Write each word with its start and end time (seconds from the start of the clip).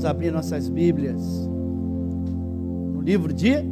Vamos 0.00 0.08
abrir 0.08 0.32
nossas 0.32 0.66
Bíblias 0.66 1.20
no 1.20 3.02
livro 3.02 3.34
de 3.34 3.62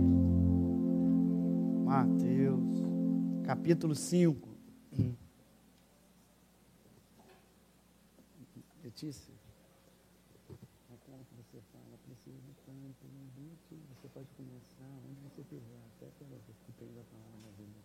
Mateus, 1.86 2.82
capítulo 3.46 3.94
5. 3.94 4.46
Letícia, 8.84 9.32
que 13.66 13.80
você 13.88 14.08
pode 14.12 14.28
começar 14.36 14.84
onde 15.08 15.18
você 15.22 15.42
quiser, 15.44 15.80
até 15.96 16.08
pela 16.18 16.38
que 16.66 16.72
tem 16.72 16.90
a 16.90 17.04
palavra 17.04 17.40
da 17.40 17.48
vida. 17.56 17.80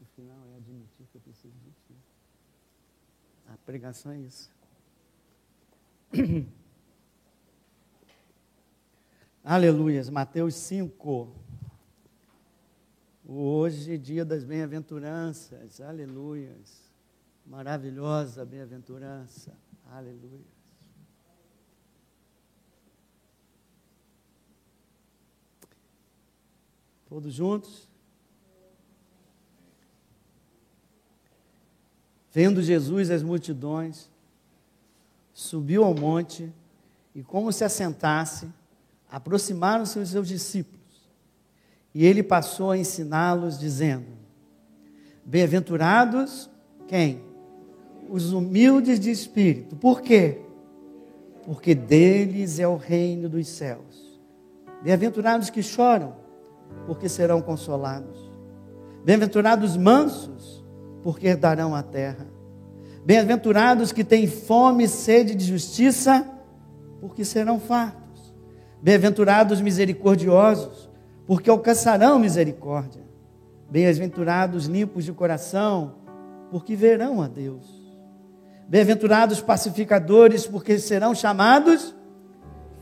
O 0.00 0.06
final 0.16 0.40
é 0.54 0.56
admitir 0.56 1.06
que 1.12 1.16
eu 1.16 1.20
preciso 1.20 1.52
de 1.58 1.70
ti. 1.86 1.94
A 3.46 3.58
pregação 3.58 4.12
é 4.12 4.20
isso. 4.20 4.53
Aleluias, 9.42 10.08
Mateus 10.08 10.54
5. 10.54 11.34
Hoje, 13.26 13.98
dia 13.98 14.24
das 14.24 14.44
bem-aventuranças, 14.44 15.80
aleluias. 15.80 16.84
Maravilhosa 17.46 18.44
bem-aventurança, 18.44 19.52
aleluia. 19.90 20.54
Todos 27.06 27.34
juntos? 27.34 27.88
Vendo 32.32 32.62
Jesus 32.62 33.10
as 33.10 33.22
multidões, 33.22 34.10
subiu 35.34 35.84
ao 35.84 35.92
monte 35.92 36.50
e, 37.14 37.22
como 37.22 37.52
se 37.52 37.64
assentasse, 37.64 38.48
aproximaram-se 39.10 39.98
os 39.98 40.08
seus 40.08 40.28
discípulos. 40.28 40.80
E 41.92 42.06
ele 42.06 42.22
passou 42.22 42.70
a 42.70 42.78
ensiná-los, 42.78 43.58
dizendo: 43.58 44.06
Bem-aventurados 45.24 46.48
quem? 46.86 47.22
Os 48.08 48.32
humildes 48.32 49.00
de 49.00 49.10
espírito. 49.10 49.76
Por 49.76 50.00
quê? 50.00 50.40
Porque 51.44 51.74
deles 51.74 52.58
é 52.58 52.66
o 52.66 52.76
reino 52.76 53.28
dos 53.28 53.48
céus. 53.48 54.20
Bem-aventurados 54.82 55.50
que 55.50 55.62
choram, 55.62 56.14
porque 56.86 57.08
serão 57.08 57.40
consolados. 57.40 58.30
Bem-aventurados 59.04 59.76
mansos, 59.76 60.64
porque 61.02 61.26
herdarão 61.26 61.74
a 61.74 61.82
terra. 61.82 62.33
Bem-aventurados 63.04 63.92
que 63.92 64.02
têm 64.02 64.26
fome 64.26 64.84
e 64.84 64.88
sede 64.88 65.34
de 65.34 65.44
justiça, 65.44 66.26
porque 67.00 67.22
serão 67.22 67.60
fartos. 67.60 68.34
Bem-aventurados 68.80 69.60
misericordiosos, 69.60 70.88
porque 71.26 71.50
alcançarão 71.50 72.18
misericórdia. 72.18 73.02
Bem-aventurados 73.68 74.64
limpos 74.64 75.04
de 75.04 75.12
coração, 75.12 75.96
porque 76.50 76.74
verão 76.74 77.20
a 77.20 77.28
Deus. 77.28 77.84
Bem-aventurados 78.66 79.40
pacificadores, 79.42 80.46
porque 80.46 80.78
serão 80.78 81.14
chamados 81.14 81.94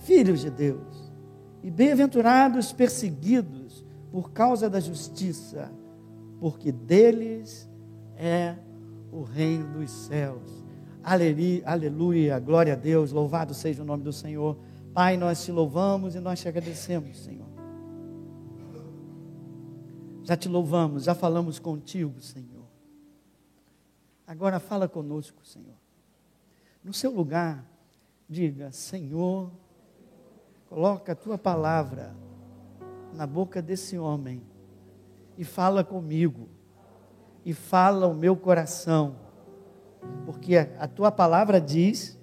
filhos 0.04 0.40
de 0.40 0.50
Deus. 0.50 1.12
E 1.64 1.70
bem-aventurados 1.70 2.72
perseguidos 2.72 3.84
por 4.12 4.30
causa 4.30 4.70
da 4.70 4.78
justiça, 4.78 5.72
porque 6.38 6.70
deles 6.70 7.68
é 8.16 8.54
o 9.12 9.22
reino 9.22 9.78
dos 9.78 9.90
céus. 9.90 10.64
Aleluia, 11.04 12.38
glória 12.38 12.72
a 12.72 12.76
Deus, 12.76 13.12
louvado 13.12 13.52
seja 13.52 13.82
o 13.82 13.86
nome 13.86 14.02
do 14.02 14.12
Senhor. 14.12 14.56
Pai, 14.94 15.16
nós 15.16 15.44
te 15.44 15.52
louvamos 15.52 16.14
e 16.14 16.20
nós 16.20 16.40
te 16.40 16.48
agradecemos, 16.48 17.18
Senhor. 17.18 17.46
Já 20.22 20.36
te 20.36 20.48
louvamos, 20.48 21.04
já 21.04 21.14
falamos 21.14 21.58
contigo, 21.58 22.20
Senhor. 22.22 22.64
Agora 24.26 24.58
fala 24.58 24.88
conosco, 24.88 25.44
Senhor. 25.44 25.76
No 26.82 26.94
seu 26.94 27.10
lugar, 27.10 27.66
diga: 28.28 28.70
Senhor, 28.72 29.50
coloca 30.68 31.12
a 31.12 31.16
tua 31.16 31.36
palavra 31.36 32.14
na 33.12 33.26
boca 33.26 33.60
desse 33.60 33.98
homem 33.98 34.42
e 35.36 35.44
fala 35.44 35.82
comigo 35.82 36.48
e 37.44 37.52
fala 37.52 38.06
o 38.06 38.14
meu 38.14 38.36
coração, 38.36 39.16
porque 40.24 40.56
a, 40.56 40.86
tua 40.86 41.10
palavra 41.10 41.60
diz 41.60 42.18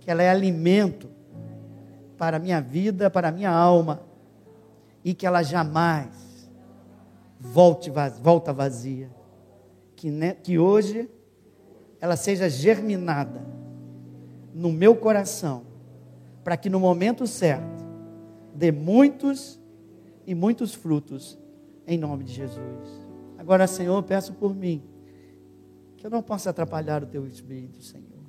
que 0.00 0.10
ela 0.10 0.22
é 0.22 0.30
alimento 0.30 1.08
para 2.16 2.36
a 2.36 2.40
minha 2.40 2.60
vida, 2.60 3.08
para 3.08 3.28
a 3.28 3.32
minha 3.32 3.50
alma, 3.50 4.02
e 5.04 5.14
que 5.14 5.26
ela 5.26 5.42
jamais 5.42 6.50
volte, 7.38 7.90
volta 8.20 8.52
vazia. 8.52 9.10
Que, 9.96 10.10
né, 10.10 10.34
que 10.34 10.58
hoje 10.58 11.10
ela 12.00 12.16
seja 12.16 12.48
germinada 12.48 13.40
no 14.54 14.72
meu 14.72 14.94
coração, 14.94 15.62
para 16.44 16.56
que 16.56 16.70
no 16.70 16.80
momento 16.80 17.26
certo 17.26 17.84
dê 18.54 18.72
muitos 18.72 19.58
e 20.26 20.34
muitos 20.34 20.74
frutos, 20.74 21.38
em 21.86 21.96
nome 21.96 22.24
de 22.24 22.32
Jesus. 22.32 22.97
Agora, 23.48 23.66
Senhor, 23.66 24.02
peço 24.02 24.34
por 24.34 24.54
mim, 24.54 24.82
que 25.96 26.04
eu 26.04 26.10
não 26.10 26.22
possa 26.22 26.50
atrapalhar 26.50 27.02
o 27.02 27.06
teu 27.06 27.26
espírito, 27.26 27.82
Senhor. 27.82 28.20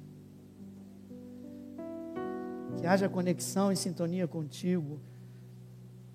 Que 2.78 2.88
haja 2.88 3.10
conexão 3.10 3.70
e 3.70 3.76
sintonia 3.76 4.30
contigo, 4.30 4.98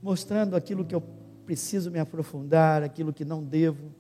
mostrando 0.02 0.56
aquilo 0.56 0.86
que 0.86 0.94
eu 0.94 1.02
preciso 1.44 1.90
me 1.90 1.98
aprofundar, 1.98 2.82
aquilo 2.82 3.12
que 3.12 3.26
não 3.26 3.44
devo, 3.44 3.92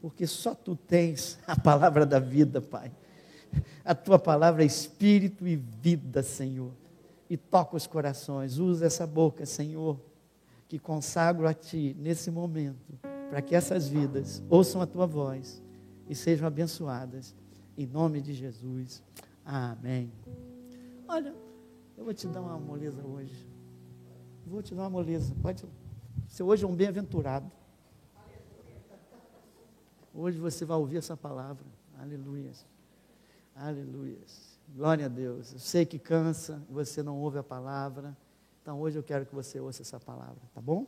porque 0.00 0.24
só 0.24 0.54
tu 0.54 0.76
tens 0.76 1.36
a 1.48 1.58
palavra 1.60 2.06
da 2.06 2.20
vida, 2.20 2.60
Pai. 2.60 2.92
A 3.84 3.92
tua 3.92 4.20
palavra 4.20 4.62
é 4.62 4.66
espírito 4.66 5.48
e 5.48 5.56
vida, 5.56 6.22
Senhor. 6.22 6.70
E 7.28 7.36
toca 7.36 7.74
os 7.74 7.88
corações, 7.88 8.58
usa 8.58 8.86
essa 8.86 9.04
boca, 9.04 9.44
Senhor, 9.44 9.98
que 10.68 10.78
consagro 10.78 11.48
a 11.48 11.52
ti 11.52 11.96
nesse 11.98 12.30
momento 12.30 13.13
para 13.34 13.42
que 13.42 13.56
essas 13.56 13.88
vidas 13.88 14.40
ouçam 14.48 14.80
a 14.80 14.86
tua 14.86 15.08
voz 15.08 15.60
e 16.08 16.14
sejam 16.14 16.46
abençoadas. 16.46 17.34
Em 17.76 17.84
nome 17.84 18.20
de 18.20 18.32
Jesus. 18.32 19.02
Amém. 19.44 20.12
Olha, 21.08 21.34
eu 21.98 22.04
vou 22.04 22.14
te 22.14 22.28
dar 22.28 22.40
uma 22.40 22.56
moleza 22.60 23.04
hoje. 23.04 23.34
Vou 24.46 24.62
te 24.62 24.72
dar 24.72 24.82
uma 24.82 24.90
moleza. 24.90 25.34
Pode 25.42 25.66
ser 26.28 26.44
hoje 26.44 26.64
é 26.64 26.68
um 26.68 26.76
bem-aventurado. 26.76 27.50
Hoje 30.14 30.38
você 30.38 30.64
vai 30.64 30.76
ouvir 30.76 30.98
essa 30.98 31.16
palavra. 31.16 31.66
Aleluia. 31.98 32.52
Aleluia. 33.56 34.20
Glória 34.76 35.06
a 35.06 35.08
Deus. 35.08 35.54
Eu 35.54 35.58
sei 35.58 35.84
que 35.84 35.98
cansa, 35.98 36.62
você 36.70 37.02
não 37.02 37.18
ouve 37.18 37.38
a 37.38 37.42
palavra. 37.42 38.16
Então 38.62 38.80
hoje 38.80 38.96
eu 38.96 39.02
quero 39.02 39.26
que 39.26 39.34
você 39.34 39.58
ouça 39.58 39.82
essa 39.82 39.98
palavra, 39.98 40.38
tá 40.54 40.60
bom? 40.60 40.86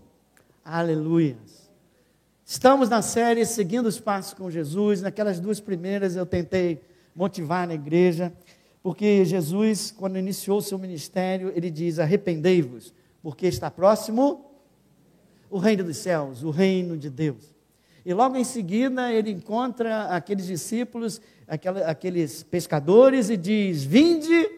Aleluia. 0.64 1.36
Estamos 2.48 2.88
na 2.88 3.02
série 3.02 3.44
Seguindo 3.44 3.86
os 3.86 3.98
Passos 3.98 4.32
com 4.32 4.48
Jesus. 4.48 5.02
Naquelas 5.02 5.40
duas 5.40 5.58
primeiras 5.58 6.14
eu 6.14 6.24
tentei 6.24 6.80
motivar 7.12 7.66
na 7.66 7.74
igreja, 7.74 8.32
porque 8.84 9.24
Jesus, 9.24 9.90
quando 9.90 10.16
iniciou 10.16 10.58
o 10.58 10.62
seu 10.62 10.78
ministério, 10.78 11.52
ele 11.56 11.68
diz: 11.68 11.98
Arrependei-vos, 11.98 12.94
porque 13.20 13.48
está 13.48 13.68
próximo 13.68 14.48
o 15.50 15.58
reino 15.58 15.82
dos 15.82 15.96
céus, 15.96 16.44
o 16.44 16.50
reino 16.50 16.96
de 16.96 17.10
Deus. 17.10 17.52
E 18.04 18.14
logo 18.14 18.36
em 18.36 18.44
seguida 18.44 19.12
ele 19.12 19.32
encontra 19.32 20.04
aqueles 20.04 20.46
discípulos, 20.46 21.20
aqueles 21.48 22.44
pescadores, 22.44 23.28
e 23.28 23.36
diz: 23.36 23.82
Vinde 23.82 24.48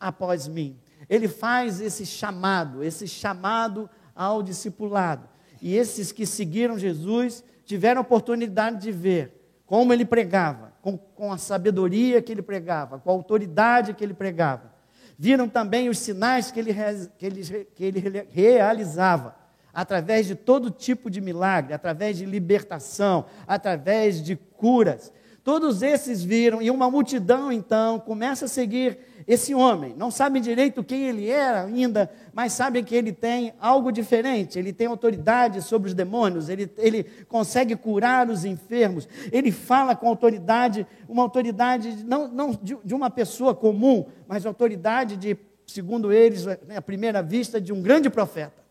após 0.00 0.48
mim. 0.48 0.74
Ele 1.10 1.28
faz 1.28 1.78
esse 1.78 2.06
chamado, 2.06 2.82
esse 2.82 3.06
chamado 3.06 3.86
ao 4.14 4.42
discipulado. 4.42 5.35
E 5.60 5.76
esses 5.76 6.12
que 6.12 6.26
seguiram 6.26 6.78
Jesus 6.78 7.44
tiveram 7.64 8.00
a 8.00 8.02
oportunidade 8.02 8.80
de 8.80 8.92
ver 8.92 9.32
como 9.66 9.92
ele 9.92 10.04
pregava, 10.04 10.72
com, 10.80 10.96
com 10.96 11.32
a 11.32 11.38
sabedoria 11.38 12.22
que 12.22 12.30
ele 12.30 12.42
pregava, 12.42 12.98
com 13.00 13.10
a 13.10 13.12
autoridade 13.12 13.92
que 13.94 14.04
ele 14.04 14.14
pregava. 14.14 14.72
Viram 15.18 15.48
também 15.48 15.88
os 15.88 15.98
sinais 15.98 16.50
que 16.50 16.60
ele, 16.60 16.74
que 17.18 17.26
ele, 17.26 17.68
que 17.74 17.84
ele 17.84 18.26
realizava, 18.30 19.34
através 19.74 20.26
de 20.26 20.34
todo 20.34 20.70
tipo 20.70 21.10
de 21.10 21.20
milagre, 21.20 21.74
através 21.74 22.16
de 22.16 22.24
libertação, 22.24 23.26
através 23.46 24.22
de 24.22 24.36
curas. 24.36 25.12
Todos 25.46 25.80
esses 25.80 26.24
viram, 26.24 26.60
e 26.60 26.72
uma 26.72 26.90
multidão 26.90 27.52
então 27.52 28.00
começa 28.00 28.46
a 28.46 28.48
seguir 28.48 28.98
esse 29.28 29.54
homem. 29.54 29.94
Não 29.96 30.10
sabem 30.10 30.42
direito 30.42 30.82
quem 30.82 31.06
ele 31.06 31.30
era 31.30 31.62
ainda, 31.62 32.10
mas 32.34 32.52
sabem 32.52 32.82
que 32.82 32.96
ele 32.96 33.12
tem 33.12 33.54
algo 33.60 33.92
diferente. 33.92 34.58
Ele 34.58 34.72
tem 34.72 34.88
autoridade 34.88 35.62
sobre 35.62 35.86
os 35.86 35.94
demônios, 35.94 36.48
ele, 36.48 36.68
ele 36.76 37.04
consegue 37.28 37.76
curar 37.76 38.28
os 38.28 38.44
enfermos, 38.44 39.08
ele 39.30 39.52
fala 39.52 39.94
com 39.94 40.08
autoridade, 40.08 40.84
uma 41.08 41.22
autoridade 41.22 42.04
não, 42.04 42.26
não 42.26 42.50
de, 42.50 42.76
de 42.84 42.92
uma 42.92 43.08
pessoa 43.08 43.54
comum, 43.54 44.04
mas 44.26 44.44
autoridade 44.44 45.16
de, 45.16 45.38
segundo 45.64 46.12
eles, 46.12 46.44
né, 46.44 46.76
à 46.76 46.82
primeira 46.82 47.22
vista, 47.22 47.60
de 47.60 47.72
um 47.72 47.80
grande 47.80 48.10
profeta. 48.10 48.64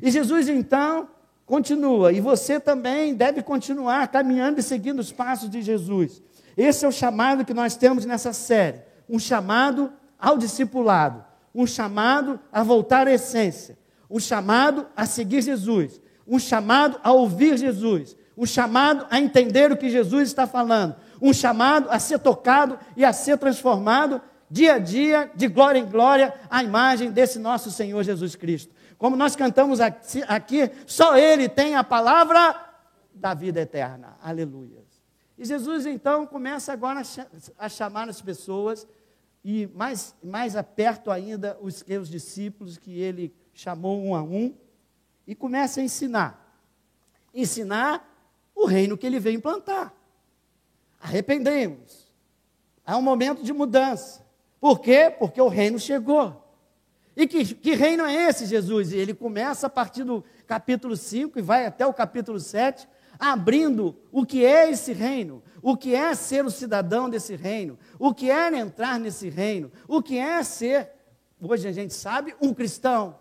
E 0.00 0.08
Jesus 0.08 0.48
então 0.48 1.08
continua, 1.46 2.12
e 2.12 2.20
você 2.20 2.58
também 2.58 3.14
deve 3.14 3.40
continuar 3.40 4.08
caminhando 4.08 4.58
e 4.58 4.62
seguindo 4.62 4.98
os 4.98 5.12
passos 5.12 5.48
de 5.48 5.62
Jesus. 5.62 6.20
Esse 6.56 6.84
é 6.84 6.88
o 6.88 6.92
chamado 6.92 7.44
que 7.44 7.54
nós 7.54 7.76
temos 7.76 8.04
nessa 8.04 8.32
série: 8.32 8.80
um 9.08 9.18
chamado 9.18 9.92
ao 10.18 10.36
discipulado, 10.36 11.24
um 11.54 11.66
chamado 11.66 12.40
a 12.52 12.64
voltar 12.64 13.06
à 13.06 13.12
essência, 13.12 13.78
um 14.10 14.18
chamado 14.18 14.86
a 14.96 15.06
seguir 15.06 15.42
Jesus, 15.42 16.00
um 16.26 16.38
chamado 16.38 16.98
a 17.02 17.12
ouvir 17.12 17.56
Jesus, 17.56 18.16
um 18.36 18.44
chamado 18.44 19.06
a 19.08 19.20
entender 19.20 19.70
o 19.70 19.76
que 19.76 19.88
Jesus 19.88 20.28
está 20.28 20.46
falando, 20.46 20.96
um 21.22 21.32
chamado 21.32 21.88
a 21.90 21.98
ser 22.00 22.18
tocado 22.18 22.76
e 22.96 23.04
a 23.04 23.12
ser 23.12 23.38
transformado 23.38 24.20
dia 24.50 24.74
a 24.74 24.78
dia, 24.78 25.30
de 25.34 25.48
glória 25.48 25.78
em 25.78 25.84
glória, 25.84 26.32
à 26.48 26.62
imagem 26.62 27.10
desse 27.10 27.38
nosso 27.38 27.70
Senhor 27.70 28.02
Jesus 28.02 28.36
Cristo. 28.36 28.72
Como 28.98 29.16
nós 29.16 29.36
cantamos 29.36 29.80
aqui, 29.80 30.70
só 30.86 31.16
Ele 31.16 31.48
tem 31.48 31.74
a 31.74 31.84
palavra 31.84 32.54
da 33.12 33.34
vida 33.34 33.60
eterna. 33.60 34.16
Aleluia. 34.22 34.86
E 35.38 35.44
Jesus 35.44 35.84
então 35.84 36.26
começa 36.26 36.72
agora 36.72 37.02
a 37.58 37.68
chamar 37.68 38.08
as 38.08 38.22
pessoas, 38.22 38.86
e 39.44 39.66
mais, 39.74 40.14
mais 40.22 40.56
aperto 40.56 41.10
ainda 41.10 41.58
os 41.60 41.76
seus 41.76 42.08
discípulos, 42.08 42.78
que 42.78 42.98
ele 42.98 43.34
chamou 43.52 44.02
um 44.02 44.14
a 44.14 44.22
um, 44.22 44.54
e 45.26 45.34
começa 45.34 45.80
a 45.80 45.84
ensinar. 45.84 46.60
Ensinar 47.34 48.02
o 48.54 48.64
reino 48.64 48.96
que 48.96 49.06
ele 49.06 49.20
veio 49.20 49.36
implantar. 49.36 49.92
Arrependemos. 50.98 52.10
Há 52.84 52.96
um 52.96 53.02
momento 53.02 53.42
de 53.42 53.52
mudança. 53.52 54.24
Por 54.58 54.80
quê? 54.80 55.14
Porque 55.16 55.40
o 55.40 55.48
reino 55.48 55.78
chegou. 55.78 56.42
E 57.16 57.26
que, 57.26 57.54
que 57.54 57.74
reino 57.74 58.04
é 58.04 58.28
esse, 58.28 58.44
Jesus? 58.44 58.92
E 58.92 58.96
ele 58.96 59.14
começa 59.14 59.66
a 59.66 59.70
partir 59.70 60.04
do 60.04 60.22
capítulo 60.46 60.94
5 60.96 61.38
e 61.38 61.42
vai 61.42 61.64
até 61.64 61.86
o 61.86 61.94
capítulo 61.94 62.38
7, 62.38 62.86
abrindo 63.18 63.96
o 64.12 64.26
que 64.26 64.44
é 64.44 64.70
esse 64.70 64.92
reino, 64.92 65.42
o 65.62 65.76
que 65.76 65.94
é 65.94 66.14
ser 66.14 66.44
o 66.44 66.50
cidadão 66.50 67.08
desse 67.08 67.34
reino, 67.34 67.78
o 67.98 68.12
que 68.12 68.30
é 68.30 68.54
entrar 68.58 69.00
nesse 69.00 69.30
reino, 69.30 69.72
o 69.88 70.02
que 70.02 70.18
é 70.18 70.42
ser, 70.42 70.90
hoje 71.40 71.66
a 71.66 71.72
gente 71.72 71.94
sabe, 71.94 72.36
um 72.40 72.52
cristão. 72.52 73.18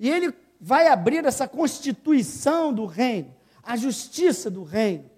E 0.00 0.08
ele 0.08 0.34
vai 0.58 0.88
abrir 0.88 1.24
essa 1.26 1.46
constituição 1.46 2.72
do 2.72 2.86
reino, 2.86 3.34
a 3.62 3.76
justiça 3.76 4.50
do 4.50 4.62
reino, 4.62 5.10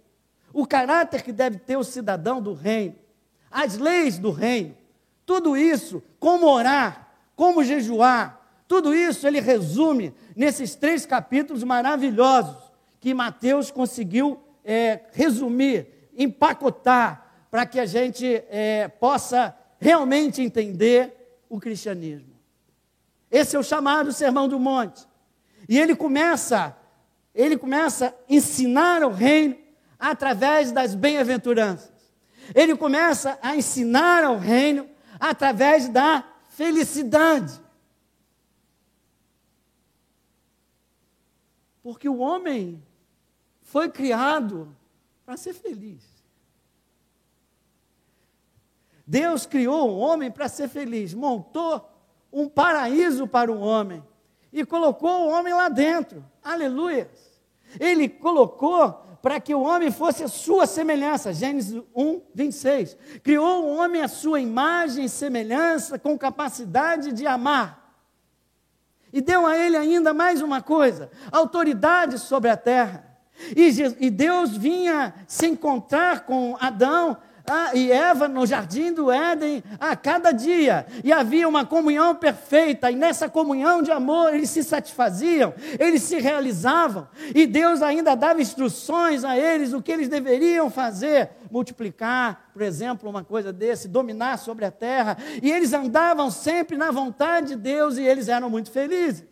o 0.52 0.66
caráter 0.66 1.22
que 1.22 1.32
deve 1.32 1.58
ter 1.58 1.76
o 1.76 1.84
cidadão 1.84 2.42
do 2.42 2.52
reino, 2.52 2.96
as 3.48 3.78
leis 3.78 4.18
do 4.18 4.32
reino. 4.32 4.76
Tudo 5.24 5.56
isso, 5.56 6.02
como 6.26 6.48
orar, 6.48 7.08
como 7.36 7.62
jejuar, 7.62 8.64
tudo 8.66 8.92
isso 8.92 9.28
ele 9.28 9.38
resume 9.38 10.12
nesses 10.34 10.74
três 10.74 11.06
capítulos 11.06 11.62
maravilhosos 11.62 12.56
que 12.98 13.14
Mateus 13.14 13.70
conseguiu 13.70 14.36
é, 14.64 15.02
resumir, 15.12 15.86
empacotar, 16.16 17.46
para 17.48 17.64
que 17.64 17.78
a 17.78 17.86
gente 17.86 18.42
é, 18.50 18.88
possa 18.88 19.56
realmente 19.78 20.42
entender 20.42 21.44
o 21.48 21.60
cristianismo. 21.60 22.34
Esse 23.30 23.54
é 23.54 23.58
o 23.60 23.62
chamado 23.62 24.12
Sermão 24.12 24.48
do 24.48 24.58
Monte. 24.58 25.06
E 25.68 25.78
ele 25.78 25.94
começa, 25.94 26.76
ele 27.32 27.56
começa 27.56 28.08
a 28.08 28.12
ensinar 28.28 29.04
o 29.04 29.10
reino 29.10 29.56
através 29.96 30.72
das 30.72 30.92
bem-aventuranças. 30.92 31.92
Ele 32.52 32.74
começa 32.74 33.38
a 33.40 33.54
ensinar 33.54 34.24
ao 34.24 34.36
reino 34.36 34.95
através 35.18 35.88
da 35.88 36.24
felicidade. 36.48 37.60
Porque 41.82 42.08
o 42.08 42.18
homem 42.18 42.82
foi 43.62 43.88
criado 43.88 44.74
para 45.24 45.36
ser 45.36 45.54
feliz. 45.54 46.04
Deus 49.06 49.46
criou 49.46 49.90
o 49.90 49.98
homem 49.98 50.30
para 50.30 50.48
ser 50.48 50.68
feliz, 50.68 51.14
montou 51.14 51.88
um 52.32 52.48
paraíso 52.48 53.28
para 53.28 53.52
o 53.52 53.60
homem 53.60 54.02
e 54.52 54.64
colocou 54.66 55.26
o 55.26 55.28
homem 55.28 55.54
lá 55.54 55.68
dentro. 55.68 56.24
Aleluia! 56.42 57.08
Ele 57.78 58.08
colocou 58.08 59.05
para 59.22 59.40
que 59.40 59.54
o 59.54 59.62
homem 59.62 59.90
fosse 59.90 60.22
a 60.22 60.28
sua 60.28 60.66
semelhança. 60.66 61.32
Gênesis 61.32 61.82
1, 61.94 62.20
26. 62.34 62.96
Criou 63.22 63.64
o 63.64 63.76
homem 63.76 64.02
a 64.02 64.08
sua 64.08 64.40
imagem 64.40 65.04
e 65.04 65.08
semelhança, 65.08 65.98
com 65.98 66.18
capacidade 66.18 67.12
de 67.12 67.26
amar. 67.26 67.86
E 69.12 69.20
deu 69.20 69.46
a 69.46 69.56
ele 69.56 69.76
ainda 69.76 70.12
mais 70.12 70.42
uma 70.42 70.60
coisa: 70.60 71.10
autoridade 71.32 72.18
sobre 72.18 72.50
a 72.50 72.56
terra. 72.56 73.04
E, 73.54 74.10
Deus 74.10 74.56
vinha 74.56 75.14
se 75.26 75.46
encontrar 75.46 76.24
com 76.24 76.56
Adão 76.58 77.18
ah, 77.48 77.70
e 77.74 77.90
Eva 77.90 78.28
no 78.28 78.46
jardim 78.46 78.92
do 78.92 79.10
Éden 79.10 79.62
a 79.78 79.94
cada 79.94 80.32
dia, 80.32 80.86
e 81.04 81.12
havia 81.12 81.48
uma 81.48 81.64
comunhão 81.64 82.14
perfeita, 82.14 82.90
e 82.90 82.96
nessa 82.96 83.28
comunhão 83.28 83.82
de 83.82 83.90
amor 83.90 84.34
eles 84.34 84.50
se 84.50 84.62
satisfaziam, 84.62 85.54
eles 85.78 86.02
se 86.02 86.18
realizavam, 86.18 87.08
e 87.34 87.46
Deus 87.46 87.82
ainda 87.82 88.14
dava 88.14 88.40
instruções 88.40 89.24
a 89.24 89.36
eles 89.36 89.72
o 89.72 89.82
que 89.82 89.92
eles 89.92 90.08
deveriam 90.08 90.70
fazer, 90.70 91.30
multiplicar, 91.50 92.50
por 92.52 92.62
exemplo, 92.62 93.08
uma 93.08 93.22
coisa 93.22 93.52
desse, 93.52 93.88
dominar 93.88 94.38
sobre 94.38 94.64
a 94.64 94.70
terra, 94.70 95.16
e 95.42 95.50
eles 95.50 95.72
andavam 95.72 96.30
sempre 96.30 96.76
na 96.76 96.90
vontade 96.90 97.48
de 97.48 97.56
Deus 97.56 97.96
e 97.96 98.02
eles 98.02 98.28
eram 98.28 98.50
muito 98.50 98.70
felizes. 98.70 99.24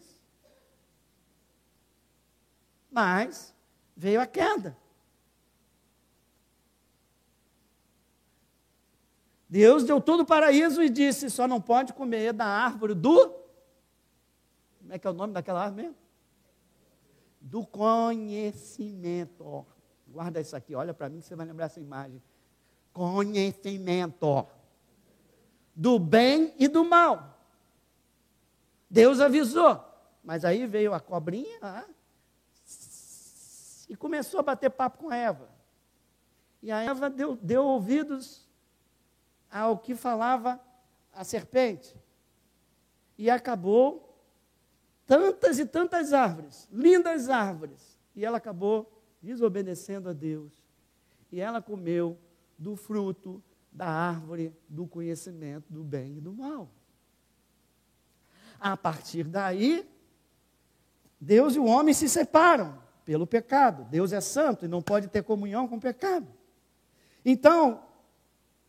Mas 2.90 3.52
veio 3.96 4.20
a 4.20 4.26
queda. 4.26 4.76
Deus 9.54 9.84
deu 9.84 10.00
todo 10.00 10.22
o 10.22 10.26
paraíso 10.26 10.82
e 10.82 10.90
disse: 10.90 11.30
só 11.30 11.46
não 11.46 11.60
pode 11.60 11.92
comer 11.92 12.32
da 12.32 12.44
árvore 12.44 12.92
do. 12.92 13.32
Como 14.80 14.92
é 14.92 14.98
que 14.98 15.06
é 15.06 15.10
o 15.10 15.12
nome 15.12 15.32
daquela 15.32 15.62
árvore 15.62 15.82
mesmo? 15.82 15.96
Do 17.40 17.64
conhecimento. 17.64 19.64
Guarda 20.08 20.40
isso 20.40 20.56
aqui, 20.56 20.74
olha 20.74 20.92
para 20.92 21.08
mim 21.08 21.20
que 21.20 21.26
você 21.26 21.36
vai 21.36 21.46
lembrar 21.46 21.66
essa 21.66 21.78
imagem. 21.78 22.20
Conhecimento. 22.92 24.44
Do 25.72 26.00
bem 26.00 26.52
e 26.58 26.66
do 26.66 26.84
mal. 26.84 27.38
Deus 28.90 29.20
avisou. 29.20 29.80
Mas 30.24 30.44
aí 30.44 30.66
veio 30.66 30.92
a 30.92 30.98
cobrinha 30.98 31.60
ah, 31.62 31.84
e 33.88 33.94
começou 33.94 34.40
a 34.40 34.42
bater 34.42 34.70
papo 34.70 34.98
com 34.98 35.12
Eva. 35.12 35.48
E 36.60 36.72
a 36.72 36.82
Eva 36.82 37.08
deu, 37.08 37.36
deu 37.36 37.64
ouvidos 37.64 38.43
ao 39.54 39.78
que 39.78 39.94
falava 39.94 40.60
a 41.12 41.22
serpente. 41.22 41.96
E 43.16 43.30
acabou 43.30 44.18
tantas 45.06 45.60
e 45.60 45.64
tantas 45.64 46.12
árvores, 46.12 46.68
lindas 46.72 47.30
árvores, 47.30 47.96
e 48.16 48.24
ela 48.24 48.38
acabou 48.38 49.00
desobedecendo 49.22 50.08
a 50.08 50.12
Deus. 50.12 50.52
E 51.30 51.40
ela 51.40 51.62
comeu 51.62 52.18
do 52.58 52.74
fruto 52.74 53.40
da 53.70 53.86
árvore 53.86 54.52
do 54.68 54.88
conhecimento 54.88 55.72
do 55.72 55.84
bem 55.84 56.16
e 56.16 56.20
do 56.20 56.32
mal. 56.32 56.68
A 58.58 58.76
partir 58.76 59.22
daí, 59.22 59.88
Deus 61.20 61.54
e 61.54 61.60
o 61.60 61.66
homem 61.66 61.94
se 61.94 62.08
separam 62.08 62.82
pelo 63.04 63.24
pecado. 63.24 63.84
Deus 63.84 64.12
é 64.12 64.20
santo 64.20 64.64
e 64.64 64.68
não 64.68 64.82
pode 64.82 65.06
ter 65.06 65.22
comunhão 65.22 65.68
com 65.68 65.76
o 65.76 65.80
pecado. 65.80 66.26
Então, 67.24 67.93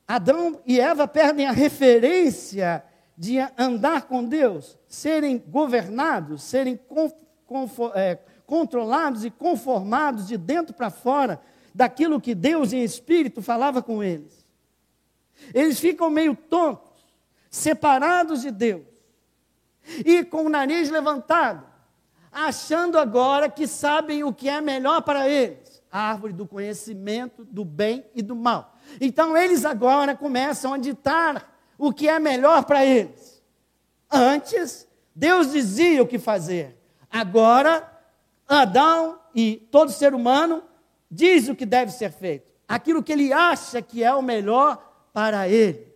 Adão 0.07 0.61
e 0.65 0.79
Eva 0.79 1.07
perdem 1.07 1.47
a 1.47 1.51
referência 1.51 2.83
de 3.17 3.37
andar 3.57 4.03
com 4.03 4.23
Deus, 4.23 4.77
serem 4.87 5.37
governados, 5.37 6.43
serem 6.43 6.79
é, 7.95 8.19
controlados 8.45 9.25
e 9.25 9.31
conformados 9.31 10.27
de 10.27 10.37
dentro 10.37 10.75
para 10.75 10.89
fora 10.89 11.41
daquilo 11.73 12.21
que 12.21 12.35
Deus 12.35 12.71
em 12.71 12.83
espírito 12.83 13.41
falava 13.41 13.81
com 13.81 14.03
eles. 14.03 14.45
Eles 15.53 15.79
ficam 15.79 16.09
meio 16.09 16.35
tontos, 16.35 16.91
separados 17.49 18.41
de 18.41 18.51
Deus, 18.51 18.85
e 20.05 20.23
com 20.23 20.45
o 20.45 20.49
nariz 20.49 20.89
levantado, 20.89 21.65
achando 22.31 22.97
agora 22.97 23.49
que 23.49 23.65
sabem 23.65 24.23
o 24.23 24.33
que 24.33 24.49
é 24.49 24.61
melhor 24.61 25.01
para 25.01 25.27
eles 25.29 25.75
árvore 25.97 26.33
do 26.33 26.45
conhecimento 26.45 27.45
do 27.45 27.63
bem 27.63 28.05
e 28.13 28.21
do 28.21 28.35
mal. 28.35 28.74
Então 28.99 29.35
eles 29.35 29.65
agora 29.65 30.15
começam 30.15 30.73
a 30.73 30.77
ditar 30.77 31.53
o 31.77 31.91
que 31.91 32.07
é 32.07 32.19
melhor 32.19 32.63
para 32.65 32.85
eles. 32.85 33.43
Antes, 34.09 34.87
Deus 35.13 35.51
dizia 35.51 36.01
o 36.01 36.07
que 36.07 36.19
fazer. 36.19 36.77
Agora, 37.09 37.89
Adão 38.47 39.19
e 39.33 39.67
todo 39.71 39.91
ser 39.91 40.13
humano 40.13 40.63
diz 41.09 41.47
o 41.47 41.55
que 41.55 41.65
deve 41.65 41.91
ser 41.91 42.11
feito. 42.11 42.51
Aquilo 42.67 43.03
que 43.03 43.11
ele 43.11 43.31
acha 43.31 43.81
que 43.81 44.03
é 44.03 44.13
o 44.13 44.21
melhor 44.21 45.09
para 45.13 45.47
ele. 45.47 45.93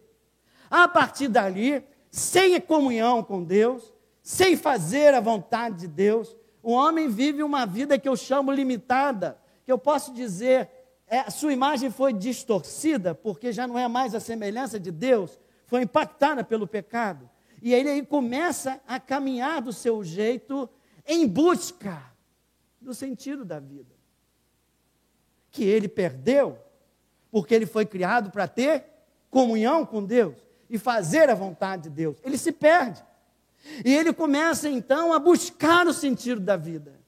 A 0.69 0.88
partir 0.88 1.27
dali, 1.27 1.84
sem 2.12 2.60
comunhão 2.62 3.24
com 3.24 3.43
Deus, 3.43 3.93
sem 4.22 4.55
fazer 4.55 5.13
a 5.13 5.19
vontade 5.19 5.79
de 5.79 5.88
Deus, 5.88 6.36
o 6.62 6.72
homem 6.72 7.08
vive 7.08 7.41
uma 7.41 7.65
vida 7.65 7.98
que 7.98 8.08
eu 8.08 8.15
chamo 8.15 8.51
limitada, 8.51 9.39
que 9.65 9.72
eu 9.72 9.77
posso 9.77 10.13
dizer, 10.13 10.69
é, 11.10 11.30
sua 11.30 11.51
imagem 11.51 11.89
foi 11.89 12.13
distorcida, 12.13 13.16
porque 13.16 13.51
já 13.51 13.68
não 13.68 13.78
é 13.78 13.88
mais 13.88 14.13
a 14.13 14.20
semelhança 14.20 14.80
de 14.80 14.92
Deus, 14.92 15.39
foi 15.66 15.82
impactada 15.82 16.44
pelo 16.44 16.68
pecado. 16.68 17.30
E 17.62 17.74
ele 17.74 17.89
aí 17.89 18.06
começa 18.06 18.80
a 18.88 19.00
caminhar 19.00 19.62
do 19.62 19.74
seu 19.74 20.04
jeito 20.04 20.70
em 21.06 21.28
busca 21.28 22.01
do 22.80 22.94
sentido 22.94 23.44
da 23.44 23.60
vida. 23.60 23.94
Que 25.51 25.63
ele 25.63 25.88
perdeu, 25.88 26.58
porque 27.32 27.54
ele 27.54 27.66
foi 27.66 27.86
criado 27.86 28.30
para 28.30 28.48
ter 28.48 28.86
comunhão 29.30 29.86
com 29.86 30.04
Deus 30.04 30.36
e 30.70 30.78
fazer 30.78 31.30
a 31.30 31.36
vontade 31.36 31.84
de 31.84 31.89
Deus. 31.89 32.18
Ele 32.24 32.38
se 32.38 32.51
perde. 32.51 33.04
E 33.84 33.94
ele 33.94 34.13
começa 34.13 34.70
então 34.70 35.12
a 35.12 35.20
buscar 35.20 35.88
o 35.88 35.94
sentido 35.94 36.39
da 36.39 36.56
vida, 36.56 36.99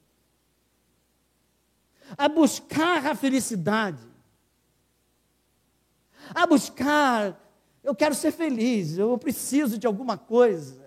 a 2.16 2.28
buscar 2.28 3.06
a 3.06 3.14
felicidade, 3.14 4.06
a 6.34 6.46
buscar, 6.46 7.38
eu 7.82 7.94
quero 7.94 8.14
ser 8.14 8.32
feliz, 8.32 8.96
eu 8.96 9.16
preciso 9.18 9.78
de 9.78 9.86
alguma 9.86 10.16
coisa. 10.16 10.82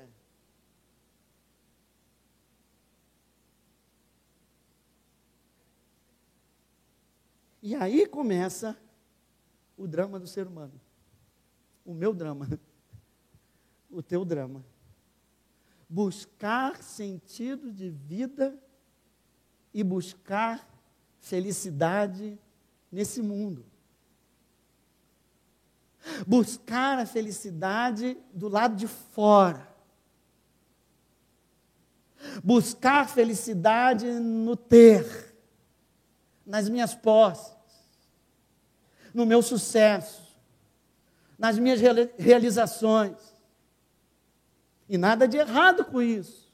E 7.62 7.74
aí 7.74 8.05
começa 8.05 8.77
o 9.75 9.88
drama 9.88 10.20
do 10.20 10.27
ser 10.27 10.46
humano. 10.46 10.79
O 11.84 11.96
meu 11.96 12.13
drama. 12.13 12.48
O 13.89 14.03
teu 14.03 14.24
drama. 14.24 14.63
Buscar 15.89 16.84
sentido 16.84 17.72
de 17.72 17.89
vida 17.89 18.55
e 19.74 19.84
buscar 19.84 20.75
felicidade 21.25 22.39
nesse 22.91 23.22
mundo. 23.22 23.65
Buscar 26.25 27.00
a 27.00 27.05
felicidade 27.05 28.17
do 28.34 28.48
lado 28.48 28.75
de 28.75 28.88
fora. 28.88 29.67
Buscar 32.44 33.10
felicidade 33.10 34.05
no 34.05 34.55
ter, 34.55 35.36
nas 36.46 36.70
minhas 36.70 36.96
posses 36.96 37.55
no 39.15 39.25
meu 39.25 39.41
sucesso, 39.41 40.22
nas 41.39 41.58
minhas 41.58 41.79
realizações. 42.17 43.15
E 44.89 44.98
nada 44.98 45.25
de 45.25 45.38
errado 45.38 45.86
com 45.86 46.01
isso. 46.01 46.53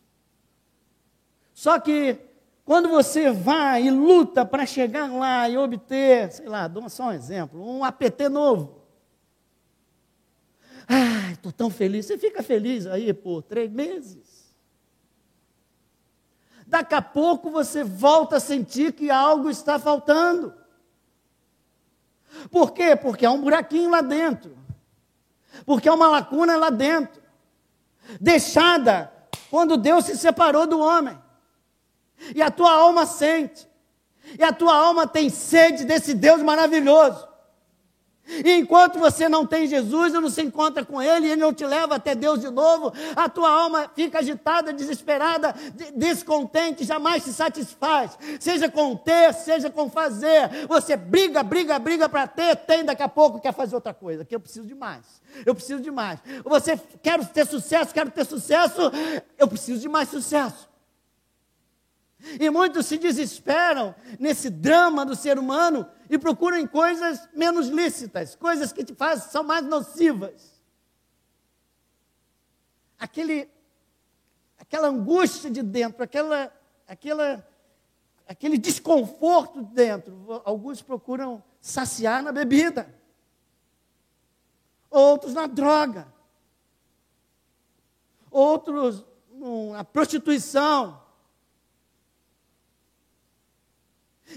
Só 1.55 1.79
que 1.79 2.19
quando 2.65 2.89
você 2.89 3.31
vai 3.31 3.87
e 3.87 3.91
luta 3.91 4.45
para 4.45 4.65
chegar 4.65 5.11
lá 5.11 5.49
e 5.49 5.57
obter, 5.57 6.31
sei 6.31 6.47
lá, 6.47 6.67
dou 6.67 6.87
só 6.89 7.05
um 7.05 7.11
exemplo, 7.11 7.61
um 7.61 7.83
APT 7.83 8.29
novo. 8.29 8.81
Ai, 10.87 11.33
estou 11.33 11.51
tão 11.51 11.69
feliz. 11.69 12.05
Você 12.05 12.17
fica 12.17 12.43
feliz 12.43 12.85
aí 12.85 13.13
por 13.13 13.41
três 13.43 13.71
meses. 13.71 14.51
Daqui 16.67 16.95
a 16.95 17.01
pouco 17.01 17.49
você 17.49 17.83
volta 17.83 18.37
a 18.37 18.39
sentir 18.39 18.93
que 18.93 19.09
algo 19.09 19.49
está 19.49 19.77
faltando. 19.77 20.53
Por 22.49 22.71
quê? 22.71 22.95
Porque 22.95 23.25
há 23.25 23.31
um 23.31 23.41
buraquinho 23.41 23.89
lá 23.89 24.01
dentro. 24.01 24.57
Porque 25.65 25.89
há 25.89 25.93
uma 25.93 26.07
lacuna 26.07 26.55
lá 26.55 26.69
dentro. 26.69 27.21
Deixada 28.19 29.11
quando 29.49 29.77
Deus 29.77 30.05
se 30.05 30.17
separou 30.17 30.65
do 30.65 30.79
homem. 30.79 31.17
E 32.35 32.41
a 32.41 32.51
tua 32.51 32.71
alma 32.71 33.05
sente. 33.05 33.67
E 34.37 34.43
a 34.43 34.53
tua 34.53 34.75
alma 34.75 35.07
tem 35.07 35.29
sede 35.29 35.85
desse 35.85 36.13
Deus 36.13 36.41
maravilhoso. 36.41 37.31
E 38.45 38.51
enquanto 38.53 38.97
você 38.97 39.27
não 39.27 39.45
tem 39.45 39.67
Jesus 39.67 40.13
não 40.13 40.29
se 40.29 40.41
encontra 40.41 40.85
com 40.85 41.01
Ele, 41.01 41.27
Ele 41.27 41.41
não 41.41 41.53
te 41.53 41.65
leva 41.65 41.95
até 41.95 42.15
Deus 42.15 42.39
de 42.39 42.49
novo, 42.49 42.93
a 43.15 43.27
tua 43.27 43.49
alma 43.49 43.91
fica 43.93 44.19
agitada, 44.19 44.71
desesperada, 44.71 45.53
descontente, 45.95 46.85
jamais 46.85 47.23
se 47.23 47.33
satisfaz. 47.33 48.17
Seja 48.39 48.69
com 48.69 48.95
ter, 48.95 49.33
seja 49.33 49.69
com 49.69 49.89
fazer. 49.89 50.65
Você 50.67 50.95
briga, 50.95 51.43
briga, 51.43 51.77
briga 51.77 52.07
para 52.07 52.25
ter, 52.25 52.55
tem, 52.55 52.85
daqui 52.85 53.03
a 53.03 53.09
pouco 53.09 53.39
quer 53.39 53.53
fazer 53.53 53.75
outra 53.75 53.93
coisa, 53.93 54.23
que 54.23 54.33
eu 54.33 54.39
preciso 54.39 54.65
de 54.65 54.75
mais. 54.75 55.21
Eu 55.45 55.53
preciso 55.53 55.81
de 55.81 55.91
mais. 55.91 56.19
Você 56.45 56.79
quer 57.01 57.25
ter 57.27 57.45
sucesso, 57.45 57.93
quero 57.93 58.11
ter 58.11 58.25
sucesso, 58.25 58.91
eu 59.37 59.47
preciso 59.47 59.81
de 59.81 59.89
mais 59.89 60.07
sucesso. 60.07 60.70
E 62.39 62.49
muitos 62.49 62.85
se 62.85 62.97
desesperam 62.97 63.95
nesse 64.19 64.49
drama 64.49 65.05
do 65.05 65.15
ser 65.15 65.39
humano 65.39 65.89
e 66.09 66.17
procuram 66.17 66.65
coisas 66.67 67.27
menos 67.33 67.67
lícitas, 67.67 68.35
coisas 68.35 68.71
que 68.71 68.83
te 68.83 68.93
fazem, 68.93 69.29
são 69.29 69.43
mais 69.43 69.65
nocivas. 69.65 70.61
Aquele, 72.99 73.49
aquela 74.59 74.87
angústia 74.87 75.49
de 75.49 75.63
dentro, 75.63 76.03
aquela, 76.03 76.53
aquela, 76.87 77.47
aquele 78.27 78.57
desconforto 78.57 79.63
de 79.63 79.73
dentro, 79.73 80.41
alguns 80.45 80.81
procuram 80.81 81.43
saciar 81.59 82.21
na 82.21 82.31
bebida, 82.31 82.93
outros 84.89 85.33
na 85.33 85.47
droga, 85.47 86.07
outros 88.29 89.03
na 89.71 89.83
prostituição, 89.83 91.00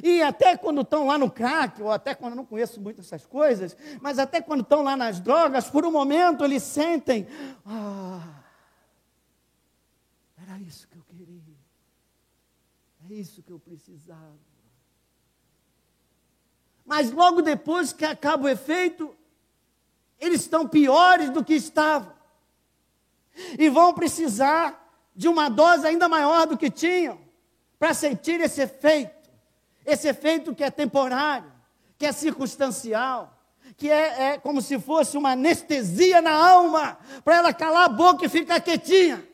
E 0.03 0.23
até 0.23 0.57
quando 0.57 0.81
estão 0.81 1.07
lá 1.07 1.19
no 1.19 1.31
crack, 1.31 1.81
ou 1.81 1.91
até 1.91 2.15
quando 2.15 2.33
eu 2.33 2.37
não 2.37 2.45
conheço 2.45 2.81
muito 2.81 3.01
essas 3.01 3.25
coisas, 3.27 3.77
mas 4.01 4.19
até 4.19 4.41
quando 4.41 4.63
estão 4.63 4.83
lá 4.83 4.97
nas 4.97 5.21
drogas, 5.21 5.71
por 5.71 5.85
um 5.85 5.91
momento 5.91 6.45
eles 6.45 6.63
sentem: 6.63 7.27
ah, 7.65 8.43
era 10.43 10.59
isso 10.61 10.89
que 10.89 10.97
eu 10.97 11.05
queria, 11.05 11.55
é 13.09 13.15
isso 13.15 13.43
que 13.43 13.53
eu 13.53 13.59
precisava. 13.59 14.39
Mas 16.85 17.11
logo 17.11 17.41
depois 17.41 17.93
que 17.93 18.05
acaba 18.05 18.45
o 18.45 18.49
efeito, 18.49 19.15
eles 20.21 20.43
estão 20.43 20.69
piores 20.69 21.31
do 21.31 21.45
que 21.45 21.55
estavam. 21.55 22.13
E 23.59 23.69
vão 23.69 23.95
precisar 23.95 24.81
de 25.15 25.29
uma 25.29 25.49
dose 25.49 25.87
ainda 25.87 26.09
maior 26.09 26.47
do 26.47 26.59
que 26.59 26.71
tinham 26.71 27.19
para 27.79 27.95
sentir 27.95 28.41
esse 28.41 28.61
efeito. 28.63 29.24
Esse 29.85 30.09
efeito 30.09 30.55
que 30.55 30.65
é 30.65 30.71
temporário, 30.71 31.53
que 31.99 32.07
é 32.07 32.13
circunstancial, 32.13 33.39
que 33.77 33.91
é, 33.91 34.23
é 34.23 34.39
como 34.39 34.63
se 34.63 34.79
fosse 34.79 35.17
uma 35.17 35.33
anestesia 35.33 36.23
na 36.23 36.33
alma, 36.33 36.99
para 37.25 37.37
ela 37.37 37.53
calar 37.53 37.87
a 37.87 37.89
boca 37.89 38.25
e 38.25 38.29
ficar 38.29 38.61
quietinha. 38.61 39.27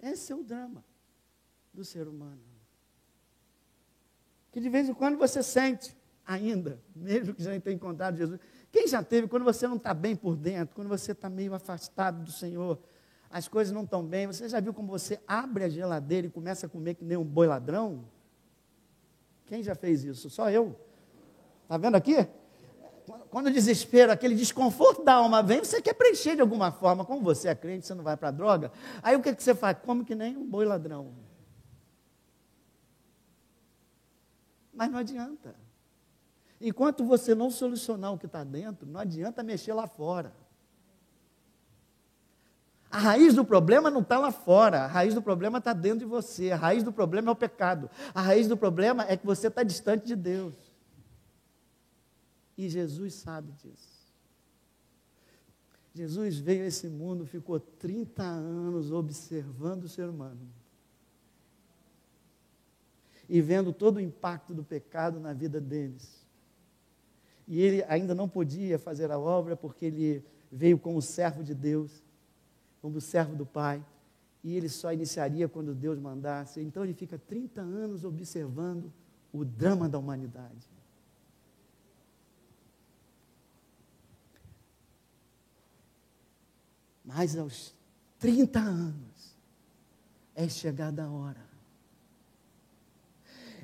Esse 0.00 0.32
é 0.32 0.36
o 0.36 0.42
drama 0.42 0.84
do 1.72 1.84
ser 1.84 2.06
humano. 2.06 2.40
Que 4.52 4.60
de 4.60 4.68
vez 4.68 4.88
em 4.88 4.94
quando 4.94 5.16
você 5.16 5.42
sente, 5.42 5.96
ainda, 6.26 6.80
mesmo 6.94 7.34
que 7.34 7.42
já 7.42 7.58
tenha 7.60 7.76
encontrado 7.76 8.16
Jesus. 8.16 8.40
Quem 8.70 8.86
já 8.86 9.02
teve, 9.02 9.28
quando 9.28 9.44
você 9.44 9.66
não 9.66 9.76
está 9.76 9.92
bem 9.94 10.16
por 10.16 10.36
dentro, 10.36 10.74
quando 10.74 10.88
você 10.88 11.12
está 11.12 11.28
meio 11.28 11.54
afastado 11.54 12.24
do 12.24 12.32
Senhor, 12.32 12.78
as 13.34 13.48
coisas 13.48 13.74
não 13.74 13.82
estão 13.82 14.00
bem. 14.00 14.28
Você 14.28 14.48
já 14.48 14.60
viu 14.60 14.72
como 14.72 14.86
você 14.86 15.20
abre 15.26 15.64
a 15.64 15.68
geladeira 15.68 16.28
e 16.28 16.30
começa 16.30 16.66
a 16.66 16.68
comer 16.68 16.94
que 16.94 17.04
nem 17.04 17.16
um 17.16 17.24
boi 17.24 17.48
ladrão? 17.48 18.04
Quem 19.44 19.60
já 19.60 19.74
fez 19.74 20.04
isso? 20.04 20.30
Só 20.30 20.48
eu. 20.48 20.78
Está 21.64 21.76
vendo 21.76 21.96
aqui? 21.96 22.28
Quando 23.30 23.48
o 23.48 23.50
desespero, 23.50 24.12
aquele 24.12 24.36
desconforto 24.36 25.02
da 25.02 25.14
alma 25.14 25.42
vem, 25.42 25.58
você 25.58 25.82
quer 25.82 25.94
preencher 25.94 26.36
de 26.36 26.42
alguma 26.42 26.70
forma. 26.70 27.04
Como 27.04 27.22
você 27.22 27.48
é 27.48 27.56
crente, 27.56 27.88
você 27.88 27.92
não 27.92 28.04
vai 28.04 28.16
para 28.16 28.28
a 28.28 28.30
droga. 28.30 28.70
Aí 29.02 29.16
o 29.16 29.20
que, 29.20 29.34
que 29.34 29.42
você 29.42 29.52
faz? 29.52 29.78
Come 29.84 30.04
que 30.04 30.14
nem 30.14 30.36
um 30.36 30.48
boi 30.48 30.64
ladrão. 30.64 31.12
Mas 34.72 34.88
não 34.92 35.00
adianta. 35.00 35.56
Enquanto 36.60 37.04
você 37.04 37.34
não 37.34 37.50
solucionar 37.50 38.12
o 38.12 38.18
que 38.18 38.26
está 38.26 38.44
dentro, 38.44 38.86
não 38.86 39.00
adianta 39.00 39.42
mexer 39.42 39.72
lá 39.72 39.88
fora. 39.88 40.32
A 42.94 42.98
raiz 42.98 43.34
do 43.34 43.44
problema 43.44 43.90
não 43.90 44.02
está 44.02 44.20
lá 44.20 44.30
fora, 44.30 44.82
a 44.82 44.86
raiz 44.86 45.14
do 45.14 45.20
problema 45.20 45.58
está 45.58 45.72
dentro 45.72 45.98
de 45.98 46.04
você, 46.04 46.52
a 46.52 46.56
raiz 46.56 46.84
do 46.84 46.92
problema 46.92 47.28
é 47.28 47.32
o 47.32 47.34
pecado, 47.34 47.90
a 48.14 48.22
raiz 48.22 48.46
do 48.46 48.56
problema 48.56 49.04
é 49.08 49.16
que 49.16 49.26
você 49.26 49.48
está 49.48 49.64
distante 49.64 50.06
de 50.06 50.14
Deus. 50.14 50.54
E 52.56 52.68
Jesus 52.68 53.14
sabe 53.14 53.50
disso. 53.50 54.14
Jesus 55.92 56.38
veio 56.38 56.62
a 56.62 56.66
esse 56.68 56.88
mundo, 56.88 57.26
ficou 57.26 57.58
30 57.58 58.22
anos 58.22 58.92
observando 58.92 59.86
o 59.86 59.88
ser 59.88 60.08
humano 60.08 60.48
e 63.28 63.40
vendo 63.40 63.72
todo 63.72 63.96
o 63.96 64.00
impacto 64.00 64.54
do 64.54 64.62
pecado 64.62 65.18
na 65.18 65.32
vida 65.32 65.60
deles. 65.60 66.24
E 67.48 67.60
ele 67.60 67.82
ainda 67.88 68.14
não 68.14 68.28
podia 68.28 68.78
fazer 68.78 69.10
a 69.10 69.18
obra 69.18 69.56
porque 69.56 69.86
ele 69.86 70.24
veio 70.52 70.78
como 70.78 71.02
servo 71.02 71.42
de 71.42 71.56
Deus, 71.56 72.03
como 72.84 73.00
servo 73.00 73.34
do 73.34 73.46
Pai, 73.46 73.82
e 74.42 74.54
ele 74.54 74.68
só 74.68 74.92
iniciaria 74.92 75.48
quando 75.48 75.74
Deus 75.74 75.98
mandasse. 75.98 76.60
Então 76.60 76.84
ele 76.84 76.92
fica 76.92 77.16
30 77.16 77.62
anos 77.62 78.04
observando 78.04 78.92
o 79.32 79.42
drama 79.42 79.88
da 79.88 79.98
humanidade. 79.98 80.68
Mas 87.02 87.34
aos 87.38 87.74
30 88.18 88.60
anos 88.60 89.34
é 90.34 90.46
chegada 90.46 91.04
a 91.04 91.10
hora. 91.10 91.48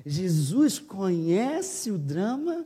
Jesus 0.03 0.79
conhece 0.79 1.91
o 1.91 1.99
drama 1.99 2.65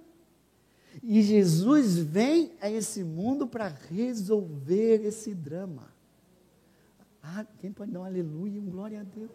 e 1.03 1.21
Jesus 1.21 1.97
vem 1.97 2.53
a 2.62 2.71
esse 2.71 3.03
mundo 3.03 3.45
para 3.45 3.67
resolver 3.67 5.05
esse 5.05 5.35
drama. 5.35 5.93
Ah, 7.27 7.44
quem 7.60 7.72
pode 7.72 7.91
dar 7.91 8.01
um 8.01 8.05
aleluia, 8.05 8.62
um 8.62 8.70
glória 8.70 9.01
a 9.01 9.03
Deus. 9.03 9.32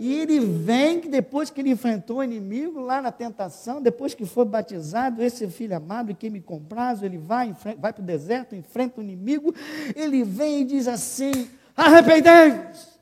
E 0.00 0.18
ele 0.18 0.40
vem, 0.40 1.00
que 1.00 1.08
depois 1.08 1.48
que 1.48 1.60
ele 1.60 1.70
enfrentou 1.70 2.16
o 2.18 2.24
inimigo 2.24 2.80
lá 2.80 3.00
na 3.00 3.12
tentação, 3.12 3.80
depois 3.80 4.14
que 4.14 4.26
foi 4.26 4.44
batizado, 4.44 5.22
esse 5.22 5.46
filho 5.48 5.76
amado, 5.76 6.14
quem 6.14 6.28
me 6.28 6.40
compraz, 6.40 7.02
ele 7.02 7.18
vai, 7.18 7.54
vai 7.78 7.92
para 7.92 8.02
o 8.02 8.04
deserto, 8.04 8.56
enfrenta 8.56 9.00
o 9.00 9.02
inimigo, 9.02 9.54
ele 9.94 10.24
vem 10.24 10.62
e 10.62 10.64
diz 10.64 10.88
assim: 10.88 11.48
arrependei-vos. 11.76 12.98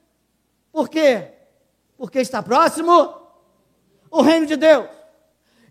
Por 0.70 0.88
quê? 0.90 1.28
Porque 1.96 2.18
está 2.18 2.42
próximo 2.42 3.14
o 4.10 4.20
reino 4.20 4.44
de 4.44 4.56
Deus. 4.56 4.88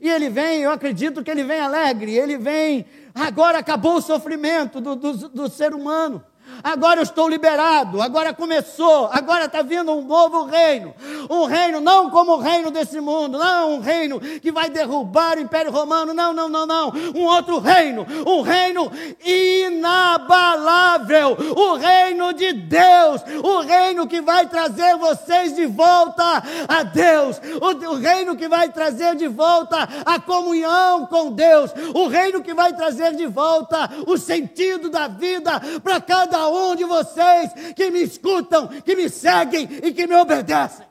E 0.02 0.10
ele 0.10 0.30
vem, 0.30 0.62
eu 0.62 0.72
acredito 0.72 1.24
que 1.24 1.30
ele 1.30 1.44
vem 1.44 1.60
alegre, 1.60 2.12
ele 2.16 2.38
vem, 2.38 2.86
agora 3.14 3.60
acabou 3.60 3.98
o 3.98 4.02
sofrimento 4.02 4.82
do, 4.82 4.96
do, 4.96 5.30
do 5.30 5.50
ser 5.50 5.76
humano 5.76 6.24
agora 6.64 7.00
eu 7.00 7.04
estou 7.04 7.30
liberado, 7.30 8.02
agora 8.02 8.34
começou, 8.34 9.10
agora 9.12 9.46
está 9.46 9.62
vindo 9.62 9.92
um 9.92 10.02
novo 10.02 10.46
reino. 10.46 10.94
Um 11.30 11.46
reino 11.46 11.80
não 11.80 12.10
como 12.10 12.34
o 12.34 12.40
reino 12.40 12.72
desse 12.72 13.00
mundo, 13.00 13.38
não 13.38 13.76
um 13.76 13.80
reino 13.80 14.20
que 14.20 14.52
vai 14.52 14.70
derrubar 14.70 15.38
o 15.38 15.42
Império 15.42 15.72
Romano, 15.72 16.14
não, 16.14 16.34
não, 16.34 16.50
não, 16.50 16.66
não. 16.66 16.92
Um 17.16 17.26
outro 17.26 17.60
reino, 17.60 18.06
um 18.26 18.42
reino 18.42 18.92
inabalável, 19.24 21.38
o 21.56 21.76
reino 21.76 22.34
de 22.34 22.54
Deus, 22.54 23.22
o 23.44 23.62
reino 23.62 24.08
que 24.08 24.22
vai 24.22 24.48
trazer 24.48 24.96
vocês 24.98 25.56
de 25.56 25.66
volta 25.66 26.44
a 26.68 26.84
Deus, 26.84 27.40
o, 27.62 27.92
o 27.92 27.96
reino 27.96 28.36
que 28.36 28.48
vai 28.48 28.70
trazer 28.70 29.16
de 29.16 29.28
volta 29.28 29.88
a 30.06 30.20
comunhão 30.20 31.06
com 31.06 31.32
Deus, 31.32 31.72
o 31.94 32.08
reino 32.08 32.42
que 32.42 32.54
vai 32.54 32.74
trazer 32.74 33.16
de 33.16 33.28
volta 33.28 33.90
o 34.08 34.18
sentido 34.18 34.90
da 34.90 35.08
vida 35.08 35.62
para 35.84 36.02
cada 36.02 36.48
um 36.50 36.76
de 36.76 36.84
vocês 36.86 37.52
que 37.76 37.90
me 37.92 38.02
escutam, 38.02 38.68
que 38.68 38.96
me 38.96 39.10
seguem 39.10 39.68
e 39.84 39.94
que 39.94 40.08
me 40.08 40.16
obedecem. 40.16 40.88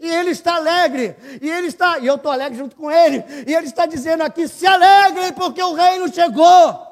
E 0.00 0.08
ele 0.08 0.30
está 0.30 0.56
alegre, 0.56 1.16
e 1.40 1.48
ele 1.48 1.68
está, 1.68 2.00
e 2.00 2.06
eu 2.08 2.16
estou 2.16 2.32
alegre 2.32 2.58
junto 2.58 2.74
com 2.74 2.90
ele, 2.90 3.24
e 3.46 3.54
ele 3.54 3.66
está 3.66 3.86
dizendo 3.86 4.22
aqui: 4.22 4.48
se 4.48 4.66
alegrem 4.66 5.32
porque 5.32 5.62
o 5.62 5.74
reino 5.74 6.12
chegou, 6.12 6.88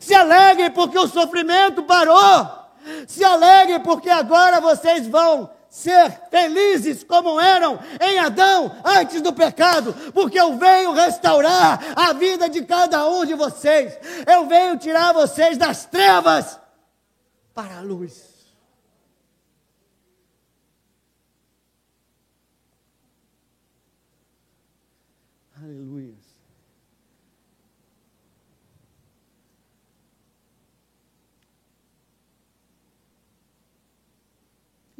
se 0.00 0.14
alegrem 0.14 0.70
porque 0.70 0.96
o 0.96 1.08
sofrimento 1.08 1.82
parou, 1.82 2.48
se 3.08 3.24
alegrem 3.24 3.80
porque 3.80 4.08
agora 4.08 4.60
vocês 4.60 5.08
vão 5.08 5.50
ser 5.72 6.28
felizes 6.30 7.02
como 7.02 7.40
eram 7.40 7.80
em 7.98 8.18
Adão 8.18 8.76
antes 8.84 9.22
do 9.22 9.32
pecado, 9.32 9.94
porque 10.12 10.38
eu 10.38 10.58
venho 10.58 10.92
restaurar 10.92 11.80
a 11.96 12.12
vida 12.12 12.46
de 12.46 12.62
cada 12.66 13.08
um 13.08 13.24
de 13.24 13.32
vocês. 13.32 13.98
Eu 14.30 14.46
venho 14.46 14.78
tirar 14.78 15.14
vocês 15.14 15.56
das 15.56 15.86
trevas 15.86 16.60
para 17.54 17.78
a 17.78 17.80
luz. 17.80 18.32
Aleluia. 25.56 26.21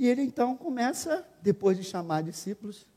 E 0.03 0.09
ele 0.09 0.23
então 0.23 0.57
começa, 0.57 1.25
depois 1.41 1.77
de 1.77 1.85
chamar 1.85 2.25
discípulos, 2.25 2.89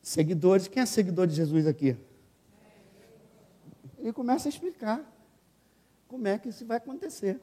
seguidores. 0.00 0.68
Quem 0.68 0.82
é 0.82 0.86
seguidor 0.86 1.26
de 1.26 1.34
Jesus 1.34 1.66
aqui? 1.66 1.94
Ele 3.98 4.10
começa 4.10 4.48
a 4.48 4.50
explicar 4.50 5.04
como 6.08 6.26
é 6.26 6.38
que 6.38 6.48
isso 6.48 6.64
vai 6.64 6.78
acontecer. 6.78 7.38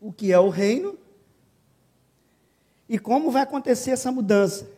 O 0.00 0.12
que 0.12 0.32
é 0.32 0.38
o 0.40 0.48
reino 0.48 0.98
e 2.88 2.98
como 2.98 3.30
vai 3.30 3.42
acontecer 3.42 3.92
essa 3.92 4.10
mudança. 4.10 4.68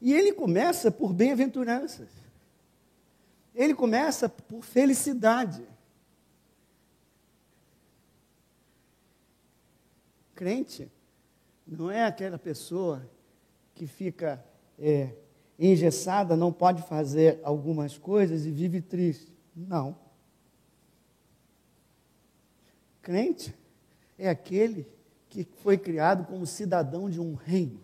E 0.00 0.14
ele 0.14 0.32
começa 0.32 0.92
por 0.92 1.12
bem-aventuranças. 1.12 2.08
Ele 3.52 3.74
começa 3.74 4.28
por 4.28 4.62
felicidade. 4.62 5.69
Crente 10.40 10.90
não 11.66 11.90
é 11.90 12.06
aquela 12.06 12.38
pessoa 12.38 13.06
que 13.74 13.86
fica 13.86 14.42
é, 14.78 15.10
engessada, 15.58 16.34
não 16.34 16.50
pode 16.50 16.80
fazer 16.80 17.38
algumas 17.42 17.98
coisas 17.98 18.46
e 18.46 18.50
vive 18.50 18.80
triste. 18.80 19.36
Não. 19.54 19.94
Crente 23.02 23.54
é 24.18 24.30
aquele 24.30 24.88
que 25.28 25.46
foi 25.62 25.76
criado 25.76 26.24
como 26.24 26.46
cidadão 26.46 27.10
de 27.10 27.20
um 27.20 27.34
reino, 27.34 27.82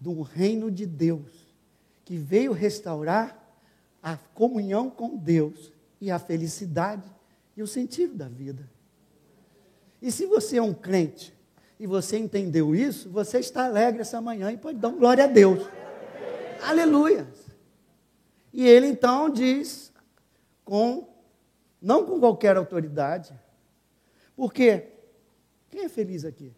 de 0.00 0.08
um 0.08 0.22
reino 0.22 0.70
de 0.70 0.86
Deus, 0.86 1.46
que 2.06 2.16
veio 2.16 2.52
restaurar 2.52 3.54
a 4.02 4.16
comunhão 4.16 4.88
com 4.88 5.14
Deus 5.14 5.70
e 6.00 6.10
a 6.10 6.18
felicidade 6.18 7.06
e 7.54 7.62
o 7.62 7.66
sentido 7.66 8.14
da 8.14 8.28
vida. 8.28 8.66
E 10.00 10.10
se 10.10 10.24
você 10.24 10.56
é 10.56 10.62
um 10.62 10.72
crente 10.72 11.35
e 11.78 11.86
você 11.86 12.18
entendeu 12.18 12.74
isso, 12.74 13.10
você 13.10 13.38
está 13.38 13.66
alegre 13.66 14.00
essa 14.00 14.20
manhã 14.20 14.50
e 14.50 14.56
pode 14.56 14.78
dar 14.78 14.90
glória 14.90 15.24
a 15.24 15.26
Deus. 15.26 15.68
Aleluia. 16.62 17.26
E 18.52 18.66
ele 18.66 18.86
então 18.86 19.28
diz, 19.28 19.92
com, 20.64 21.06
não 21.80 22.06
com 22.06 22.18
qualquer 22.18 22.56
autoridade, 22.56 23.34
porque 24.34 24.88
quem 25.68 25.84
é 25.84 25.88
feliz 25.88 26.24
aqui? 26.24 26.52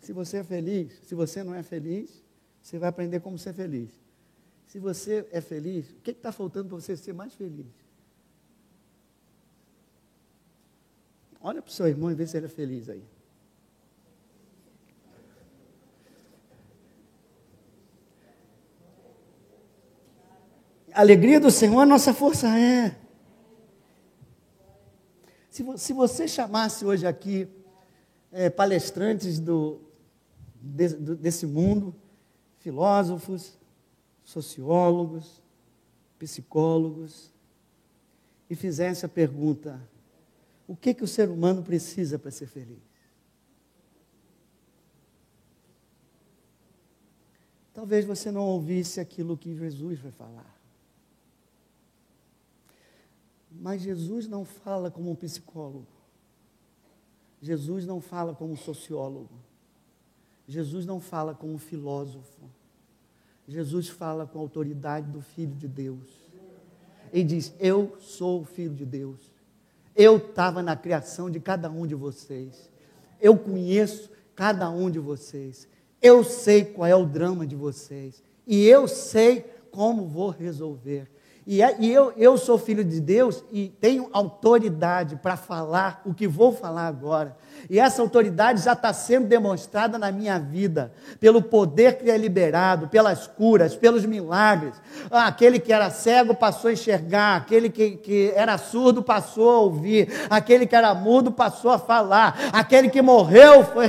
Se 0.00 0.12
você 0.12 0.38
é 0.38 0.44
feliz, 0.44 0.92
se 1.04 1.14
você 1.14 1.42
não 1.42 1.54
é 1.54 1.62
feliz, 1.62 2.22
você 2.60 2.78
vai 2.78 2.88
aprender 2.88 3.20
como 3.20 3.38
ser 3.38 3.54
feliz. 3.54 3.90
Se 4.66 4.78
você 4.78 5.26
é 5.30 5.40
feliz, 5.40 5.90
o 5.90 5.94
que 5.96 6.10
está 6.10 6.32
faltando 6.32 6.68
para 6.68 6.80
você 6.80 6.96
ser 6.96 7.12
mais 7.12 7.34
feliz? 7.34 7.81
Olha 11.42 11.60
para 11.60 11.70
o 11.70 11.72
seu 11.72 11.88
irmão 11.88 12.10
e 12.10 12.14
vê 12.14 12.26
se 12.26 12.36
ele 12.36 12.46
é 12.46 12.48
feliz 12.48 12.88
aí. 12.88 13.02
A 20.94 21.00
alegria 21.00 21.40
do 21.40 21.50
Senhor, 21.50 21.80
a 21.80 21.86
nossa 21.86 22.14
força 22.14 22.46
é. 22.56 22.96
Se, 25.50 25.64
se 25.78 25.92
você 25.92 26.28
chamasse 26.28 26.84
hoje 26.84 27.06
aqui 27.06 27.48
é, 28.30 28.48
palestrantes 28.48 29.40
do, 29.40 29.80
de, 30.54 30.88
do, 30.88 31.16
desse 31.16 31.46
mundo, 31.46 31.94
filósofos, 32.58 33.58
sociólogos, 34.22 35.42
psicólogos, 36.18 37.32
e 38.48 38.54
fizesse 38.54 39.04
a 39.04 39.08
pergunta: 39.08 39.80
o 40.66 40.76
que, 40.76 40.94
que 40.94 41.04
o 41.04 41.08
ser 41.08 41.28
humano 41.28 41.62
precisa 41.62 42.18
para 42.18 42.30
ser 42.30 42.46
feliz. 42.46 42.92
talvez 47.82 48.04
você 48.04 48.30
não 48.30 48.46
ouvisse 48.46 49.00
aquilo 49.00 49.36
que 49.36 49.56
Jesus 49.56 49.98
vai 49.98 50.12
falar. 50.12 50.56
Mas 53.50 53.82
Jesus 53.82 54.28
não 54.28 54.44
fala 54.44 54.88
como 54.88 55.10
um 55.10 55.16
psicólogo. 55.16 55.88
Jesus 57.40 57.84
não 57.84 58.00
fala 58.00 58.36
como 58.36 58.52
um 58.52 58.56
sociólogo. 58.56 59.34
Jesus 60.46 60.86
não 60.86 61.00
fala 61.00 61.34
como 61.34 61.54
um 61.54 61.58
filósofo. 61.58 62.48
Jesus 63.48 63.88
fala 63.88 64.28
com 64.28 64.38
a 64.38 64.42
autoridade 64.42 65.10
do 65.10 65.20
Filho 65.20 65.56
de 65.56 65.66
Deus. 65.66 66.08
Ele 67.12 67.24
diz: 67.24 67.52
Eu 67.58 67.96
sou 68.00 68.42
o 68.42 68.44
Filho 68.44 68.76
de 68.76 68.86
Deus. 68.86 69.31
Eu 69.94 70.16
estava 70.16 70.62
na 70.62 70.76
criação 70.76 71.30
de 71.30 71.40
cada 71.40 71.70
um 71.70 71.86
de 71.86 71.94
vocês. 71.94 72.70
Eu 73.20 73.36
conheço 73.36 74.10
cada 74.34 74.70
um 74.70 74.90
de 74.90 74.98
vocês. 74.98 75.68
Eu 76.00 76.24
sei 76.24 76.64
qual 76.64 76.86
é 76.86 76.96
o 76.96 77.06
drama 77.06 77.46
de 77.46 77.54
vocês. 77.54 78.22
E 78.46 78.66
eu 78.66 78.88
sei 78.88 79.44
como 79.70 80.08
vou 80.08 80.30
resolver. 80.30 81.08
E, 81.46 81.62
é, 81.62 81.76
eu, 81.84 82.12
eu 82.16 82.38
sou 82.38 82.56
filho 82.58 82.84
de 82.84 83.00
Deus 83.00 83.44
e 83.50 83.68
tenho 83.80 84.08
autoridade 84.12 85.16
para 85.16 85.36
falar 85.36 86.00
o 86.04 86.14
que 86.14 86.28
vou 86.28 86.52
falar 86.52 86.86
agora. 86.86 87.36
E 87.70 87.78
essa 87.78 88.02
autoridade 88.02 88.62
já 88.62 88.72
está 88.72 88.92
sendo 88.92 89.26
demonstrada 89.26 89.98
na 89.98 90.10
minha 90.10 90.38
vida, 90.38 90.92
pelo 91.20 91.40
poder 91.40 91.98
que 91.98 92.10
é 92.10 92.16
liberado, 92.16 92.88
pelas 92.88 93.26
curas, 93.26 93.74
pelos 93.74 94.04
milagres. 94.04 94.74
Ah, 95.10 95.26
aquele 95.26 95.58
que 95.58 95.72
era 95.72 95.90
cego 95.90 96.34
passou 96.34 96.70
a 96.70 96.72
enxergar, 96.72 97.36
aquele 97.36 97.70
que, 97.70 97.92
que 97.92 98.32
era 98.34 98.58
surdo 98.58 99.02
passou 99.02 99.50
a 99.50 99.58
ouvir, 99.60 100.08
aquele 100.28 100.66
que 100.66 100.76
era 100.76 100.94
mudo 100.94 101.30
passou 101.30 101.70
a 101.70 101.78
falar, 101.78 102.38
aquele 102.52 102.88
que 102.88 103.00
morreu 103.00 103.64
foi, 103.64 103.86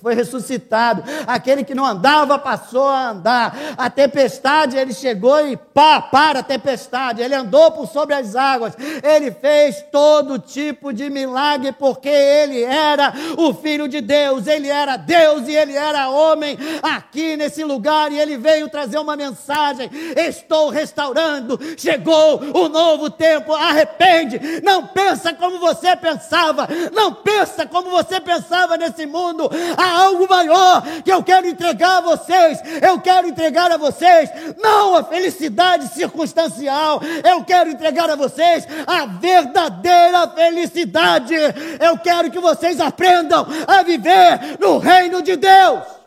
foi 0.00 0.14
ressuscitado, 0.14 1.02
aquele 1.26 1.64
que 1.64 1.74
não 1.74 1.86
andava 1.86 2.38
passou 2.38 2.88
a 2.88 3.10
andar. 3.10 3.56
A 3.76 3.88
tempestade, 3.88 4.76
ele 4.76 4.92
chegou 4.92 5.46
e 5.46 5.56
pá, 5.56 6.00
para 6.00 6.40
a 6.40 6.42
tempestade, 6.42 7.22
ele 7.22 7.34
andou 7.34 7.70
por 7.72 7.86
sobre 7.86 8.14
as 8.14 8.34
águas, 8.34 8.74
ele 9.02 9.30
fez 9.30 9.82
todo 9.90 10.38
tipo 10.38 10.92
de 10.92 11.08
milagre 11.08 11.72
porque 11.72 12.08
ele 12.08 12.62
era 12.62 13.01
o 13.36 13.54
Filho 13.54 13.88
de 13.88 14.00
Deus, 14.00 14.46
ele 14.46 14.68
era 14.68 14.96
Deus 14.96 15.48
e 15.48 15.54
ele 15.54 15.74
era 15.74 16.08
homem 16.08 16.58
aqui 16.82 17.36
nesse 17.36 17.64
lugar 17.64 18.12
e 18.12 18.18
ele 18.18 18.36
veio 18.36 18.68
trazer 18.68 18.98
uma 18.98 19.16
mensagem: 19.16 19.90
estou 20.16 20.68
restaurando, 20.68 21.58
chegou 21.76 22.40
o 22.54 22.68
novo 22.68 23.10
tempo, 23.10 23.54
arrepende, 23.54 24.60
não 24.62 24.86
pensa 24.86 25.32
como 25.34 25.58
você 25.58 25.96
pensava, 25.96 26.68
não 26.92 27.14
pensa 27.14 27.66
como 27.66 27.90
você 27.90 28.20
pensava 28.20 28.76
nesse 28.76 29.06
mundo, 29.06 29.50
há 29.76 30.02
algo 30.02 30.28
maior 30.28 30.82
que 31.04 31.12
eu 31.12 31.22
quero 31.22 31.46
entregar 31.46 31.98
a 31.98 32.00
vocês, 32.00 32.58
eu 32.80 33.00
quero 33.00 33.28
entregar 33.28 33.70
a 33.70 33.76
vocês, 33.76 34.30
não 34.62 34.96
a 34.96 35.04
felicidade 35.04 35.88
circunstancial, 35.88 37.00
eu 37.24 37.44
quero 37.44 37.70
entregar 37.70 38.10
a 38.10 38.16
vocês 38.16 38.66
a 38.86 39.06
verdadeira 39.06 40.28
felicidade, 40.28 41.34
eu 41.80 41.98
quero 41.98 42.30
que 42.30 42.38
vocês 42.38 42.80
aprendam 42.92 43.46
a 43.66 43.82
viver 43.82 44.58
no 44.60 44.78
reino 44.78 45.22
de 45.22 45.36
Deus. 45.36 46.02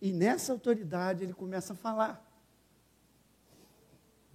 E 0.00 0.12
nessa 0.12 0.52
autoridade 0.52 1.24
ele 1.24 1.32
começa 1.32 1.72
a 1.72 1.76
falar. 1.76 2.24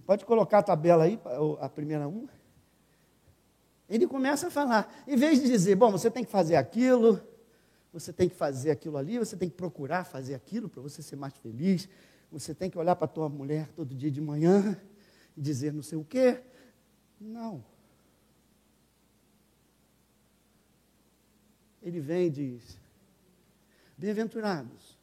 Pode 0.06 0.24
colocar 0.24 0.58
a 0.58 0.62
tabela 0.62 1.04
aí, 1.04 1.20
a 1.60 1.68
primeira 1.68 2.08
uma. 2.08 2.30
Ele 3.88 4.06
começa 4.06 4.46
a 4.46 4.50
falar. 4.50 4.90
Em 5.06 5.16
vez 5.16 5.40
de 5.40 5.48
dizer, 5.48 5.74
bom, 5.74 5.90
você 5.90 6.10
tem 6.10 6.24
que 6.24 6.30
fazer 6.30 6.56
aquilo, 6.56 7.20
você 7.92 8.12
tem 8.12 8.28
que 8.28 8.34
fazer 8.34 8.70
aquilo 8.70 8.96
ali, 8.96 9.18
você 9.18 9.36
tem 9.36 9.48
que 9.48 9.56
procurar 9.56 10.04
fazer 10.04 10.34
aquilo 10.34 10.68
para 10.68 10.80
você 10.80 11.02
ser 11.02 11.16
mais 11.16 11.34
feliz, 11.34 11.88
você 12.30 12.54
tem 12.54 12.70
que 12.70 12.78
olhar 12.78 12.96
para 12.96 13.06
a 13.06 13.08
tua 13.08 13.28
mulher 13.28 13.68
todo 13.74 13.94
dia 13.94 14.10
de 14.10 14.20
manhã 14.20 14.78
e 15.36 15.40
dizer 15.40 15.72
não 15.72 15.82
sei 15.82 15.98
o 15.98 16.04
quê, 16.04 16.42
não. 17.20 17.64
Ele 21.82 22.00
vem 22.00 22.26
e 22.26 22.30
diz: 22.30 22.78
Bem-aventurados, 23.96 24.98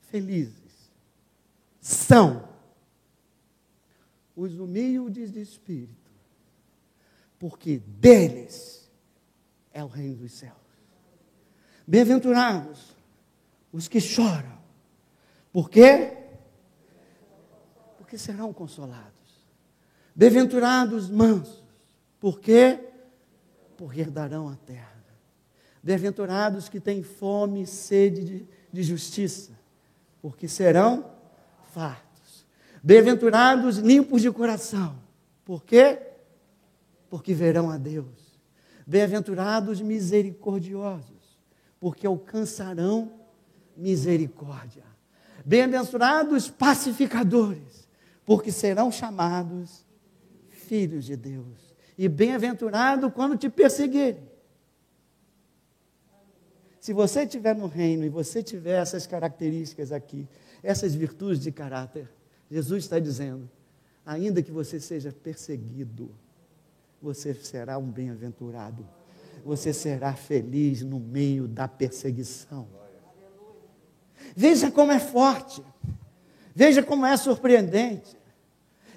felizes 0.00 0.90
são 1.80 2.48
os 4.34 4.58
humildes 4.58 5.30
de 5.30 5.40
espírito, 5.40 6.10
porque 7.38 7.78
deles 7.78 8.90
é 9.72 9.84
o 9.84 9.88
reino 9.88 10.16
dos 10.16 10.32
céus. 10.32 10.56
Bem-aventurados 11.86 12.96
os 13.72 13.88
que 13.88 14.00
choram, 14.00 14.58
por 15.52 15.68
quê? 15.68 16.16
Porque 17.98 18.16
serão 18.16 18.52
consolados. 18.52 19.23
Bem-aventurados 20.14 21.10
mansos, 21.10 21.64
por 22.20 22.38
quê? 22.38 22.78
Porque 23.76 24.00
herdarão 24.00 24.48
a 24.48 24.54
terra. 24.54 24.94
Bem-aventurados 25.82 26.68
que 26.68 26.80
têm 26.80 27.02
fome 27.02 27.62
e 27.62 27.66
sede 27.66 28.24
de, 28.24 28.48
de 28.72 28.82
justiça, 28.82 29.52
porque 30.22 30.48
serão 30.48 31.10
fartos. 31.72 32.46
Bem-aventurados 32.82 33.78
limpos 33.78 34.22
de 34.22 34.30
coração, 34.30 34.96
por 35.44 35.64
quê? 35.64 36.00
Porque 37.10 37.34
verão 37.34 37.68
a 37.68 37.76
Deus. 37.76 38.40
Bem-aventurados 38.86 39.80
misericordiosos, 39.80 41.38
porque 41.80 42.06
alcançarão 42.06 43.12
misericórdia. 43.76 44.84
Bem-aventurados 45.44 46.48
pacificadores, 46.48 47.88
porque 48.24 48.50
serão 48.50 48.90
chamados 48.90 49.83
filhos 50.64 51.04
de 51.04 51.16
Deus. 51.16 51.74
E 51.96 52.08
bem-aventurado 52.08 53.10
quando 53.10 53.36
te 53.36 53.48
perseguirem. 53.48 54.22
Se 56.80 56.92
você 56.92 57.22
estiver 57.22 57.54
no 57.54 57.66
reino 57.66 58.04
e 58.04 58.08
você 58.08 58.42
tiver 58.42 58.82
essas 58.82 59.06
características 59.06 59.92
aqui, 59.92 60.28
essas 60.62 60.94
virtudes 60.94 61.42
de 61.42 61.50
caráter, 61.50 62.10
Jesus 62.50 62.84
está 62.84 62.98
dizendo: 62.98 63.48
ainda 64.04 64.42
que 64.42 64.50
você 64.50 64.78
seja 64.78 65.12
perseguido, 65.12 66.10
você 67.00 67.32
será 67.34 67.78
um 67.78 67.90
bem-aventurado. 67.90 68.86
Você 69.44 69.72
será 69.72 70.14
feliz 70.14 70.82
no 70.82 70.98
meio 70.98 71.46
da 71.46 71.68
perseguição. 71.68 72.66
Veja 74.34 74.70
como 74.70 74.90
é 74.92 74.98
forte. 74.98 75.62
Veja 76.54 76.82
como 76.82 77.04
é 77.04 77.16
surpreendente. 77.16 78.16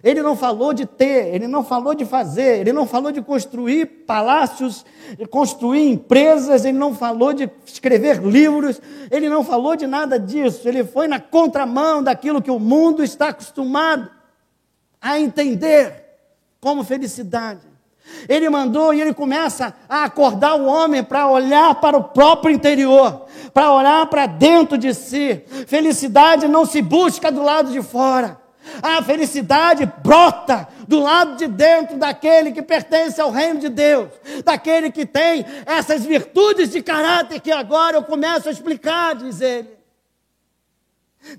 Ele 0.03 0.21
não 0.21 0.35
falou 0.35 0.73
de 0.73 0.85
ter, 0.85 1.33
ele 1.33 1.47
não 1.47 1.63
falou 1.63 1.95
de 1.95 2.05
fazer, 2.05 2.59
ele 2.59 2.71
não 2.71 2.85
falou 2.85 3.11
de 3.11 3.21
construir 3.21 3.85
palácios, 4.05 4.85
construir 5.29 5.91
empresas, 5.91 6.65
ele 6.65 6.77
não 6.77 6.93
falou 6.93 7.33
de 7.33 7.49
escrever 7.65 8.21
livros, 8.21 8.79
ele 9.09 9.27
não 9.27 9.43
falou 9.43 9.75
de 9.75 9.87
nada 9.87 10.19
disso. 10.19 10.67
Ele 10.67 10.83
foi 10.83 11.07
na 11.07 11.19
contramão 11.19 12.03
daquilo 12.03 12.41
que 12.41 12.51
o 12.51 12.59
mundo 12.59 13.03
está 13.03 13.29
acostumado 13.29 14.09
a 15.01 15.19
entender 15.19 16.05
como 16.61 16.83
felicidade. 16.83 17.61
Ele 18.29 18.49
mandou 18.49 18.93
e 18.93 19.01
ele 19.01 19.13
começa 19.13 19.73
a 19.89 20.03
acordar 20.05 20.55
o 20.55 20.65
homem 20.65 21.03
para 21.03 21.27
olhar 21.27 21.75
para 21.75 21.97
o 21.97 22.03
próprio 22.03 22.53
interior, 22.53 23.25
para 23.53 23.73
olhar 23.73 24.05
para 24.07 24.25
dentro 24.25 24.77
de 24.77 24.93
si. 24.93 25.43
Felicidade 25.67 26.47
não 26.47 26.65
se 26.65 26.81
busca 26.81 27.31
do 27.31 27.43
lado 27.43 27.71
de 27.71 27.81
fora. 27.81 28.39
A 28.81 29.01
felicidade 29.03 29.85
brota 30.03 30.67
do 30.87 30.99
lado 30.99 31.35
de 31.35 31.47
dentro 31.47 31.97
daquele 31.97 32.51
que 32.51 32.61
pertence 32.61 33.19
ao 33.19 33.31
reino 33.31 33.59
de 33.59 33.69
Deus, 33.69 34.09
daquele 34.43 34.91
que 34.91 35.05
tem 35.05 35.45
essas 35.65 36.05
virtudes 36.05 36.71
de 36.71 36.81
caráter 36.81 37.39
que 37.39 37.51
agora 37.51 37.97
eu 37.97 38.03
começo 38.03 38.47
a 38.47 38.51
explicar, 38.51 39.15
diz 39.15 39.41
ele. 39.41 39.77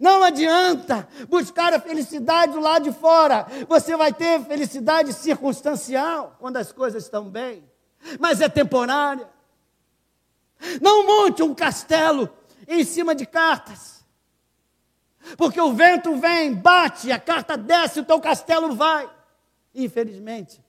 Não 0.01 0.23
adianta 0.23 1.09
buscar 1.29 1.73
a 1.73 1.81
felicidade 1.81 2.53
do 2.53 2.61
lado 2.61 2.85
de 2.85 2.93
fora. 2.93 3.47
Você 3.69 3.97
vai 3.97 4.13
ter 4.13 4.45
felicidade 4.45 5.13
circunstancial 5.13 6.37
quando 6.39 6.59
as 6.59 6.73
coisas 6.73 7.05
estão 7.05 7.25
bem, 7.25 7.65
mas 8.19 8.41
é 8.41 8.49
temporária. 8.49 9.29
Não 10.81 11.07
monte 11.07 11.43
um 11.43 11.55
castelo 11.55 12.29
em 12.67 12.85
cima 12.85 13.15
de 13.15 13.25
cartas. 13.25 13.98
Porque 15.37 15.61
o 15.61 15.73
vento 15.73 16.17
vem, 16.19 16.55
bate, 16.55 17.13
a 17.13 17.19
carta 17.19 17.57
desce, 17.57 18.01
o 18.01 18.05
teu 18.05 18.21
castelo 18.21 18.75
vai. 18.75 19.11
Infelizmente, 19.75 20.63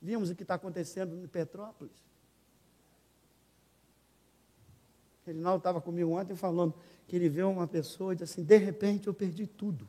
vimos 0.00 0.30
o 0.30 0.34
que 0.34 0.42
está 0.42 0.54
acontecendo 0.54 1.16
em 1.16 1.26
Petrópolis. 1.26 2.04
Reginaldo 5.26 5.58
estava 5.58 5.80
comigo 5.80 6.10
ontem 6.10 6.36
falando 6.36 6.74
que 7.08 7.16
ele 7.16 7.28
vê 7.28 7.42
uma 7.42 7.66
pessoa 7.66 8.12
e 8.12 8.16
diz 8.16 8.30
assim: 8.30 8.44
de 8.44 8.56
repente 8.56 9.06
eu 9.06 9.14
perdi 9.14 9.46
tudo. 9.46 9.88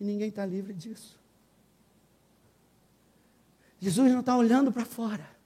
E 0.00 0.04
ninguém 0.04 0.28
está 0.28 0.44
livre 0.44 0.72
disso. 0.72 1.18
Jesus 3.78 4.10
não 4.10 4.20
está 4.20 4.36
olhando 4.36 4.72
para 4.72 4.84
fora. 4.84 5.36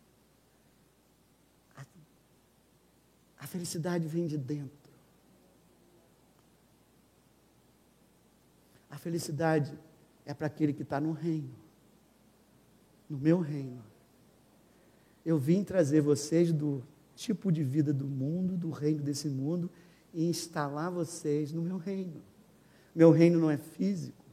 A 3.39 3.47
felicidade 3.47 4.07
vem 4.07 4.27
de 4.27 4.39
dentro. 4.39 4.80
A 8.91 8.99
felicidade 8.99 9.73
é 10.27 10.35
para 10.35 10.49
aquele 10.49 10.73
que 10.73 10.83
está 10.83 11.01
no 11.01 11.13
reino, 11.13 11.55
no 13.09 13.17
meu 13.17 13.41
reino. 13.41 13.83
Eu 15.25 15.39
vim 15.39 15.63
trazer 15.63 16.01
vocês 16.01 16.53
do 16.53 16.83
tipo 17.15 17.53
de 17.53 17.63
vida 17.63 17.93
do 17.93 18.07
mundo, 18.07 18.57
do 18.57 18.71
reino 18.71 19.03
desse 19.03 19.29
mundo, 19.29 19.71
e 20.13 20.29
instalar 20.29 20.91
vocês 20.91 21.53
no 21.53 21.63
meu 21.63 21.77
reino. 21.77 22.21
Meu 22.95 23.13
reino 23.13 23.39
não 23.39 23.51
é 23.51 23.57
físico, 23.57 24.25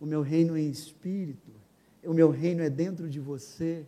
o 0.00 0.06
meu 0.06 0.22
reino 0.22 0.56
é 0.56 0.60
espírito, 0.60 1.50
o 2.04 2.14
meu 2.14 2.30
reino 2.30 2.62
é 2.62 2.70
dentro 2.70 3.08
de 3.08 3.20
você. 3.20 3.84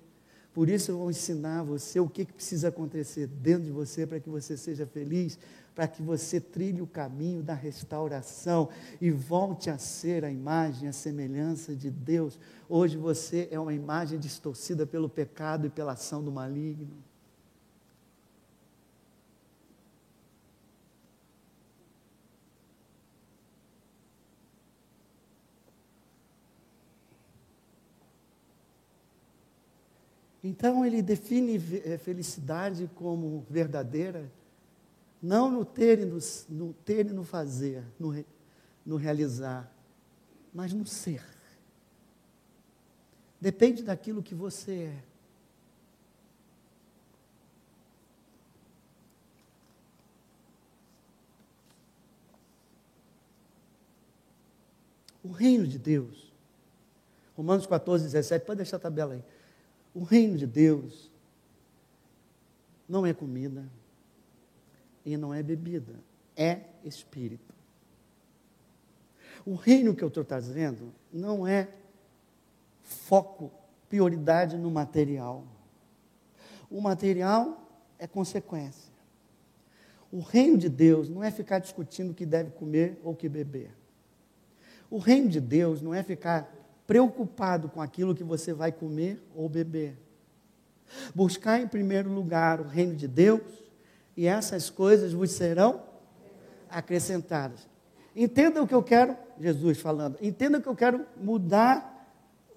Por 0.53 0.69
isso 0.69 0.91
eu 0.91 0.99
vou 0.99 1.11
ensinar 1.11 1.63
você 1.63 2.01
o 2.01 2.09
que, 2.09 2.25
que 2.25 2.33
precisa 2.33 2.69
acontecer 2.69 3.27
dentro 3.27 3.65
de 3.65 3.71
você 3.71 4.07
para 4.07 4.21
que 4.21 4.29
você 4.29 4.57
seja 4.57 4.87
feliz, 4.87 5.39
para 5.77 5.87
que 5.87 6.03
você 6.03 6.41
trilhe 6.41 6.81
o 6.81 6.87
caminho 6.87 7.43
da 7.43 7.53
restauração 7.53 8.71
e 8.99 9.11
volte 9.11 9.69
a 9.69 9.77
ser 9.77 10.25
a 10.25 10.31
imagem, 10.31 10.89
a 10.89 10.93
semelhança 10.93 11.77
de 11.77 11.91
Deus. 11.91 12.41
Hoje 12.67 12.97
você 12.97 13.47
é 13.51 13.61
uma 13.61 13.75
imagem 13.75 14.19
distorcida 14.19 14.87
pelo 14.87 15.07
pecado 15.07 15.67
e 15.67 15.71
pela 15.71 15.93
ação 15.93 16.25
do 16.25 16.33
maligno. 16.33 16.97
Então 30.43 30.87
ele 30.87 31.03
define 31.03 31.57
eh, 31.85 31.99
felicidade 31.99 32.89
como 32.95 33.45
verdadeira, 33.51 34.31
não 35.27 35.51
no 35.51 35.65
ter 35.65 35.99
e 35.99 36.05
no, 36.05 36.19
no, 36.49 36.73
ter 36.73 37.07
e 37.07 37.13
no 37.13 37.25
fazer, 37.25 37.85
no, 37.99 38.25
no 38.85 38.97
realizar, 38.97 39.69
mas 40.55 40.73
no 40.73 40.87
ser. 40.87 41.25
Depende 43.41 43.83
daquilo 43.83 44.23
que 44.23 44.37
você 44.37 44.73
é. 44.73 45.05
O 55.25 55.33
reino 55.33 55.67
de 55.67 55.77
Deus. 55.77 56.33
Romanos 57.37 57.67
14, 57.67 58.05
17, 58.05 58.47
pode 58.47 58.59
deixar 58.59 58.77
a 58.77 58.81
tabela 58.81 59.15
aí. 59.15 59.25
O 59.93 60.05
reino 60.05 60.39
de 60.39 60.47
Deus 60.47 61.11
não 62.89 63.05
é 63.05 63.13
comida 63.13 63.69
e 65.07 65.17
não 65.17 65.33
é 65.33 65.41
bebida, 65.41 65.95
é 66.37 66.63
espírito. 66.85 67.55
O 69.47 69.55
reino 69.55 69.95
que 69.95 70.03
eu 70.03 70.09
estou 70.09 70.25
trazendo 70.25 70.93
não 71.13 71.47
é 71.47 71.69
foco, 72.83 73.53
prioridade 73.89 74.57
no 74.57 74.69
material. 74.69 75.45
O 76.69 76.81
material 76.81 77.63
é 78.01 78.09
consequência. 78.09 78.93
O 80.11 80.19
reino 80.19 80.59
de 80.59 80.69
Deus 80.69 81.09
não 81.09 81.23
é 81.23 81.31
ficar 81.31 81.61
discutindo 81.61 82.11
o 82.11 82.15
que 82.15 82.27
deve 82.27 82.51
comer 82.51 83.01
ou 83.05 83.13
o 83.13 83.17
que 83.17 83.29
beber. 83.29 83.71
O 84.91 84.99
reino 84.99 85.29
de 85.29 85.41
Deus 85.41 85.81
não 85.81 85.95
é 85.95 86.03
ficar 86.03 86.53
preocupado 86.85 87.69
com 87.69 87.81
aquilo 87.81 88.15
que 88.15 88.25
você 88.25 88.53
vai 88.53 88.73
comer 88.73 89.23
ou 89.35 89.49
beber. 89.49 89.97
Buscar 91.15 91.61
em 91.61 91.69
primeiro 91.69 92.13
lugar 92.13 92.61
o 92.61 92.67
reino 92.67 92.97
de 92.97 93.07
Deus 93.07 93.66
e 94.17 94.27
essas 94.27 94.71
coisas 94.71 95.13
vos 95.13 95.31
serão 95.31 95.83
acrescentadas. 96.71 97.69
Entenda 98.15 98.63
o 98.63 98.67
que 98.67 98.75
eu 98.75 98.83
quero, 98.83 99.17
Jesus 99.39 99.79
falando, 99.79 100.17
entenda 100.23 100.61
que 100.61 100.69
eu 100.69 100.75
quero 100.75 101.05
mudar 101.21 101.93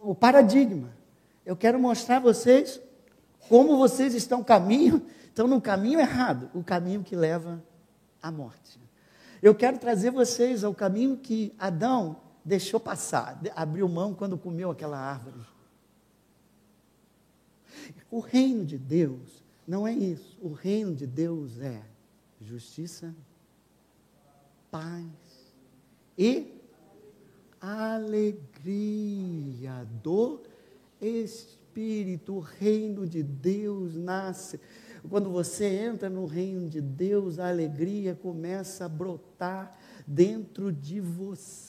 o 0.01 0.15
paradigma. 0.15 0.89
Eu 1.45 1.55
quero 1.55 1.79
mostrar 1.79 2.17
a 2.17 2.21
vocês 2.21 2.79
como 3.49 3.77
vocês 3.77 4.13
estão 4.13 4.43
caminho, 4.43 5.05
estão 5.25 5.47
no 5.47 5.59
caminho 5.59 5.99
errado, 5.99 6.49
o 6.53 6.63
caminho 6.63 7.03
que 7.03 7.15
leva 7.15 7.61
à 8.21 8.31
morte. 8.31 8.79
Eu 9.41 9.55
quero 9.55 9.77
trazer 9.77 10.11
vocês 10.11 10.63
ao 10.63 10.73
caminho 10.73 11.17
que 11.17 11.53
Adão 11.57 12.17
deixou 12.43 12.79
passar, 12.79 13.39
abriu 13.55 13.87
mão 13.87 14.13
quando 14.13 14.37
comeu 14.37 14.71
aquela 14.71 14.97
árvore. 14.97 15.39
O 18.11 18.19
reino 18.19 18.65
de 18.65 18.77
Deus 18.77 19.38
não 19.69 19.87
é 19.87 19.93
isso. 19.93 20.35
O 20.41 20.51
reino 20.51 20.95
de 20.95 21.05
Deus 21.05 21.59
é 21.59 21.83
justiça, 22.41 23.15
paz 24.71 25.05
e 26.17 26.59
alegria 27.61 28.73
do 30.01 30.41
Espírito. 30.99 32.37
O 32.37 32.39
reino 32.39 33.05
de 33.05 33.21
Deus 33.21 33.95
nasce. 33.95 34.59
Quando 35.07 35.29
você 35.29 35.65
entra 35.67 36.09
no 36.09 36.25
reino 36.25 36.67
de 36.67 36.81
Deus, 36.81 37.37
a 37.37 37.47
alegria 37.47 38.15
começa 38.15 38.85
a 38.85 38.89
brotar 38.89 39.79
dentro 40.07 40.73
de 40.73 40.99
você 40.99 41.68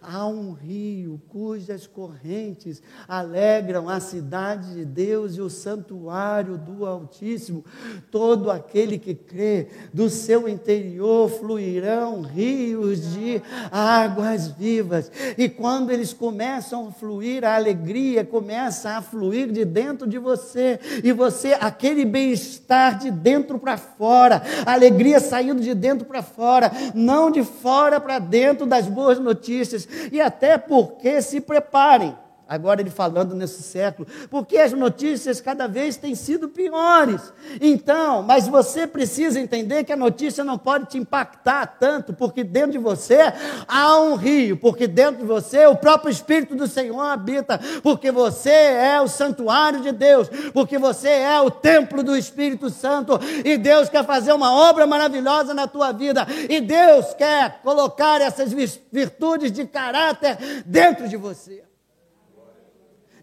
Há 0.00 0.26
um 0.26 0.52
rio 0.52 1.20
cujas 1.28 1.86
correntes 1.86 2.80
alegram 3.08 3.88
a 3.88 3.98
cidade 3.98 4.74
de 4.74 4.84
Deus 4.84 5.36
e 5.36 5.40
o 5.40 5.50
santuário 5.50 6.56
do 6.56 6.86
Altíssimo. 6.86 7.64
Todo 8.10 8.50
aquele 8.50 8.98
que 8.98 9.14
crê, 9.14 9.68
do 9.92 10.08
seu 10.08 10.48
interior 10.48 11.28
fluirão 11.28 12.22
rios 12.22 13.12
de 13.12 13.42
águas 13.72 14.48
vivas. 14.48 15.10
E 15.36 15.48
quando 15.48 15.90
eles 15.90 16.12
começam 16.12 16.88
a 16.88 16.92
fluir, 16.92 17.44
a 17.44 17.56
alegria 17.56 18.24
começa 18.24 18.90
a 18.90 19.02
fluir 19.02 19.50
de 19.50 19.64
dentro 19.64 20.06
de 20.06 20.18
você. 20.18 20.78
E 21.02 21.12
você, 21.12 21.56
aquele 21.60 22.04
bem-estar 22.04 22.98
de 22.98 23.10
dentro 23.10 23.58
para 23.58 23.76
fora, 23.76 24.42
alegria 24.64 25.18
saindo 25.18 25.60
de 25.60 25.74
dentro 25.74 26.06
para 26.06 26.22
fora, 26.22 26.70
não 26.94 27.30
de 27.30 27.42
fora 27.42 28.00
para 28.00 28.18
dentro 28.18 28.66
das 28.66 28.86
boas 28.86 29.15
notícias, 29.18 29.88
e 30.10 30.20
até 30.20 30.58
porque 30.58 31.20
se 31.22 31.40
preparem 31.40 32.16
agora 32.48 32.80
ele 32.80 32.90
falando 32.90 33.34
nesse 33.34 33.62
século, 33.62 34.06
porque 34.30 34.56
as 34.56 34.72
notícias 34.72 35.40
cada 35.40 35.66
vez 35.66 35.96
têm 35.96 36.14
sido 36.14 36.48
piores. 36.48 37.20
Então, 37.60 38.22
mas 38.22 38.46
você 38.46 38.86
precisa 38.86 39.40
entender 39.40 39.84
que 39.84 39.92
a 39.92 39.96
notícia 39.96 40.44
não 40.44 40.56
pode 40.56 40.86
te 40.86 40.98
impactar 40.98 41.66
tanto, 41.78 42.12
porque 42.12 42.44
dentro 42.44 42.72
de 42.72 42.78
você 42.78 43.32
há 43.66 44.00
um 44.00 44.14
rio, 44.14 44.56
porque 44.56 44.86
dentro 44.86 45.18
de 45.18 45.24
você 45.24 45.66
o 45.66 45.76
próprio 45.76 46.10
Espírito 46.10 46.54
do 46.54 46.68
Senhor 46.68 47.00
habita, 47.00 47.60
porque 47.82 48.12
você 48.12 48.50
é 48.50 49.00
o 49.00 49.08
santuário 49.08 49.80
de 49.80 49.90
Deus, 49.90 50.28
porque 50.52 50.78
você 50.78 51.08
é 51.08 51.40
o 51.40 51.50
templo 51.50 52.02
do 52.02 52.16
Espírito 52.16 52.70
Santo, 52.70 53.18
e 53.44 53.58
Deus 53.58 53.88
quer 53.88 54.04
fazer 54.04 54.32
uma 54.32 54.52
obra 54.52 54.86
maravilhosa 54.86 55.52
na 55.52 55.66
tua 55.66 55.90
vida, 55.92 56.26
e 56.48 56.60
Deus 56.60 57.12
quer 57.14 57.60
colocar 57.62 58.20
essas 58.20 58.52
virtudes 58.92 59.50
de 59.50 59.66
caráter 59.66 60.38
dentro 60.64 61.08
de 61.08 61.16
você. 61.16 61.65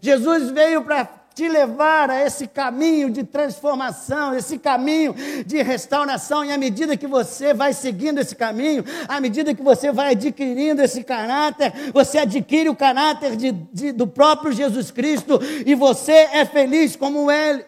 Jesus 0.04 0.50
veio 0.50 0.82
para 0.82 1.08
te 1.34 1.48
levar 1.48 2.10
a 2.10 2.20
esse 2.20 2.46
caminho 2.46 3.08
de 3.08 3.24
transformação, 3.24 4.34
esse 4.34 4.58
caminho 4.58 5.14
de 5.46 5.62
restauração, 5.62 6.44
e 6.44 6.52
à 6.52 6.58
medida 6.58 6.94
que 6.94 7.06
você 7.06 7.54
vai 7.54 7.72
seguindo 7.72 8.18
esse 8.18 8.36
caminho, 8.36 8.84
à 9.08 9.18
medida 9.18 9.54
que 9.54 9.62
você 9.62 9.90
vai 9.90 10.12
adquirindo 10.12 10.82
esse 10.82 11.02
caráter, 11.02 11.72
você 11.90 12.18
adquire 12.18 12.68
o 12.68 12.76
caráter 12.76 13.34
de, 13.34 13.50
de, 13.50 13.92
do 13.92 14.06
próprio 14.06 14.52
Jesus 14.52 14.90
Cristo 14.90 15.40
e 15.64 15.74
você 15.74 16.12
é 16.12 16.44
feliz 16.44 16.94
como 16.96 17.30
Ele. 17.30 17.64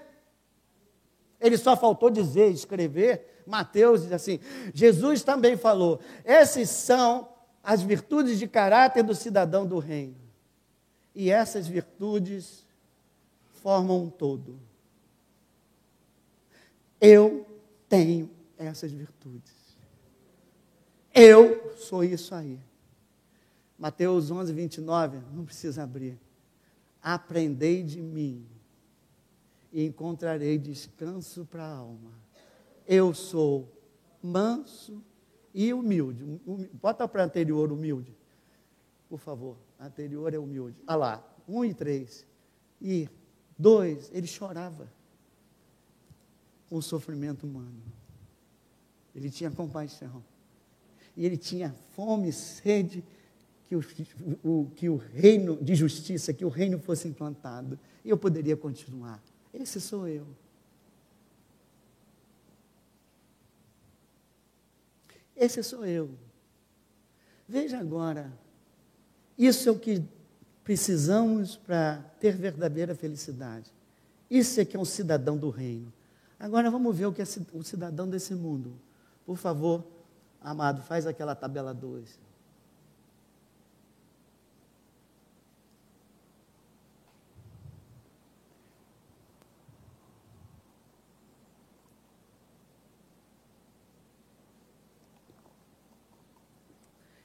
Ele 1.40 1.56
só 1.56 1.74
faltou 1.74 2.10
dizer, 2.10 2.50
escrever. 2.50 3.42
Mateus 3.46 4.02
diz 4.02 4.12
assim: 4.12 4.40
Jesus 4.74 5.22
também 5.22 5.56
falou: 5.56 6.00
esses 6.22 6.68
são 6.68 7.30
as 7.64 7.80
virtudes 7.80 8.38
de 8.38 8.46
caráter 8.46 9.02
do 9.02 9.14
cidadão 9.14 9.64
do 9.64 9.78
reino. 9.78 10.25
E 11.16 11.30
essas 11.30 11.66
virtudes 11.66 12.66
formam 13.62 14.04
um 14.04 14.10
todo. 14.10 14.60
Eu 17.00 17.46
tenho 17.88 18.30
essas 18.58 18.92
virtudes. 18.92 19.54
Eu 21.14 21.74
sou 21.78 22.04
isso 22.04 22.34
aí. 22.34 22.60
Mateus 23.78 24.30
11, 24.30 24.52
29, 24.52 25.18
não 25.32 25.46
precisa 25.46 25.84
abrir. 25.84 26.18
Aprendei 27.02 27.82
de 27.82 28.02
mim 28.02 28.46
e 29.72 29.86
encontrarei 29.86 30.58
descanso 30.58 31.46
para 31.46 31.64
a 31.64 31.76
alma. 31.76 32.12
Eu 32.86 33.14
sou 33.14 33.72
manso 34.22 35.02
e 35.54 35.72
humilde. 35.72 36.24
Bota 36.74 37.08
para 37.08 37.24
anterior 37.24 37.72
humilde, 37.72 38.14
por 39.08 39.18
favor 39.18 39.65
anterior 39.80 40.32
é 40.32 40.38
humilde. 40.38 40.76
Ah 40.86 40.96
lá, 40.96 41.36
um 41.48 41.64
e 41.64 41.74
três. 41.74 42.26
E 42.80 43.08
dois, 43.58 44.10
ele 44.12 44.26
chorava 44.26 44.90
com 46.68 46.76
o 46.76 46.82
sofrimento 46.82 47.46
humano. 47.46 47.82
Ele 49.14 49.30
tinha 49.30 49.50
compaixão. 49.50 50.22
E 51.16 51.24
ele 51.24 51.36
tinha 51.36 51.74
fome 51.94 52.28
e 52.28 52.32
sede 52.32 53.02
que 53.66 53.74
o, 53.74 53.82
o, 54.44 54.70
que 54.76 54.88
o 54.88 54.96
reino 54.96 55.56
de 55.56 55.74
justiça, 55.74 56.32
que 56.32 56.44
o 56.44 56.48
reino 56.48 56.78
fosse 56.78 57.08
implantado. 57.08 57.78
E 58.04 58.10
eu 58.10 58.18
poderia 58.18 58.56
continuar. 58.56 59.22
Esse 59.52 59.80
sou 59.80 60.06
eu. 60.06 60.26
Esse 65.34 65.62
sou 65.62 65.84
eu. 65.84 66.10
Veja 67.48 67.78
agora, 67.78 68.32
isso 69.38 69.68
é 69.68 69.72
o 69.72 69.78
que 69.78 70.02
precisamos 70.64 71.56
para 71.56 71.98
ter 72.18 72.36
verdadeira 72.36 72.94
felicidade. 72.94 73.70
Isso 74.30 74.60
é 74.60 74.64
que 74.64 74.76
é 74.76 74.80
um 74.80 74.84
cidadão 74.84 75.36
do 75.36 75.50
reino. 75.50 75.92
Agora 76.38 76.70
vamos 76.70 76.96
ver 76.96 77.06
o 77.06 77.12
que 77.12 77.22
é 77.22 77.24
o 77.52 77.62
cidadão 77.62 78.08
desse 78.08 78.34
mundo. 78.34 78.72
Por 79.24 79.36
favor, 79.36 79.84
amado, 80.40 80.82
faz 80.82 81.06
aquela 81.06 81.34
tabela 81.34 81.72
2. 81.72 82.25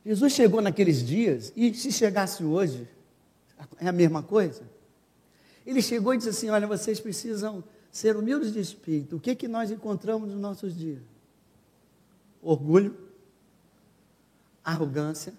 Jesus 0.05 0.33
chegou 0.33 0.61
naqueles 0.61 1.05
dias, 1.05 1.53
e 1.55 1.73
se 1.73 1.91
chegasse 1.91 2.43
hoje, 2.43 2.87
é 3.79 3.87
a 3.87 3.91
mesma 3.91 4.23
coisa. 4.23 4.63
Ele 5.65 5.81
chegou 5.81 6.13
e 6.13 6.17
disse 6.17 6.29
assim: 6.29 6.49
Olha, 6.49 6.65
vocês 6.65 6.99
precisam 6.99 7.63
ser 7.91 8.15
humildes 8.15 8.51
de 8.51 8.59
espírito. 8.59 9.17
O 9.17 9.19
que, 9.19 9.35
que 9.35 9.47
nós 9.47 9.69
encontramos 9.69 10.29
nos 10.29 10.39
nossos 10.39 10.75
dias? 10.75 11.01
Orgulho, 12.41 12.97
arrogância, 14.63 15.33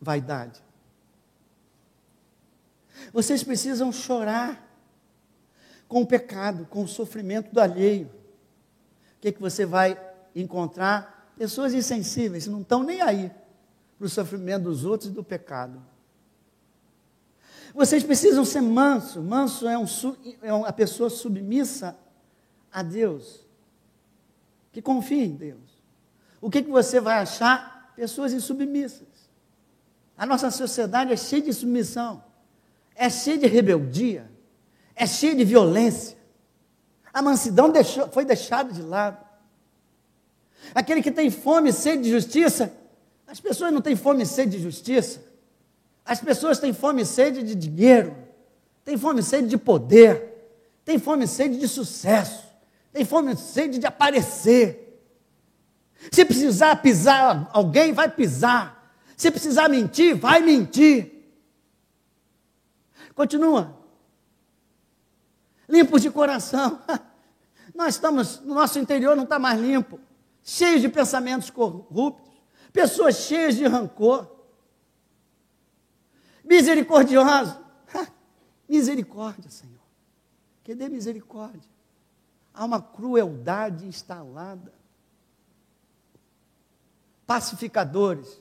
vaidade. 0.00 0.60
Vocês 3.12 3.44
precisam 3.44 3.92
chorar 3.92 4.66
com 5.86 6.02
o 6.02 6.06
pecado, 6.06 6.66
com 6.66 6.82
o 6.82 6.88
sofrimento 6.88 7.52
do 7.52 7.60
alheio. 7.60 8.06
O 8.06 9.20
que, 9.20 9.32
que 9.32 9.40
você 9.40 9.64
vai 9.64 10.00
encontrar? 10.34 11.19
Pessoas 11.40 11.72
insensíveis, 11.72 12.46
não 12.46 12.60
estão 12.60 12.82
nem 12.82 13.00
aí 13.00 13.32
para 13.96 14.04
o 14.04 14.10
sofrimento 14.10 14.64
dos 14.64 14.84
outros 14.84 15.08
e 15.08 15.12
do 15.14 15.24
pecado. 15.24 15.82
Vocês 17.74 18.02
precisam 18.04 18.44
ser 18.44 18.60
manso. 18.60 19.22
Manso 19.22 19.66
é, 19.66 19.78
um, 19.78 19.86
é 20.42 20.52
uma 20.52 20.70
pessoa 20.70 21.08
submissa 21.08 21.96
a 22.70 22.82
Deus, 22.82 23.46
que 24.70 24.82
confia 24.82 25.24
em 25.24 25.34
Deus. 25.34 25.82
O 26.42 26.50
que, 26.50 26.62
que 26.62 26.70
você 26.70 27.00
vai 27.00 27.20
achar? 27.20 27.94
Pessoas 27.96 28.34
insubmissas. 28.34 29.08
A 30.18 30.26
nossa 30.26 30.50
sociedade 30.50 31.10
é 31.10 31.16
cheia 31.16 31.40
de 31.40 31.54
submissão, 31.54 32.22
é 32.94 33.08
cheia 33.08 33.38
de 33.38 33.46
rebeldia, 33.46 34.30
é 34.94 35.06
cheia 35.06 35.34
de 35.34 35.44
violência. 35.46 36.18
A 37.10 37.22
mansidão 37.22 37.70
deixou, 37.70 38.10
foi 38.10 38.26
deixada 38.26 38.70
de 38.70 38.82
lado. 38.82 39.29
Aquele 40.74 41.02
que 41.02 41.10
tem 41.10 41.30
fome 41.30 41.70
e 41.70 41.72
sede 41.72 42.04
de 42.04 42.10
justiça, 42.10 42.72
as 43.26 43.40
pessoas 43.40 43.72
não 43.72 43.80
têm 43.80 43.96
fome 43.96 44.22
e 44.22 44.26
sede 44.26 44.56
de 44.56 44.62
justiça. 44.62 45.22
As 46.04 46.20
pessoas 46.20 46.58
têm 46.58 46.72
fome 46.72 47.02
e 47.02 47.06
sede 47.06 47.42
de 47.42 47.54
dinheiro, 47.54 48.16
têm 48.84 48.96
fome 48.96 49.20
e 49.20 49.22
sede 49.22 49.48
de 49.48 49.56
poder, 49.56 50.50
têm 50.84 50.98
fome 50.98 51.24
e 51.24 51.28
sede 51.28 51.58
de 51.58 51.68
sucesso, 51.68 52.44
têm 52.92 53.04
fome 53.04 53.32
e 53.32 53.36
sede 53.36 53.78
de 53.78 53.86
aparecer. 53.86 54.86
Se 56.10 56.24
precisar 56.24 56.76
pisar 56.76 57.48
alguém, 57.52 57.92
vai 57.92 58.08
pisar. 58.08 58.94
Se 59.16 59.30
precisar 59.30 59.68
mentir, 59.68 60.14
vai 60.16 60.40
mentir. 60.40 61.12
Continua. 63.14 63.76
Limpos 65.68 66.00
de 66.00 66.10
coração. 66.10 66.80
Nós 67.74 67.94
estamos, 67.94 68.40
no 68.40 68.54
nosso 68.54 68.78
interior 68.78 69.14
não 69.14 69.24
está 69.24 69.38
mais 69.38 69.60
limpo 69.60 70.00
cheios 70.42 70.80
de 70.80 70.88
pensamentos 70.88 71.50
corruptos, 71.50 72.32
pessoas 72.72 73.16
cheias 73.16 73.56
de 73.56 73.66
rancor. 73.66 74.28
Misericordioso. 76.44 77.58
Misericórdia, 78.68 79.50
Senhor. 79.50 79.80
Que 80.62 80.74
dê 80.74 80.88
misericórdia. 80.88 81.68
Há 82.54 82.64
uma 82.64 82.80
crueldade 82.80 83.86
instalada. 83.86 84.72
Pacificadores. 87.26 88.40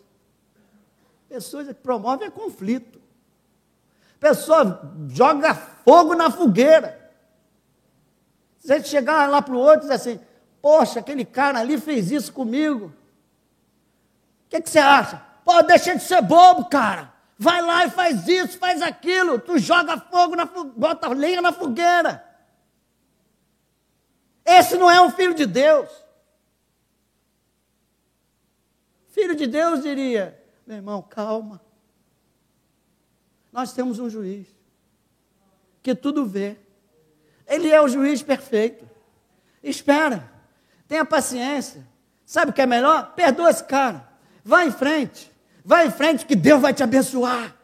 Pessoas 1.28 1.68
que 1.68 1.74
promovem 1.74 2.30
conflito. 2.30 3.00
Pessoa 4.20 4.94
joga 5.08 5.56
fogo 5.56 6.14
na 6.16 6.30
fogueira. 6.30 7.12
Você 8.60 8.84
chegar 8.84 9.30
lá 9.30 9.42
para 9.42 9.56
o 9.56 9.60
outro 9.60 9.88
e 9.88 9.90
dizer 9.90 9.94
assim, 9.94 10.20
Poxa, 10.62 11.00
aquele 11.00 11.24
cara 11.24 11.60
ali 11.60 11.80
fez 11.80 12.12
isso 12.12 12.34
comigo. 12.34 12.88
O 12.88 14.50
que, 14.50 14.62
que 14.62 14.69
você 14.69 14.80
acha? 14.80 15.17
Pô, 15.45 15.62
deixa 15.63 15.95
de 15.95 16.04
ser 16.04 16.22
bobo, 16.22 16.65
cara. 16.65 17.13
Vai 17.38 17.62
lá 17.62 17.86
e 17.86 17.89
faz 17.89 18.28
isso, 18.28 18.58
faz 18.58 18.82
aquilo. 18.82 19.39
Tu 19.39 19.58
joga 19.60 19.98
fogo, 19.98 20.36
na, 20.36 20.45
bota 20.45 21.08
lenha 21.10 21.41
na 21.41 21.54
fogueira. 21.54 22.26
Esse 24.45 24.76
não 24.76 24.91
é 24.91 25.02
um 25.02 25.12
filho 25.12 25.34
de 25.34 25.45
Deus. 25.45 25.89
Filho 29.08 29.36
de 29.36 29.48
Deus 29.48 29.84
diria: 29.84 30.43
meu 30.65 30.78
irmão, 30.78 31.02
calma. 31.02 31.62
Nós 33.52 33.74
temos 33.74 34.00
um 34.00 34.10
juiz 34.10 34.48
que 35.82 35.95
tudo 35.95 36.26
vê. 36.26 36.58
Ele 37.48 37.69
é 37.69 37.82
o 37.82 37.88
juiz 37.88 38.22
perfeito. 38.22 38.88
Espera. 39.63 40.38
Tenha 40.89 41.06
paciência. 41.06 41.88
Sabe 42.25 42.49
o 42.49 42.54
que 42.54 42.62
é 42.62 42.65
melhor? 42.65 43.13
Perdoa 43.15 43.52
esse 43.52 43.63
cara. 43.63 44.10
Vá 44.43 44.65
em 44.65 44.71
frente. 44.71 45.32
Vá 45.63 45.86
em 45.86 45.91
frente 45.91 46.25
que 46.25 46.36
Deus 46.36 46.60
vai 46.60 46.73
te 46.73 46.82
abençoar. 46.82 47.56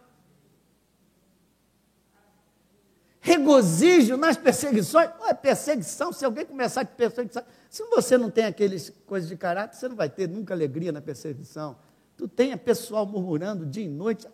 Regozijo 3.20 4.16
nas 4.16 4.38
perseguições. 4.38 5.10
Não 5.20 5.28
é 5.28 5.34
perseguição. 5.34 6.14
Se 6.14 6.24
alguém 6.24 6.46
começar 6.46 6.82
a 6.82 6.86
te 6.86 6.94
perseguição, 6.94 7.44
se 7.68 7.84
você 7.86 8.16
não 8.16 8.30
tem 8.30 8.46
aqueles 8.46 8.94
coisas 9.08 9.28
de 9.28 9.36
caráter, 9.36 9.76
você 9.76 9.90
não 9.90 9.96
vai 9.96 10.08
ter 10.08 10.30
nunca 10.30 10.54
alegria 10.54 10.92
na 10.92 11.02
perseguição. 11.02 11.76
Tu 12.16 12.28
tenha 12.28 12.56
pessoal 12.56 13.08
murmurando 13.08 13.66
dia 13.66 13.86
e 13.86 13.90
noite 13.90 14.28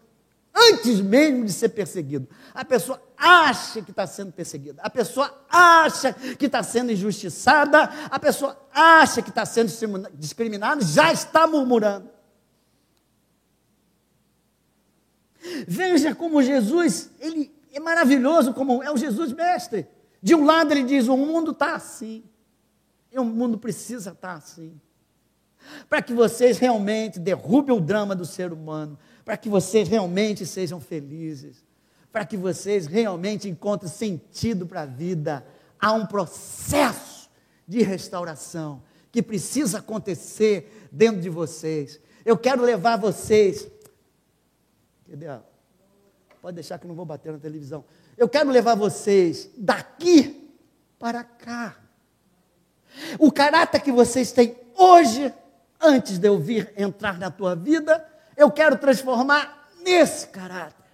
antes 0.53 0.99
mesmo 0.99 1.45
de 1.45 1.53
ser 1.53 1.69
perseguido. 1.69 2.27
A 2.53 2.65
pessoa 2.65 3.01
acha 3.17 3.81
que 3.81 3.91
está 3.91 4.05
sendo 4.05 4.31
perseguida, 4.31 4.81
a 4.81 4.89
pessoa 4.89 5.45
acha 5.49 6.13
que 6.13 6.45
está 6.45 6.63
sendo 6.63 6.91
injustiçada, 6.91 7.83
a 8.09 8.19
pessoa 8.19 8.57
acha 8.73 9.21
que 9.21 9.29
está 9.29 9.45
sendo 9.45 9.69
discriminada, 10.13 10.83
já 10.83 11.11
está 11.11 11.47
murmurando. 11.47 12.09
Veja 15.67 16.13
como 16.13 16.41
Jesus, 16.41 17.09
ele 17.19 17.51
é 17.73 17.79
maravilhoso, 17.79 18.53
como 18.53 18.83
é 18.83 18.91
o 18.91 18.97
Jesus 18.97 19.31
mestre. 19.31 19.87
De 20.21 20.35
um 20.35 20.45
lado 20.45 20.71
ele 20.71 20.83
diz: 20.83 21.07
o 21.07 21.17
mundo 21.17 21.51
está 21.51 21.75
assim, 21.75 22.23
e 23.11 23.17
o 23.17 23.25
mundo 23.25 23.57
precisa 23.57 24.11
estar 24.11 24.33
tá 24.33 24.33
assim. 24.35 24.79
Para 25.89 26.01
que 26.01 26.13
vocês 26.13 26.57
realmente 26.57 27.19
derrubem 27.19 27.75
o 27.75 27.81
drama 27.81 28.15
do 28.15 28.25
ser 28.25 28.51
humano, 28.51 28.97
para 29.23 29.37
que 29.37 29.49
vocês 29.49 29.87
realmente 29.87 30.45
sejam 30.45 30.79
felizes, 30.79 31.63
para 32.11 32.25
que 32.25 32.35
vocês 32.35 32.87
realmente 32.87 33.47
encontrem 33.47 33.91
sentido 33.91 34.65
para 34.65 34.81
a 34.81 34.85
vida. 34.85 35.45
Há 35.79 35.93
um 35.93 36.05
processo 36.05 37.29
de 37.67 37.81
restauração 37.81 38.83
que 39.11 39.21
precisa 39.21 39.79
acontecer 39.79 40.89
dentro 40.91 41.21
de 41.21 41.29
vocês. 41.29 41.99
Eu 42.25 42.37
quero 42.37 42.63
levar 42.63 42.97
vocês. 42.97 43.67
Entendeu? 45.07 45.41
Pode 46.41 46.55
deixar 46.55 46.79
que 46.79 46.85
eu 46.85 46.89
não 46.89 46.95
vou 46.95 47.05
bater 47.05 47.31
na 47.31 47.39
televisão. 47.39 47.85
Eu 48.17 48.27
quero 48.27 48.49
levar 48.49 48.75
vocês 48.75 49.49
daqui 49.57 50.51
para 50.97 51.23
cá. 51.23 51.77
O 53.19 53.31
caráter 53.31 53.81
que 53.81 53.91
vocês 53.91 54.31
têm 54.31 54.55
hoje, 54.75 55.33
antes 55.79 56.17
de 56.17 56.27
eu 56.27 56.37
vir 56.37 56.73
entrar 56.75 57.17
na 57.17 57.31
tua 57.31 57.55
vida, 57.55 58.05
eu 58.41 58.51
quero 58.51 58.77
transformar 58.77 59.69
nesse 59.83 60.27
caráter. 60.27 60.85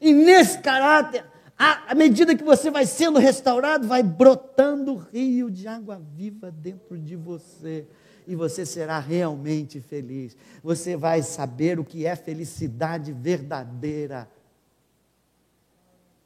E 0.00 0.12
nesse 0.12 0.58
caráter, 0.58 1.24
à 1.56 1.94
medida 1.94 2.36
que 2.36 2.44
você 2.44 2.70
vai 2.70 2.86
sendo 2.86 3.18
restaurado, 3.18 3.86
vai 3.86 4.02
brotando 4.02 4.96
rio 5.12 5.50
de 5.50 5.66
água 5.66 6.00
viva 6.14 6.50
dentro 6.50 6.98
de 6.98 7.16
você. 7.16 7.86
E 8.26 8.36
você 8.36 8.64
será 8.64 8.98
realmente 8.98 9.80
feliz. 9.80 10.36
Você 10.62 10.96
vai 10.96 11.22
saber 11.22 11.80
o 11.80 11.84
que 11.84 12.06
é 12.06 12.14
felicidade 12.14 13.12
verdadeira. 13.12 14.28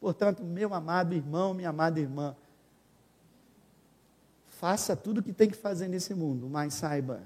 Portanto, 0.01 0.45
meu 0.45 0.75
amado 0.75 1.15
irmão, 1.15 1.55
minha 1.55 1.71
amada 1.71 1.99
irmã, 1.99 2.37
Faça 4.65 4.97
tudo 4.97 5.19
o 5.19 5.23
que 5.23 5.33
tem 5.33 5.51
que 5.51 5.57
fazer 5.57 5.89
nesse 5.89 6.15
mundo, 6.15 6.49
mas 6.49 6.73
saiba 6.73 7.21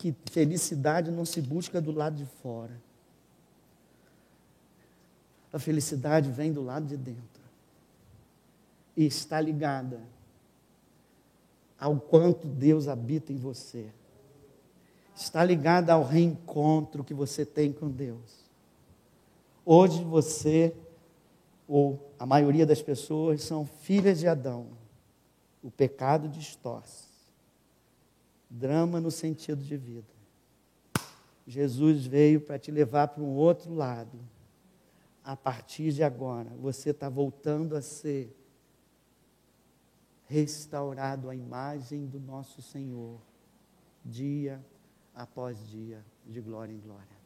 que 0.00 0.14
felicidade 0.30 1.10
não 1.10 1.26
se 1.26 1.42
busca 1.42 1.78
do 1.78 1.92
lado 1.92 2.16
de 2.16 2.24
fora. 2.24 2.80
A 5.52 5.58
felicidade 5.58 6.30
vem 6.30 6.54
do 6.54 6.62
lado 6.62 6.86
de 6.86 6.96
dentro. 6.96 7.42
E 8.96 9.04
está 9.04 9.38
ligada 9.38 10.00
ao 11.78 12.00
quanto 12.00 12.48
Deus 12.48 12.88
habita 12.88 13.30
em 13.30 13.36
você. 13.36 13.92
Está 15.14 15.44
ligada 15.44 15.92
ao 15.92 16.02
reencontro 16.02 17.04
que 17.04 17.12
você 17.12 17.44
tem 17.44 17.70
com 17.70 17.90
Deus. 17.90 18.46
Hoje 19.66 20.02
você, 20.02 20.74
ou 21.68 22.10
a 22.18 22.24
maioria 22.24 22.64
das 22.64 22.80
pessoas, 22.80 23.42
são 23.42 23.66
filhas 23.66 24.18
de 24.18 24.26
Adão. 24.26 24.68
O 25.62 25.70
pecado 25.70 26.26
distorce. 26.26 27.09
Drama 28.50 29.00
no 29.00 29.10
sentido 29.10 29.62
de 29.62 29.76
vida. 29.76 30.12
Jesus 31.46 32.04
veio 32.04 32.40
para 32.40 32.58
te 32.58 32.70
levar 32.70 33.08
para 33.08 33.22
um 33.22 33.34
outro 33.34 33.72
lado. 33.72 34.18
A 35.22 35.36
partir 35.36 35.92
de 35.92 36.02
agora, 36.02 36.50
você 36.58 36.90
está 36.90 37.08
voltando 37.08 37.76
a 37.76 37.82
ser 37.82 38.36
restaurado 40.26 41.28
à 41.28 41.34
imagem 41.34 42.06
do 42.06 42.18
nosso 42.18 42.60
Senhor, 42.60 43.20
dia 44.04 44.64
após 45.14 45.68
dia, 45.68 46.04
de 46.26 46.40
glória 46.40 46.72
em 46.72 46.78
glória. 46.78 47.20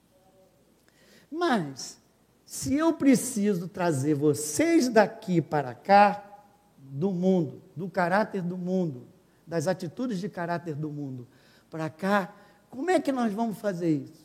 Mas, 1.31 2.01
se 2.45 2.75
eu 2.75 2.93
preciso 2.95 3.69
trazer 3.69 4.15
vocês 4.15 4.89
daqui 4.89 5.41
para 5.41 5.75
cá, 5.75 6.31
do 6.79 7.11
mundo, 7.11 7.63
do 7.75 7.89
caráter 7.89 8.43
do 8.43 8.57
mundo, 8.57 9.07
das 9.47 9.67
atitudes 9.67 10.19
de 10.19 10.29
caráter 10.29 10.75
do 10.75 10.91
mundo, 10.91 11.27
para 11.71 11.91
cá, 11.91 12.35
como 12.71 12.91
é 12.91 13.01
que 13.01 13.13
nós 13.13 13.33
vamos 13.33 13.59
fazer 13.59 13.91
isso? 13.91 14.25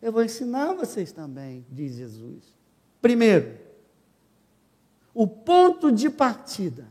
Eu 0.00 0.12
vou 0.12 0.24
ensinar 0.24 0.72
vocês 0.74 1.12
também, 1.12 1.64
diz 1.70 1.94
Jesus. 1.94 2.54
Primeiro, 3.00 3.58
o 5.12 5.26
ponto 5.26 5.92
de 5.92 6.08
partida 6.08 6.86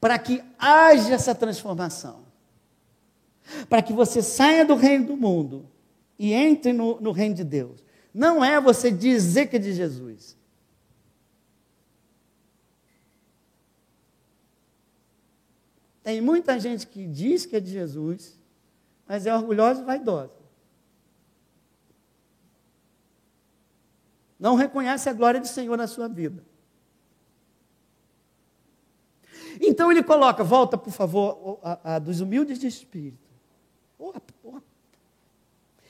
para 0.00 0.18
que 0.18 0.42
haja 0.58 1.14
essa 1.14 1.34
transformação, 1.34 2.24
para 3.68 3.82
que 3.82 3.92
você 3.92 4.22
saia 4.22 4.64
do 4.64 4.74
reino 4.74 5.06
do 5.06 5.16
mundo 5.16 5.66
e 6.18 6.32
entre 6.32 6.72
no, 6.72 7.00
no 7.00 7.12
reino 7.12 7.34
de 7.34 7.44
Deus, 7.44 7.82
não 8.12 8.44
é 8.44 8.60
você 8.60 8.90
dizer 8.90 9.46
que 9.46 9.56
é 9.56 9.58
de 9.58 9.72
Jesus. 9.72 10.35
Tem 16.06 16.20
muita 16.20 16.60
gente 16.60 16.86
que 16.86 17.04
diz 17.04 17.44
que 17.46 17.56
é 17.56 17.60
de 17.60 17.68
Jesus, 17.68 18.38
mas 19.08 19.26
é 19.26 19.34
orgulhosa 19.34 19.82
e 19.82 19.84
vaidosa. 19.84 20.38
Não 24.38 24.54
reconhece 24.54 25.08
a 25.08 25.12
glória 25.12 25.40
do 25.40 25.48
Senhor 25.48 25.76
na 25.76 25.88
sua 25.88 26.06
vida. 26.06 26.44
Então 29.60 29.90
ele 29.90 30.00
coloca, 30.00 30.44
volta 30.44 30.78
por 30.78 30.92
favor, 30.92 31.58
a, 31.60 31.96
a, 31.96 31.98
dos 31.98 32.20
humildes 32.20 32.60
de 32.60 32.68
espírito. 32.68 33.28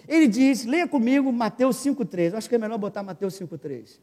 Ele 0.08 0.28
diz, 0.28 0.64
leia 0.64 0.88
comigo 0.88 1.30
Mateus 1.30 1.76
5,3. 1.84 2.32
Acho 2.32 2.48
que 2.48 2.54
é 2.54 2.58
melhor 2.58 2.78
botar 2.78 3.02
Mateus 3.02 3.38
5,3. 3.38 3.98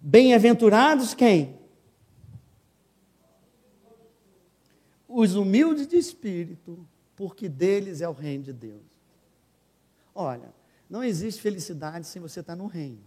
Bem-aventurados 0.00 1.14
quem? 1.14 1.62
Os 5.16 5.36
humildes 5.36 5.86
de 5.86 5.96
espírito, 5.96 6.84
porque 7.14 7.48
deles 7.48 8.00
é 8.00 8.08
o 8.08 8.12
reino 8.12 8.42
de 8.42 8.52
Deus. 8.52 8.82
Olha, 10.12 10.52
não 10.90 11.04
existe 11.04 11.40
felicidade 11.40 12.04
sem 12.04 12.20
você 12.20 12.40
estar 12.40 12.56
no 12.56 12.66
reino. 12.66 12.98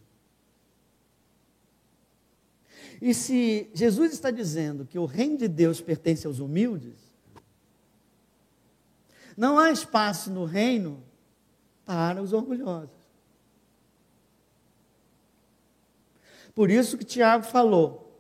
E 3.01 3.14
se 3.14 3.70
Jesus 3.74 4.14
está 4.14 4.32
dizendo 4.32 4.86
que 4.86 4.97
o 4.97 5.05
reino 5.05 5.38
de 5.38 5.49
Deus 5.49 5.82
pertence 5.82 6.26
aos 6.26 6.39
humildes, 6.39 6.95
não 9.36 9.60
há 9.60 9.70
espaço 9.70 10.32
no 10.32 10.45
reino 10.45 11.03
para 11.84 12.24
os 12.24 12.32
orgulhosos. 12.32 12.95
Por 16.55 16.72
isso 16.72 16.97
que 16.97 17.03
Tiago 17.03 17.43
falou: 17.43 18.18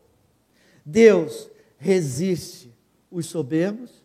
Deus 0.85 1.49
resiste 1.77 2.75
os 3.17 3.25
soberbos, 3.25 4.03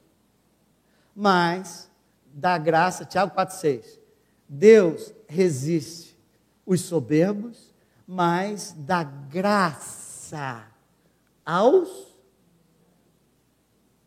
mas 1.15 1.91
dá 2.33 2.57
graça, 2.57 3.05
Tiago 3.05 3.37
4,6. 3.37 4.01
Deus 4.49 5.13
resiste 5.29 6.19
os 6.65 6.81
soberbos, 6.81 7.75
mas 8.07 8.75
dá 8.75 9.03
graça 9.05 10.67
aos 11.45 11.91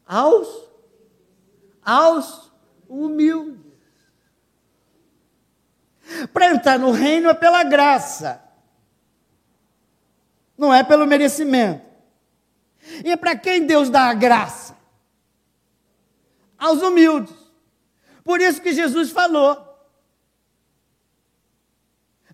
aos 0.08 0.70
aos 1.84 2.52
humildes. 2.90 3.62
Para 6.34 6.52
entrar 6.52 6.80
no 6.80 6.90
reino 6.90 7.30
é 7.30 7.34
pela 7.36 7.64
graça, 7.64 8.42
não 10.58 10.74
é 10.74 10.84
pelo 10.84 11.06
merecimento. 11.06 11.86
E 13.04 13.12
é 13.12 13.16
para 13.16 13.36
quem 13.36 13.68
Deus 13.68 13.92
dá 13.92 14.10
a 14.10 14.14
graça? 14.16 14.75
Aos 16.58 16.82
humildes. 16.82 17.36
Por 18.24 18.42
isso 18.42 18.62
que 18.62 18.74
Jesus 18.74 19.12
falou: 19.12 19.58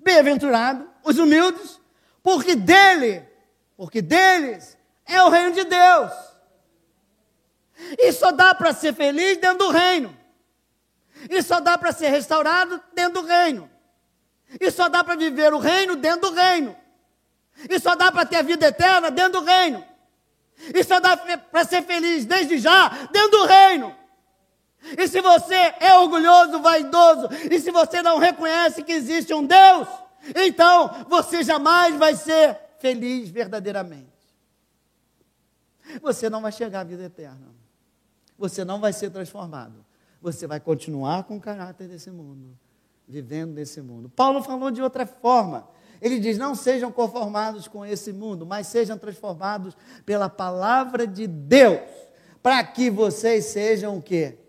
Bem-aventurado 0.02 0.90
os 1.04 1.18
humildes, 1.18 1.80
porque 2.24 2.56
dele 2.56 3.32
porque 3.82 4.00
deles 4.00 4.78
é 5.08 5.24
o 5.24 5.30
reino 5.30 5.56
de 5.56 5.64
Deus. 5.64 6.12
E 7.98 8.12
só 8.12 8.32
dá 8.32 8.54
para 8.54 8.72
ser 8.74 8.94
feliz 8.94 9.40
dentro 9.40 9.58
do 9.58 9.72
reino. 9.72 10.16
E 11.28 11.42
só 11.42 11.60
dá 11.60 11.76
para 11.80 11.92
ser 11.92 12.10
restaurado 12.10 12.80
dentro 12.94 13.24
do 13.24 13.28
reino. 13.28 13.68
E 14.60 14.70
só 14.70 14.88
dá 14.88 15.04
para 15.04 15.16
viver 15.16 15.52
o 15.52 15.58
reino 15.58 15.96
dentro 15.96 16.30
do 16.30 16.36
reino. 16.36 16.78
E 17.68 17.80
só 17.80 17.96
dá 17.96 18.12
para 18.12 18.24
ter 18.24 18.36
a 18.36 18.42
vida 18.44 18.68
eterna 18.68 19.10
dentro 19.10 19.42
do 19.42 19.46
reino. 19.48 19.84
E 20.76 20.84
só 20.84 21.00
dá 21.00 21.18
para 21.18 21.66
ser 21.66 21.82
feliz 21.82 22.24
desde 22.24 22.60
já 22.60 22.88
dentro 23.12 23.32
do 23.32 23.46
reino. 23.46 23.98
E 24.98 25.08
se 25.08 25.22
você 25.22 25.74
é 25.80 25.98
orgulhoso, 25.98 26.60
vaidoso, 26.62 27.30
e 27.50 27.60
se 27.60 27.72
você 27.72 28.02
não 28.02 28.18
reconhece 28.18 28.84
que 28.84 28.92
existe 28.92 29.34
um 29.34 29.46
Deus, 29.46 29.88
então 30.36 31.06
você 31.08 31.44
jamais 31.44 31.96
vai 31.96 32.16
ser 32.16 32.58
feliz 32.80 33.30
verdadeiramente. 33.30 34.10
Você 36.02 36.30
não 36.30 36.42
vai 36.42 36.52
chegar 36.52 36.82
à 36.82 36.84
vida 36.84 37.04
eterna. 37.04 37.48
Você 38.38 38.66
não 38.66 38.80
vai 38.80 38.92
ser 38.94 39.12
transformado. 39.12 39.86
Você 40.22 40.48
vai 40.48 40.60
continuar 40.60 41.24
com 41.24 41.38
o 41.38 41.42
caráter 41.42 41.88
desse 41.88 42.10
mundo, 42.10 42.58
vivendo 43.08 43.54
nesse 43.54 43.82
mundo. 43.82 44.10
Paulo 44.10 44.42
falou 44.44 44.72
de 44.72 44.82
outra 44.82 45.06
forma. 45.06 45.68
Ele 46.02 46.20
diz: 46.20 46.38
Não 46.38 46.56
sejam 46.56 46.92
conformados 46.92 47.68
com 47.68 47.86
esse 47.86 48.12
mundo, 48.12 48.46
mas 48.46 48.68
sejam 48.68 48.98
transformados 48.98 49.76
pela 50.06 50.30
palavra 50.30 51.06
de 51.06 51.28
Deus, 51.28 51.82
para 52.42 52.64
que 52.64 52.90
vocês 52.90 53.46
sejam 53.46 53.98
o 53.98 54.02
quê? 54.02 54.41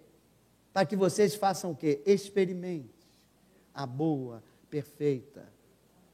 Para 0.72 0.86
que 0.86 0.96
vocês 0.96 1.34
façam 1.34 1.72
o 1.72 1.76
quê? 1.76 2.02
Experimente 2.06 2.90
a 3.74 3.86
boa, 3.86 4.42
perfeita 4.70 5.46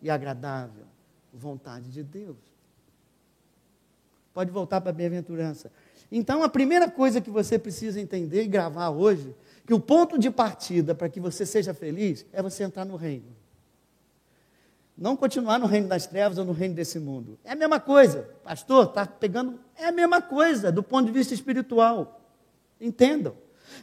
e 0.02 0.10
agradável 0.10 0.86
vontade 1.32 1.90
de 1.90 2.02
Deus. 2.02 2.36
Pode 4.34 4.50
voltar 4.50 4.80
para 4.80 4.90
a 4.90 4.92
bem-aventurança. 4.92 5.70
Então, 6.10 6.42
a 6.42 6.48
primeira 6.48 6.90
coisa 6.90 7.20
que 7.20 7.30
você 7.30 7.58
precisa 7.58 8.00
entender 8.00 8.42
e 8.42 8.48
gravar 8.48 8.90
hoje, 8.90 9.34
que 9.66 9.74
o 9.74 9.80
ponto 9.80 10.18
de 10.18 10.30
partida 10.30 10.94
para 10.94 11.08
que 11.08 11.20
você 11.20 11.44
seja 11.44 11.74
feliz 11.74 12.24
é 12.32 12.42
você 12.42 12.64
entrar 12.64 12.84
no 12.84 12.96
reino. 12.96 13.36
Não 14.96 15.16
continuar 15.16 15.58
no 15.58 15.66
reino 15.66 15.86
das 15.86 16.06
trevas 16.06 16.38
ou 16.38 16.44
no 16.44 16.52
reino 16.52 16.74
desse 16.74 16.98
mundo. 16.98 17.38
É 17.44 17.52
a 17.52 17.56
mesma 17.56 17.78
coisa. 17.78 18.28
Pastor, 18.42 18.86
está 18.86 19.06
pegando. 19.06 19.60
É 19.76 19.86
a 19.86 19.92
mesma 19.92 20.20
coisa 20.20 20.72
do 20.72 20.82
ponto 20.82 21.06
de 21.06 21.12
vista 21.12 21.34
espiritual. 21.34 22.20
Entendam. 22.80 23.34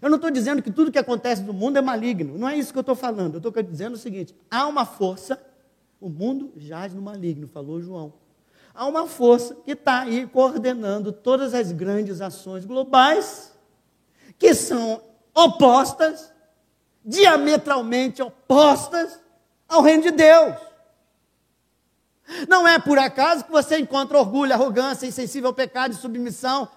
Eu 0.02 0.10
não 0.10 0.16
estou 0.16 0.32
dizendo 0.32 0.62
que 0.62 0.72
tudo 0.72 0.92
que 0.92 1.00
acontece 1.00 1.42
no 1.44 1.54
mundo 1.54 1.78
é 1.78 1.82
maligno. 1.82 2.38
Não 2.38 2.48
é 2.48 2.58
isso 2.58 2.72
que 2.72 2.78
eu 2.78 2.82
estou 2.82 2.96
falando. 2.96 3.36
Eu 3.36 3.50
estou 3.50 3.64
dizendo 3.64 3.94
o 3.94 3.98
seguinte: 3.98 4.36
há 4.50 4.68
uma 4.68 4.86
força 4.86 5.40
o 6.00 6.10
mundo 6.10 6.54
jaz 6.58 6.94
no 6.94 7.02
maligno, 7.02 7.48
falou 7.48 7.82
João. 7.82 8.14
Há 8.74 8.86
uma 8.86 9.08
força 9.08 9.56
que 9.56 9.72
está 9.72 10.02
aí 10.02 10.28
coordenando 10.28 11.12
todas 11.12 11.54
as 11.54 11.72
grandes 11.72 12.22
ações 12.22 12.66
globais, 12.66 13.54
que 14.38 14.54
são 14.54 15.02
opostas, 15.34 16.32
diametralmente 17.04 18.22
opostas 18.22 19.20
ao 19.68 19.82
reino 19.82 20.04
de 20.04 20.12
Deus. 20.12 20.56
Não 22.48 22.68
é 22.68 22.78
por 22.78 23.00
acaso 23.00 23.46
que 23.46 23.52
você 23.52 23.80
encontra 23.80 24.18
orgulho, 24.18 24.54
arrogância, 24.54 25.08
insensível 25.08 25.50
ao 25.50 25.54
pecado 25.56 25.94
e 25.94 25.98
submissão. 25.98 26.70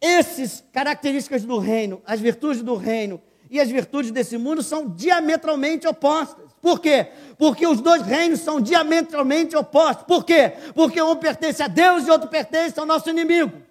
Essas 0.00 0.64
características 0.72 1.44
do 1.44 1.58
reino, 1.58 2.00
as 2.06 2.20
virtudes 2.20 2.62
do 2.62 2.76
reino 2.76 3.20
e 3.50 3.58
as 3.60 3.68
virtudes 3.68 4.10
desse 4.10 4.36
mundo 4.38 4.62
são 4.62 4.88
diametralmente 4.88 5.86
opostas. 5.86 6.46
Por 6.60 6.80
quê? 6.80 7.08
Porque 7.36 7.66
os 7.66 7.80
dois 7.80 8.02
reinos 8.02 8.40
são 8.40 8.60
diametralmente 8.60 9.56
opostos. 9.56 10.04
Por 10.04 10.24
quê? 10.24 10.52
Porque 10.74 11.00
um 11.00 11.16
pertence 11.16 11.62
a 11.62 11.68
Deus 11.68 12.06
e 12.06 12.10
outro 12.10 12.28
pertence 12.28 12.78
ao 12.78 12.86
nosso 12.86 13.08
inimigo. 13.08 13.62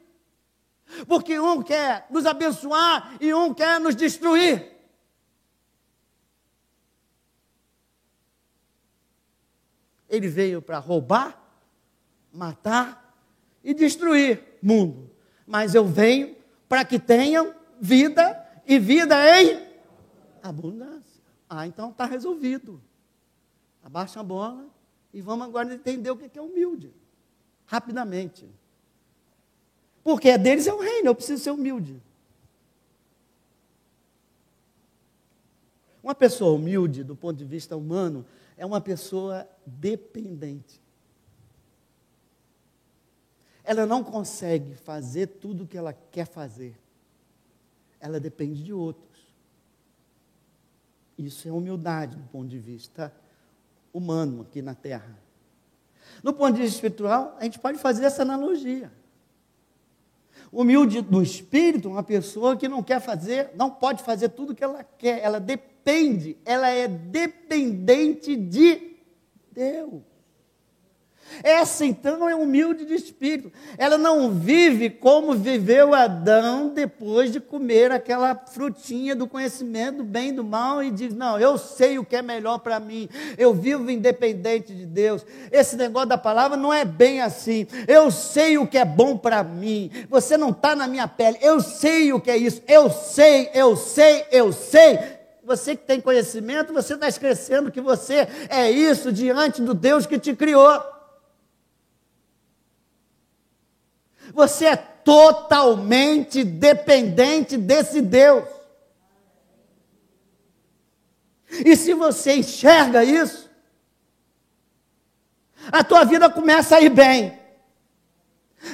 Porque 1.08 1.40
um 1.40 1.62
quer 1.62 2.08
nos 2.10 2.26
abençoar 2.26 3.18
e 3.20 3.34
um 3.34 3.54
quer 3.54 3.80
nos 3.80 3.96
destruir. 3.96 4.78
Ele 10.10 10.30
veio 10.30 10.62
para 10.62 10.80
roubar, 10.80 11.38
matar 12.32 13.14
e 13.64 13.74
destruir 13.74 14.42
mundo. 14.62 15.07
Mas 15.48 15.74
eu 15.74 15.86
venho 15.86 16.36
para 16.68 16.84
que 16.84 17.00
tenham 17.00 17.56
vida 17.80 18.46
e 18.68 18.78
vida 18.78 19.16
em 19.42 19.66
abundância. 20.44 21.24
Ah, 21.50 21.66
então 21.66 21.90
está 21.90 22.06
resolvido. 22.06 22.82
Abaixa 23.82 24.20
a 24.20 24.24
bola 24.24 24.68
e 25.14 25.22
vamos 25.22 25.48
agora 25.48 25.74
entender 25.74 26.12
o 26.12 26.18
que 26.18 26.38
é 26.38 26.42
humilde. 26.42 26.94
Rapidamente. 27.66 28.46
Porque 30.04 30.30
é 30.30 30.38
deles 30.38 30.68
é 30.68 30.74
o 30.74 30.80
reino, 30.80 31.08
eu 31.08 31.16
preciso 31.16 31.44
ser 31.44 31.52
humilde. 31.52 32.02
Uma 36.04 36.16
pessoa 36.16 36.56
humilde, 36.56 37.04
do 37.04 37.16
ponto 37.16 37.38
de 37.38 37.46
vista 37.46 37.76
humano, 37.76 38.26
é 38.56 38.66
uma 38.66 38.80
pessoa 38.80 39.48
dependente. 39.66 40.82
Ela 43.68 43.86
não 43.86 44.02
consegue 44.02 44.76
fazer 44.76 45.28
tudo 45.28 45.66
o 45.66 45.68
que 45.68 45.78
ela 45.78 45.92
quer 45.92 46.26
fazer. 46.26 46.80
Ela 48.00 48.18
depende 48.18 48.64
de 48.64 48.72
outros. 48.72 49.28
Isso 51.18 51.50
é 51.50 51.52
humildade 51.52 52.16
do 52.16 52.24
ponto 52.30 52.48
de 52.48 52.58
vista 52.58 53.14
humano 53.94 54.44
aqui 54.44 54.62
na 54.62 54.74
Terra. 54.74 55.20
No 56.24 56.32
ponto 56.32 56.54
de 56.54 56.62
vista 56.62 56.76
espiritual, 56.76 57.36
a 57.38 57.44
gente 57.44 57.60
pode 57.60 57.78
fazer 57.78 58.06
essa 58.06 58.22
analogia. 58.22 58.90
Humilde 60.50 61.02
do 61.02 61.22
espírito, 61.22 61.90
uma 61.90 62.04
pessoa 62.04 62.56
que 62.56 62.70
não 62.70 62.82
quer 62.82 63.02
fazer, 63.02 63.52
não 63.54 63.70
pode 63.70 64.02
fazer 64.02 64.30
tudo 64.30 64.54
o 64.54 64.56
que 64.56 64.64
ela 64.64 64.82
quer, 64.82 65.22
ela 65.22 65.42
depende, 65.42 66.38
ela 66.46 66.70
é 66.70 66.88
dependente 66.88 68.34
de 68.34 68.96
Deus. 69.52 70.17
Essa 71.44 71.86
então 71.86 72.30
é 72.30 72.36
humilde 72.36 72.86
de 72.86 72.94
espírito. 72.94 73.52
Ela 73.78 73.98
não 73.98 74.32
vive 74.32 74.90
como 74.90 75.34
viveu 75.34 75.94
Adão 75.94 76.70
depois 76.70 77.32
de 77.32 77.40
comer 77.40 77.92
aquela 77.92 78.36
frutinha 78.36 79.16
do 79.16 79.28
conhecimento 79.28 79.98
do 79.98 80.04
bem 80.04 80.30
e 80.30 80.34
do 80.34 80.44
mal 80.44 80.84
e 80.84 80.92
diz: 80.92 81.14
Não, 81.14 81.40
eu 81.40 81.58
sei 81.58 81.98
o 82.00 82.06
que 82.06 82.16
é 82.16 82.22
melhor 82.22 82.60
para 82.60 82.80
mim. 82.80 83.10
Eu 83.38 83.54
vivo 83.54 83.90
independente 83.90 84.74
de 84.74 84.86
Deus. 84.86 85.26
Esse 85.52 85.76
negócio 85.76 86.10
da 86.10 86.18
palavra 86.18 86.58
não 86.58 86.74
é 86.74 86.86
bem 86.86 87.22
assim. 87.22 87.68
Eu 87.88 88.12
sei 88.12 88.58
o 88.58 88.68
que 88.68 88.78
é 88.78 88.86
bom 88.86 89.18
para 89.18 89.44
mim. 89.44 89.92
Você 90.10 90.38
não 90.38 90.50
está 90.50 90.76
na 90.76 90.88
minha 90.88 91.08
pele. 91.08 91.38
Eu 91.42 91.60
sei 91.62 92.14
o 92.14 92.20
que 92.20 92.32
é 92.32 92.38
isso. 92.38 92.62
Eu 92.68 92.90
sei, 92.90 93.50
eu 93.54 93.76
sei, 93.76 94.26
eu 94.32 94.52
sei 94.52 95.18
você 95.48 95.78
que 95.78 95.86
tem 95.86 96.02
conhecimento, 96.02 96.74
você 96.74 96.96
está 96.96 97.08
esquecendo 97.08 97.72
que 97.72 97.80
você 97.80 98.28
é 98.50 98.70
isso 98.70 99.14
diante 99.14 99.62
do 99.62 99.74
Deus 99.74 100.06
que 100.06 100.20
te 100.20 100.36
criou. 100.36 100.84
Você 104.38 104.66
é 104.66 104.76
totalmente 104.76 106.44
dependente 106.44 107.58
desse 107.58 108.04
Deus. 108.04 108.48
E 111.50 111.76
se 111.76 111.96
você 111.96 112.36
enxerga 112.36 113.04
isso, 113.04 113.50
a 115.72 115.84
tua 115.84 116.04
vida 116.04 116.30
começa 116.30 116.76
a 116.76 116.82
ir 116.82 116.90
bem. 116.90 117.36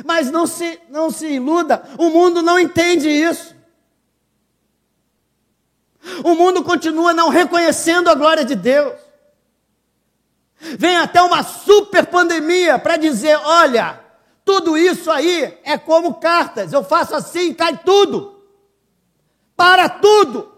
Mas 0.04 0.30
não 0.30 0.46
se, 0.46 0.82
não 0.90 1.10
se 1.10 1.28
iluda, 1.28 1.82
o 1.98 2.10
mundo 2.10 2.42
não 2.42 2.60
entende 2.60 3.08
isso. 3.08 3.56
O 6.26 6.36
mundo 6.36 6.62
continua 6.62 7.14
não 7.14 7.30
reconhecendo 7.30 8.10
a 8.10 8.16
glória 8.16 8.44
de 8.44 8.56
Deus. 8.56 9.00
Vem 10.78 10.98
até 10.98 11.22
uma 11.22 11.42
super 11.42 12.06
pandemia 12.08 12.78
para 12.78 12.98
dizer: 12.98 13.38
olha, 13.38 14.03
tudo 14.46 14.78
isso 14.78 15.10
aí 15.10 15.58
é 15.64 15.78
como 15.78 16.16
cartas. 16.16 16.74
Eu 16.74 16.84
faço 16.84 17.16
assim, 17.16 17.54
cai 17.54 17.78
tudo. 17.84 18.42
Para 19.56 19.88
tudo. 19.88 20.52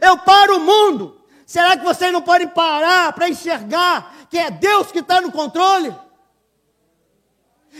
Eu 0.00 0.18
paro 0.18 0.56
o 0.56 0.60
mundo. 0.60 1.20
Será 1.46 1.76
que 1.76 1.84
vocês 1.84 2.12
não 2.12 2.22
podem 2.22 2.48
parar 2.48 3.12
para 3.12 3.28
enxergar 3.28 4.14
que 4.30 4.38
é 4.38 4.50
Deus 4.50 4.90
que 4.90 5.00
está 5.00 5.20
no 5.20 5.32
controle? 5.32 5.94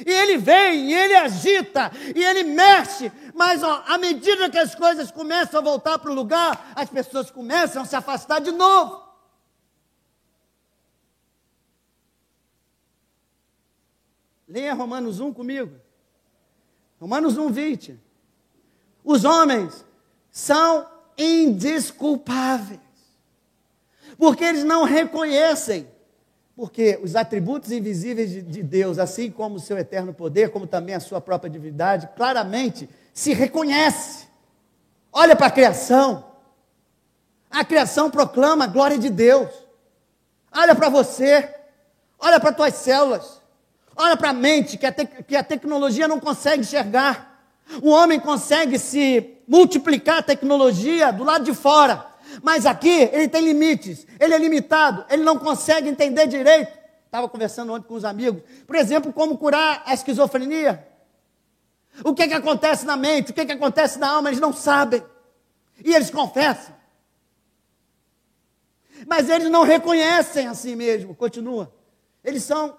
E 0.07 0.11
ele 0.11 0.39
vem, 0.39 0.91
e 0.91 0.95
ele 0.95 1.15
agita, 1.15 1.93
e 2.17 2.25
ele 2.25 2.45
mexe, 2.45 3.13
mas 3.35 3.63
ó, 3.63 3.83
à 3.87 3.99
medida 3.99 4.49
que 4.49 4.59
as 4.59 4.75
coisas 4.75 5.11
começam 5.11 5.61
a 5.61 5.63
voltar 5.63 5.99
para 5.99 6.11
o 6.11 6.15
lugar, 6.15 6.73
as 6.75 6.89
pessoas 6.89 7.31
começam 7.31 7.83
a 7.83 7.85
se 7.85 7.95
afastar 7.95 8.41
de 8.41 8.53
novo. 8.53 9.02
Leia 14.53 14.75
Romanos 14.75 15.19
1 15.19 15.33
comigo. 15.33 15.73
Romanos 17.01 17.39
1, 17.39 17.51
20. 17.51 17.99
Os 19.03 19.25
homens 19.25 19.83
são 20.31 20.87
indesculpáveis, 21.17 22.79
porque 24.19 24.45
eles 24.45 24.63
não 24.63 24.85
reconhecem, 24.85 25.89
porque 26.55 27.01
os 27.03 27.17
atributos 27.17 27.73
invisíveis 27.73 28.31
de, 28.31 28.43
de 28.43 28.63
Deus, 28.63 28.99
assim 28.99 29.31
como 29.31 29.57
o 29.57 29.61
seu 29.61 29.79
eterno 29.79 30.13
poder, 30.13 30.51
como 30.51 30.67
também 30.67 30.95
a 30.95 31.01
sua 31.01 31.19
própria 31.19 31.49
divindade, 31.49 32.11
claramente 32.15 32.91
se 33.15 33.33
reconhece. 33.33 34.27
Olha 35.11 35.35
para 35.35 35.47
a 35.47 35.51
criação. 35.51 36.31
A 37.51 37.65
criação 37.65 38.11
proclama 38.11 38.65
a 38.65 38.69
glória 38.69 38.99
de 38.99 39.09
Deus. 39.09 39.49
Olha 40.53 40.75
para 40.75 40.91
você. 40.91 41.55
Olha 42.19 42.39
para 42.39 42.51
as 42.51 42.57
tuas 42.57 42.75
células. 42.75 43.42
Olha 43.97 44.17
para 44.17 44.31
a 44.31 44.35
mente 44.35 44.77
que 44.77 44.87
a, 44.87 44.93
que 44.93 45.37
a 45.37 45.45
tecnologia 45.45 46.09
não 46.09 46.19
consegue 46.19 46.63
enxergar. 46.63 47.45
O 47.83 47.91
homem 47.91 48.19
consegue 48.19 48.79
se 48.79 49.39
multiplicar 49.47 50.19
a 50.19 50.23
tecnologia 50.23 51.13
do 51.13 51.25
lado 51.25 51.45
de 51.45 51.55
fora. 51.55 52.07
Mas 52.43 52.65
aqui 52.65 53.11
ele 53.13 53.29
tem 53.29 53.43
limites, 53.43 54.07
ele 54.19 54.33
é 54.33 54.39
limitado, 54.39 55.05
ele 55.11 55.23
não 55.23 55.39
consegue 55.39 55.89
entender 55.89 56.27
direito. 56.27 56.73
Estava 57.05 57.29
conversando 57.29 57.73
ontem 57.73 57.87
com 57.87 57.95
os 57.95 58.05
amigos. 58.05 58.43
Por 58.67 58.75
exemplo, 58.75 59.13
como 59.13 59.37
curar 59.37 59.83
a 59.85 59.93
esquizofrenia. 59.93 60.89
O 62.03 62.15
que, 62.15 62.27
que 62.27 62.35
acontece 62.35 62.87
na 62.87 62.97
mente, 62.97 63.33
o 63.33 63.35
que, 63.35 63.45
que 63.45 63.53
acontece 63.53 63.99
na 63.99 64.09
alma, 64.09 64.31
eles 64.31 64.41
não 64.41 64.53
sabem. 64.53 65.05
E 65.85 65.95
eles 65.95 66.11
confessam. 66.11 66.75
Mas 69.07 69.29
eles 69.29 69.51
não 69.51 69.63
reconhecem 69.63 70.47
a 70.47 70.55
si 70.55 70.75
mesmo. 70.75 71.15
Continua. 71.15 71.71
Eles 72.25 72.45
são, 72.45 72.79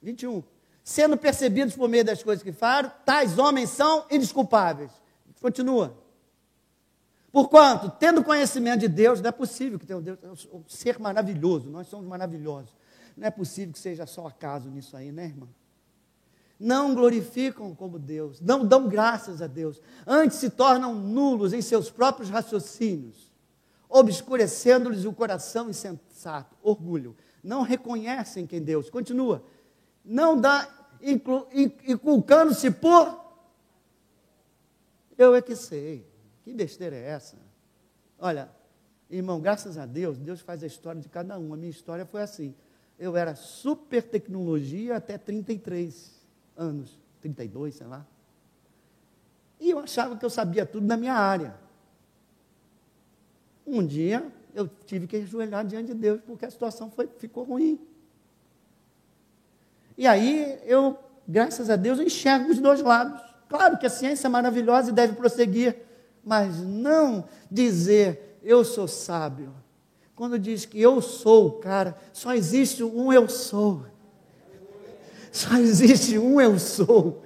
21, 0.00 0.44
sendo 0.84 1.16
percebidos 1.16 1.74
por 1.74 1.88
meio 1.88 2.04
das 2.04 2.22
coisas 2.22 2.42
que 2.42 2.52
falam, 2.52 2.90
tais 3.04 3.38
homens 3.38 3.70
são 3.70 4.06
indesculpáveis. 4.10 4.90
Continua. 5.40 5.96
Porquanto, 7.30 7.90
tendo 7.98 8.22
conhecimento 8.22 8.80
de 8.80 8.88
Deus, 8.88 9.20
não 9.20 9.28
é 9.28 9.32
possível 9.32 9.78
que 9.78 9.86
tenha 9.86 9.98
um 9.98 10.02
Deus, 10.02 10.18
é 10.22 10.54
um 10.54 10.62
ser 10.68 10.98
maravilhoso, 10.98 11.70
nós 11.70 11.88
somos 11.88 12.06
maravilhosos. 12.06 12.76
Não 13.16 13.26
é 13.26 13.30
possível 13.30 13.72
que 13.72 13.78
seja 13.78 14.06
só 14.06 14.26
acaso 14.26 14.68
nisso 14.68 14.96
aí, 14.96 15.10
né, 15.10 15.24
irmão? 15.24 15.48
Não 16.60 16.94
glorificam 16.94 17.74
como 17.74 17.98
Deus, 17.98 18.40
não 18.40 18.64
dão 18.64 18.86
graças 18.86 19.40
a 19.40 19.46
Deus, 19.46 19.80
antes 20.06 20.36
se 20.36 20.50
tornam 20.50 20.94
nulos 20.94 21.52
em 21.52 21.62
seus 21.62 21.90
próprios 21.90 22.28
raciocínios, 22.28 23.32
obscurecendo-lhes 23.88 25.04
o 25.04 25.12
coração 25.12 25.70
insensato, 25.70 26.54
orgulho. 26.62 27.16
Não 27.42 27.62
reconhecem 27.62 28.46
quem 28.46 28.62
Deus. 28.62 28.88
Continua 28.88 29.42
não 30.04 30.40
dá, 30.40 30.68
inculcando-se 31.86 32.70
por. 32.70 33.20
Eu 35.16 35.34
é 35.34 35.42
que 35.42 35.54
sei. 35.54 36.06
Que 36.42 36.52
besteira 36.52 36.96
é 36.96 37.10
essa? 37.10 37.36
Olha, 38.18 38.50
irmão, 39.10 39.40
graças 39.40 39.78
a 39.78 39.86
Deus, 39.86 40.18
Deus 40.18 40.40
faz 40.40 40.62
a 40.62 40.66
história 40.66 41.00
de 41.00 41.08
cada 41.08 41.38
um. 41.38 41.52
A 41.52 41.56
minha 41.56 41.70
história 41.70 42.04
foi 42.04 42.22
assim. 42.22 42.54
Eu 42.98 43.16
era 43.16 43.34
super 43.34 44.02
tecnologia 44.02 44.96
até 44.96 45.16
33 45.18 46.12
anos, 46.56 46.98
32, 47.20 47.76
sei 47.76 47.86
lá. 47.86 48.06
E 49.60 49.70
eu 49.70 49.78
achava 49.78 50.16
que 50.16 50.24
eu 50.24 50.30
sabia 50.30 50.66
tudo 50.66 50.86
na 50.86 50.96
minha 50.96 51.14
área. 51.14 51.54
Um 53.66 53.86
dia 53.86 54.30
eu 54.54 54.68
tive 54.68 55.06
que 55.06 55.16
ajoelhar 55.16 55.64
diante 55.64 55.88
de 55.88 55.94
Deus 55.94 56.20
porque 56.20 56.44
a 56.44 56.50
situação 56.50 56.90
foi, 56.90 57.08
ficou 57.18 57.44
ruim. 57.44 57.80
E 59.96 60.06
aí 60.06 60.58
eu, 60.64 60.98
graças 61.26 61.70
a 61.70 61.76
Deus, 61.76 62.00
enxergo 62.00 62.50
os 62.50 62.58
dois 62.58 62.80
lados. 62.82 63.20
Claro 63.48 63.76
que 63.78 63.86
a 63.86 63.90
ciência 63.90 64.26
é 64.26 64.30
maravilhosa 64.30 64.90
e 64.90 64.94
deve 64.94 65.14
prosseguir, 65.14 65.76
mas 66.24 66.60
não 66.60 67.24
dizer 67.50 68.38
eu 68.42 68.64
sou 68.64 68.88
sábio. 68.88 69.52
Quando 70.14 70.38
diz 70.38 70.64
que 70.64 70.80
eu 70.80 71.00
sou, 71.00 71.52
cara, 71.58 71.96
só 72.12 72.34
existe 72.34 72.82
um 72.82 73.12
eu 73.12 73.28
sou. 73.28 73.84
Só 75.32 75.56
existe 75.56 76.18
um 76.18 76.40
eu 76.40 76.58
sou. 76.58 77.21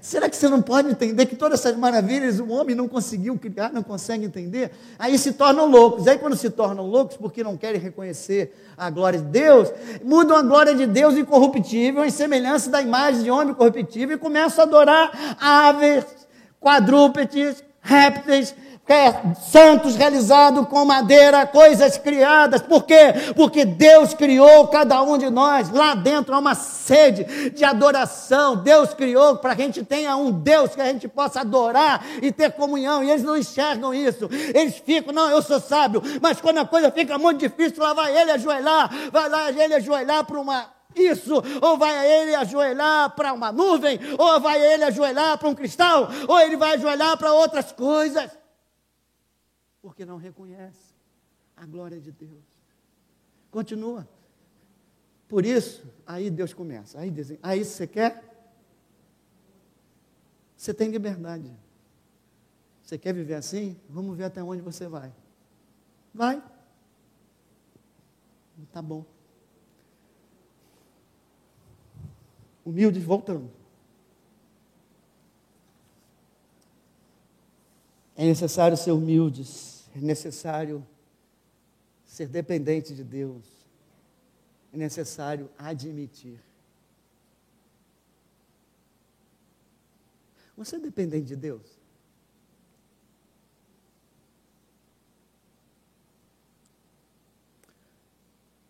Será 0.00 0.28
que 0.28 0.36
você 0.36 0.48
não 0.48 0.62
pode 0.62 0.88
entender 0.88 1.26
que 1.26 1.36
todas 1.36 1.60
essas 1.60 1.76
maravilhas 1.76 2.40
o 2.40 2.48
homem 2.48 2.74
não 2.74 2.88
conseguiu 2.88 3.36
criar, 3.38 3.72
não 3.72 3.82
consegue 3.82 4.24
entender? 4.24 4.72
Aí 4.98 5.18
se 5.18 5.32
tornam 5.32 5.66
loucos. 5.66 6.06
Aí 6.08 6.18
quando 6.18 6.36
se 6.36 6.48
tornam 6.50 6.86
loucos, 6.86 7.16
porque 7.16 7.44
não 7.44 7.56
querem 7.56 7.80
reconhecer 7.80 8.54
a 8.76 8.88
glória 8.88 9.18
de 9.18 9.26
Deus, 9.26 9.70
mudam 10.02 10.36
a 10.36 10.42
glória 10.42 10.74
de 10.74 10.86
Deus 10.86 11.16
incorruptível 11.16 12.04
em 12.04 12.10
semelhança 12.10 12.70
da 12.70 12.80
imagem 12.80 13.22
de 13.22 13.30
homem 13.30 13.54
corruptível 13.54 14.16
e 14.16 14.18
começam 14.18 14.64
a 14.64 14.66
adorar 14.66 15.36
aves, 15.38 16.04
quadrúpedes, 16.58 17.62
répteis, 17.80 18.54
é, 18.90 19.34
santos 19.34 19.94
realizados 19.94 20.66
com 20.66 20.84
madeira, 20.84 21.46
coisas 21.46 21.96
criadas. 21.96 22.60
Por 22.60 22.82
quê? 22.82 23.14
Porque 23.36 23.64
Deus 23.64 24.14
criou 24.14 24.66
cada 24.66 25.00
um 25.00 25.16
de 25.16 25.30
nós. 25.30 25.70
Lá 25.70 25.94
dentro 25.94 26.34
há 26.34 26.38
uma 26.40 26.56
sede 26.56 27.50
de 27.50 27.64
adoração. 27.64 28.56
Deus 28.56 28.92
criou 28.92 29.36
para 29.36 29.54
que 29.54 29.62
a 29.62 29.64
gente 29.66 29.84
tenha 29.84 30.16
um 30.16 30.32
Deus 30.32 30.74
que 30.74 30.80
a 30.80 30.86
gente 30.86 31.06
possa 31.06 31.40
adorar 31.40 32.04
e 32.20 32.32
ter 32.32 32.50
comunhão. 32.50 33.04
E 33.04 33.10
eles 33.10 33.22
não 33.22 33.36
enxergam 33.36 33.94
isso. 33.94 34.28
Eles 34.52 34.76
ficam, 34.78 35.14
não, 35.14 35.30
eu 35.30 35.40
sou 35.40 35.60
sábio. 35.60 36.02
Mas 36.20 36.40
quando 36.40 36.58
a 36.58 36.64
coisa 36.64 36.90
fica 36.90 37.16
muito 37.16 37.38
difícil, 37.38 37.80
lá 37.80 37.94
vai 37.94 38.16
ele 38.16 38.32
ajoelhar, 38.32 38.90
vai 39.12 39.28
lá 39.28 39.50
ele 39.52 39.74
ajoelhar 39.74 40.24
para 40.24 40.40
uma 40.40 40.66
isso, 40.96 41.40
ou 41.62 41.78
vai 41.78 42.04
ele 42.04 42.34
ajoelhar 42.34 43.10
para 43.10 43.32
uma 43.32 43.52
nuvem, 43.52 44.00
ou 44.18 44.40
vai 44.40 44.60
ele 44.60 44.82
ajoelhar 44.82 45.38
para 45.38 45.48
um 45.48 45.54
cristal, 45.54 46.08
ou 46.26 46.40
ele 46.40 46.56
vai 46.56 46.74
ajoelhar 46.74 47.16
para 47.16 47.32
outras 47.32 47.70
coisas 47.70 48.39
porque 49.82 50.04
não 50.04 50.16
reconhece 50.16 50.94
a 51.56 51.66
glória 51.66 52.00
de 52.00 52.12
Deus. 52.12 52.44
Continua. 53.50 54.08
Por 55.28 55.44
isso, 55.46 55.84
aí 56.06 56.30
Deus 56.30 56.52
começa. 56.52 56.98
Aí 56.98 57.10
dizem, 57.10 57.38
aí 57.42 57.64
você 57.64 57.86
quer? 57.86 58.24
Você 60.56 60.74
tem 60.74 60.90
liberdade. 60.90 61.50
Você 62.82 62.98
quer 62.98 63.14
viver 63.14 63.34
assim? 63.34 63.80
Vamos 63.88 64.16
ver 64.16 64.24
até 64.24 64.42
onde 64.42 64.60
você 64.60 64.88
vai. 64.88 65.12
Vai. 66.12 66.42
Tá 68.72 68.82
bom. 68.82 69.04
Humildes 72.64 73.02
voltando. 73.02 73.59
É 78.20 78.24
necessário 78.26 78.76
ser 78.76 78.90
humildes, 78.90 79.88
é 79.96 79.98
necessário 79.98 80.86
ser 82.04 82.28
dependente 82.28 82.94
de 82.94 83.02
Deus, 83.02 83.46
é 84.74 84.76
necessário 84.76 85.48
admitir. 85.56 86.38
Você 90.54 90.76
é 90.76 90.78
dependente 90.78 91.28
de 91.28 91.36
Deus? 91.36 91.62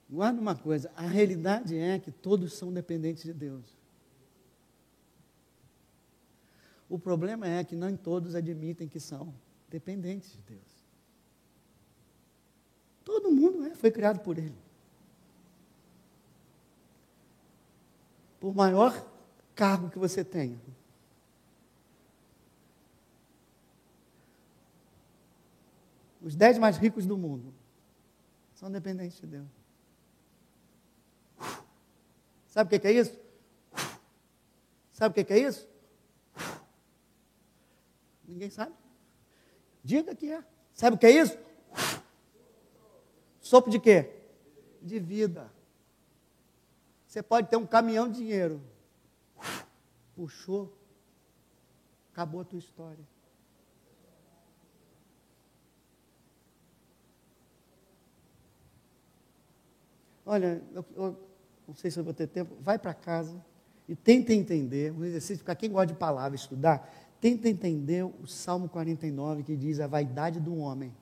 Guarda 0.08 0.40
uma 0.40 0.54
coisa, 0.54 0.92
a 0.94 1.08
realidade 1.08 1.76
é 1.76 1.98
que 1.98 2.12
todos 2.12 2.52
são 2.52 2.72
dependentes 2.72 3.24
de 3.24 3.32
Deus. 3.32 3.79
O 6.90 6.98
problema 6.98 7.46
é 7.46 7.62
que 7.62 7.76
nem 7.76 7.96
todos 7.96 8.34
admitem 8.34 8.88
que 8.88 8.98
são 8.98 9.32
dependentes 9.68 10.32
de 10.32 10.42
Deus. 10.42 10.84
Todo 13.04 13.30
mundo 13.30 13.64
é, 13.64 13.76
foi 13.76 13.92
criado 13.92 14.18
por 14.18 14.36
Ele. 14.36 14.58
Por 18.40 18.52
maior 18.52 19.08
cargo 19.54 19.88
que 19.88 20.00
você 20.00 20.24
tenha. 20.24 20.58
Os 26.20 26.34
dez 26.34 26.58
mais 26.58 26.76
ricos 26.76 27.06
do 27.06 27.16
mundo 27.16 27.54
são 28.52 28.68
dependentes 28.68 29.20
de 29.20 29.28
Deus. 29.28 29.48
Sabe 32.48 32.76
o 32.76 32.80
que 32.80 32.88
é 32.88 32.92
isso? 32.92 33.16
Sabe 34.92 35.20
o 35.20 35.24
que 35.24 35.32
é 35.32 35.38
isso? 35.38 35.69
Ninguém 38.30 38.48
sabe? 38.48 38.72
Diga 39.82 40.14
que 40.14 40.30
é. 40.30 40.44
Sabe 40.72 40.94
o 40.94 40.98
que 40.98 41.06
é 41.06 41.10
isso? 41.10 41.36
Sopro 43.40 43.70
de 43.70 43.80
quê? 43.80 44.08
De 44.80 45.00
vida. 45.00 45.50
Você 47.06 47.22
pode 47.22 47.48
ter 47.48 47.56
um 47.56 47.66
caminhão 47.66 48.08
de 48.08 48.18
dinheiro. 48.18 48.62
Puxou. 50.14 50.72
Acabou 52.12 52.42
a 52.42 52.44
tua 52.44 52.58
história. 52.58 53.04
Olha, 60.24 60.62
eu, 60.72 60.84
eu, 60.94 61.28
não 61.66 61.74
sei 61.74 61.90
se 61.90 61.98
eu 61.98 62.04
vou 62.04 62.14
ter 62.14 62.28
tempo. 62.28 62.54
Vai 62.60 62.78
para 62.78 62.94
casa 62.94 63.44
e 63.88 63.96
tenta 63.96 64.32
entender. 64.32 64.92
Um 64.92 65.04
exercício 65.04 65.44
para 65.44 65.56
quem 65.56 65.72
gosta 65.72 65.88
de 65.88 65.98
palavra, 65.98 66.36
estudar. 66.36 66.88
Tenta 67.20 67.48
entender 67.48 68.02
o 68.02 68.26
Salmo 68.26 68.68
49 68.68 69.42
que 69.42 69.54
diz 69.54 69.78
a 69.78 69.86
vaidade 69.86 70.40
do 70.40 70.56
homem. 70.56 70.92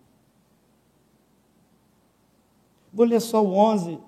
Vou 2.93 3.07
ler 3.07 3.21
só 3.21 3.45
o 3.45 3.55
11. 3.55 4.01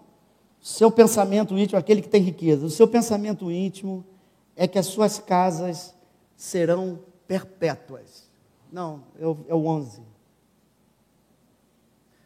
Seu 0.61 0.90
pensamento 0.90 1.56
íntimo, 1.56 1.78
aquele 1.78 2.02
que 2.02 2.08
tem 2.08 2.20
riqueza, 2.20 2.66
o 2.66 2.70
seu 2.70 2.88
pensamento 2.88 3.50
íntimo 3.50 4.04
é 4.56 4.66
que 4.66 4.78
as 4.78 4.86
suas 4.86 5.18
casas 5.18 5.94
serão 6.36 6.98
perpétuas. 7.26 8.28
Não, 8.72 9.04
é 9.18 9.26
o, 9.26 9.38
é 9.48 9.54
o 9.54 9.64
11. 9.66 10.02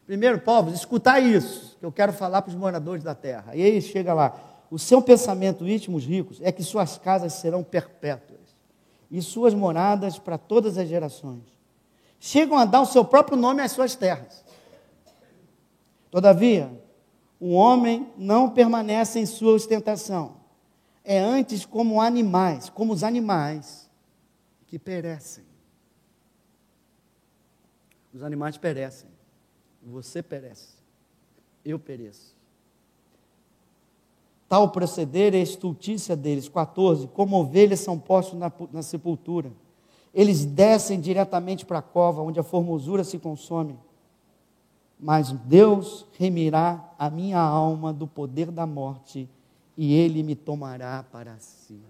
Primeiro, 0.06 0.40
povos, 0.40 0.74
escutar 0.74 1.20
isso, 1.20 1.76
que 1.78 1.86
eu 1.86 1.92
quero 1.92 2.12
falar 2.12 2.42
para 2.42 2.50
os 2.50 2.56
moradores 2.56 3.04
da 3.04 3.14
terra. 3.14 3.54
E 3.54 3.62
aí 3.62 3.80
chega 3.80 4.12
lá. 4.14 4.64
O 4.70 4.78
seu 4.78 5.00
pensamento 5.00 5.68
íntimo, 5.68 5.96
os 5.96 6.04
ricos, 6.04 6.40
é 6.42 6.50
que 6.50 6.62
suas 6.62 6.98
casas 6.98 7.34
serão 7.34 7.62
perpétuas 7.62 8.33
e 9.14 9.22
suas 9.22 9.54
moradas 9.54 10.18
para 10.18 10.36
todas 10.36 10.76
as 10.76 10.88
gerações. 10.88 11.44
Chegam 12.18 12.58
a 12.58 12.64
dar 12.64 12.80
o 12.80 12.86
seu 12.86 13.04
próprio 13.04 13.36
nome 13.38 13.62
às 13.62 13.70
suas 13.70 13.94
terras. 13.94 14.44
Todavia, 16.10 16.82
o 17.38 17.52
homem 17.52 18.12
não 18.18 18.50
permanece 18.50 19.20
em 19.20 19.26
sua 19.26 19.52
ostentação. 19.52 20.34
É 21.04 21.20
antes 21.20 21.64
como 21.64 22.00
animais, 22.00 22.68
como 22.68 22.92
os 22.92 23.04
animais 23.04 23.88
que 24.66 24.80
perecem. 24.80 25.44
Os 28.12 28.24
animais 28.24 28.58
perecem. 28.58 29.08
Você 29.80 30.24
perece. 30.24 30.74
Eu 31.64 31.78
pereço. 31.78 32.33
Tal 34.48 34.70
proceder 34.70 35.34
é 35.34 35.38
estultícia 35.38 36.14
deles. 36.14 36.48
14. 36.48 37.08
Como 37.08 37.40
ovelhas 37.40 37.80
são 37.80 37.98
postos 37.98 38.38
na, 38.38 38.52
na 38.72 38.82
sepultura. 38.82 39.50
Eles 40.12 40.44
descem 40.44 41.00
diretamente 41.00 41.66
para 41.66 41.78
a 41.78 41.82
cova, 41.82 42.22
onde 42.22 42.38
a 42.38 42.44
formosura 42.44 43.02
se 43.02 43.18
consome. 43.18 43.76
Mas 44.98 45.32
Deus 45.32 46.06
remirá 46.16 46.92
a 46.98 47.10
minha 47.10 47.40
alma 47.40 47.92
do 47.92 48.06
poder 48.06 48.50
da 48.50 48.64
morte, 48.64 49.28
e 49.76 49.92
Ele 49.92 50.22
me 50.22 50.36
tomará 50.36 51.04
para 51.10 51.36
si. 51.40 51.80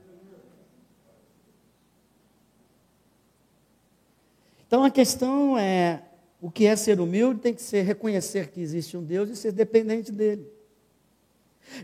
Então 4.66 4.82
a 4.82 4.90
questão 4.90 5.59
é: 5.59 6.02
o 6.40 6.50
que 6.50 6.64
é 6.64 6.74
ser 6.74 6.98
humilde 6.98 7.40
tem 7.40 7.52
que 7.52 7.62
ser 7.62 7.82
reconhecer 7.82 8.50
que 8.50 8.61
existe 8.61 8.96
um 8.96 9.02
Deus 9.02 9.28
e 9.28 9.36
ser 9.36 9.52
dependente 9.52 10.11
dele. 10.11 10.53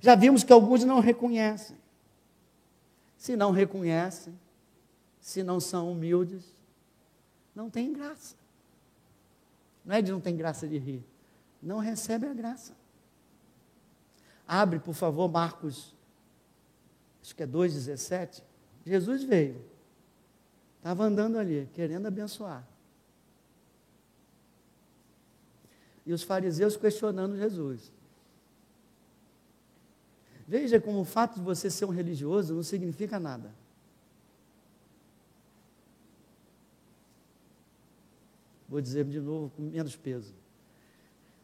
Já 0.01 0.15
vimos 0.15 0.45
que 0.45 0.53
alguns 0.53 0.85
não 0.85 1.01
reconhecem. 1.01 1.77
Se 3.17 3.37
não 3.37 3.51
reconhecem, 3.51 4.39
se 5.21 5.43
não 5.43 5.61
são 5.61 5.93
humildes, 5.93 6.45
não 7.55 7.69
tem 7.69 7.93
graça. 7.93 8.35
Não 9.85 9.95
é 9.95 10.03
de 10.03 10.11
não 10.13 10.21
tem 10.21 10.37
graça 10.37 10.67
de 10.67 10.79
rir. 10.79 11.05
Não 11.63 11.79
recebe 11.79 12.27
a 12.27 12.33
graça. 12.33 12.73
Abre, 14.47 14.79
por 14.79 14.95
favor, 14.95 15.31
Marcos, 15.31 15.95
acho 17.23 17.35
que 17.37 17.43
é 17.43 17.47
2,17. 17.47 18.43
Jesus 18.85 19.23
veio. 19.23 19.63
Estava 20.79 21.05
andando 21.05 21.39
ali, 21.39 21.69
querendo 21.75 22.07
abençoar. 22.07 22.67
E 26.07 26.13
os 26.13 26.23
fariseus 26.23 26.77
questionando 26.77 27.37
Jesus. 27.37 27.93
Veja 30.51 30.81
como 30.81 31.01
o 31.01 31.05
fato 31.05 31.39
de 31.39 31.43
você 31.43 31.71
ser 31.71 31.85
um 31.85 31.91
religioso 31.91 32.55
não 32.55 32.63
significa 32.65 33.21
nada. 33.21 33.55
Vou 38.69 38.81
dizer 38.81 39.05
de 39.05 39.21
novo 39.21 39.53
com 39.57 39.63
menos 39.63 39.95
peso. 39.95 40.35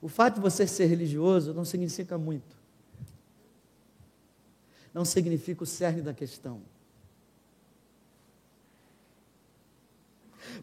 O 0.03 0.09
fato 0.09 0.35
de 0.35 0.41
você 0.41 0.67
ser 0.67 0.87
religioso 0.87 1.55
não 1.55 1.65
significa 1.65 2.19
muito. 2.19 2.57
Não 4.93 5.05
significa 5.05 5.63
o 5.63 5.67
cerne 5.67 6.03
da 6.03 6.13
questão. 6.13 6.61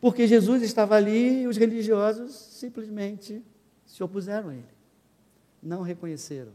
Porque 0.02 0.28
Jesus 0.28 0.64
estava 0.64 0.96
ali 0.98 1.44
e 1.44 1.48
os 1.48 1.56
religiosos 1.56 2.36
simplesmente 2.36 3.42
se 3.86 4.04
opuseram 4.04 4.50
a 4.50 4.54
ele. 4.54 4.68
Não 5.62 5.82
reconheceram 5.82 6.52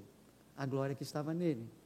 a 0.54 0.66
glória 0.66 0.94
que 0.94 1.02
estava 1.02 1.32
nele. 1.32 1.77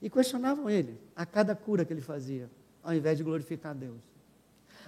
E 0.00 0.10
questionavam 0.10 0.68
ele 0.68 0.98
a 1.14 1.24
cada 1.24 1.54
cura 1.54 1.84
que 1.84 1.92
ele 1.92 2.00
fazia, 2.00 2.50
ao 2.82 2.94
invés 2.94 3.16
de 3.16 3.24
glorificar 3.24 3.72
a 3.72 3.74
Deus. 3.74 4.00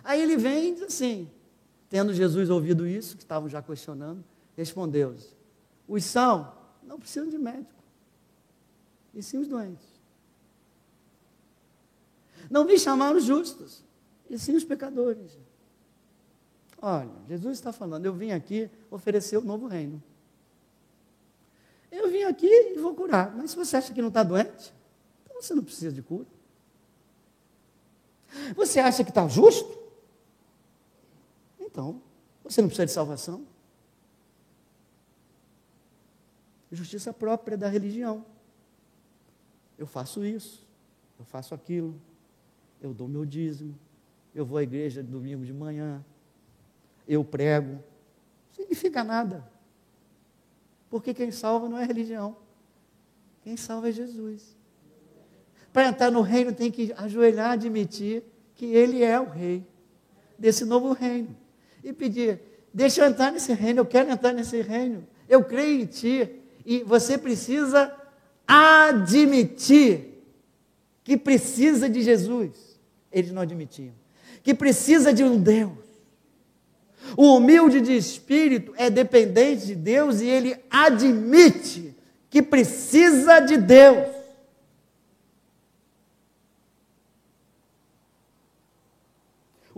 Aí 0.04 0.20
ele 0.20 0.36
vem 0.36 0.70
e 0.70 0.74
diz 0.74 0.82
assim: 0.82 1.30
Tendo 1.88 2.12
Jesus 2.12 2.50
ouvido 2.50 2.86
isso, 2.86 3.16
que 3.16 3.22
estavam 3.22 3.48
já 3.48 3.62
questionando, 3.62 4.22
respondeu-lhes: 4.56 5.34
Os 5.86 6.04
são, 6.04 6.52
não 6.82 6.98
precisam 6.98 7.28
de 7.28 7.38
médico, 7.38 7.82
e 9.14 9.22
sim 9.22 9.38
os 9.38 9.48
doentes. 9.48 9.88
Não 12.50 12.66
vim 12.66 12.78
chamar 12.78 13.14
os 13.14 13.24
justos, 13.24 13.84
e 14.28 14.38
sim 14.38 14.54
os 14.54 14.64
pecadores. 14.64 15.38
Olha, 16.80 17.10
Jesus 17.28 17.58
está 17.58 17.72
falando, 17.72 18.06
eu 18.06 18.12
vim 18.12 18.30
aqui 18.30 18.70
oferecer 18.90 19.36
o 19.36 19.42
novo 19.42 19.66
reino. 19.66 20.02
Eu 21.90 22.08
vim 22.10 22.22
aqui 22.22 22.46
e 22.46 22.78
vou 22.78 22.94
curar. 22.94 23.34
Mas 23.34 23.50
se 23.50 23.56
você 23.56 23.76
acha 23.76 23.92
que 23.92 24.00
não 24.00 24.08
está 24.08 24.22
doente, 24.22 24.72
você 25.40 25.54
não 25.54 25.62
precisa 25.62 25.92
de 25.92 26.02
cura. 26.02 26.26
Você 28.54 28.80
acha 28.80 29.04
que 29.04 29.10
está 29.10 29.26
justo? 29.28 29.78
Então, 31.58 32.02
você 32.42 32.60
não 32.60 32.68
precisa 32.68 32.86
de 32.86 32.92
salvação. 32.92 33.46
Justiça 36.70 37.12
própria 37.12 37.56
da 37.56 37.68
religião. 37.68 38.24
Eu 39.78 39.86
faço 39.86 40.24
isso, 40.24 40.66
eu 41.18 41.24
faço 41.24 41.54
aquilo, 41.54 41.94
eu 42.80 42.92
dou 42.92 43.06
meu 43.06 43.24
dízimo, 43.24 43.78
eu 44.34 44.44
vou 44.44 44.58
à 44.58 44.62
igreja 44.62 45.02
domingo 45.02 45.44
de 45.46 45.52
manhã, 45.52 46.04
eu 47.06 47.24
prego. 47.24 47.74
Não 47.74 48.54
significa 48.54 49.04
nada. 49.04 49.48
Porque 50.90 51.14
quem 51.14 51.30
salva 51.30 51.68
não 51.68 51.78
é 51.78 51.84
religião. 51.84 52.36
Quem 53.42 53.56
salva 53.56 53.88
é 53.88 53.92
Jesus. 53.92 54.57
Para 55.78 55.90
entrar 55.90 56.10
no 56.10 56.22
reino 56.22 56.52
tem 56.52 56.72
que 56.72 56.92
ajoelhar, 56.96 57.52
admitir 57.52 58.24
que 58.56 58.66
Ele 58.66 59.04
é 59.04 59.20
o 59.20 59.26
rei 59.26 59.64
desse 60.36 60.64
novo 60.64 60.92
reino 60.92 61.36
e 61.84 61.92
pedir: 61.92 62.40
deixa 62.74 63.00
eu 63.00 63.06
entrar 63.06 63.30
nesse 63.30 63.52
reino, 63.52 63.78
eu 63.78 63.86
quero 63.86 64.10
entrar 64.10 64.32
nesse 64.32 64.60
reino, 64.60 65.06
eu 65.28 65.44
creio 65.44 65.82
em 65.82 65.86
Ti. 65.86 66.30
E 66.66 66.82
você 66.82 67.16
precisa 67.16 67.94
admitir 68.44 70.20
que 71.04 71.16
precisa 71.16 71.88
de 71.88 72.02
Jesus. 72.02 72.80
Eles 73.12 73.30
não 73.30 73.42
admitiam. 73.42 73.94
Que 74.42 74.54
precisa 74.54 75.12
de 75.12 75.22
um 75.22 75.40
Deus. 75.40 75.78
O 77.16 77.36
humilde 77.36 77.80
de 77.80 77.96
espírito 77.96 78.74
é 78.76 78.90
dependente 78.90 79.64
de 79.64 79.76
Deus 79.76 80.20
e 80.20 80.26
ele 80.26 80.56
admite 80.68 81.94
que 82.28 82.42
precisa 82.42 83.38
de 83.38 83.56
Deus. 83.56 84.18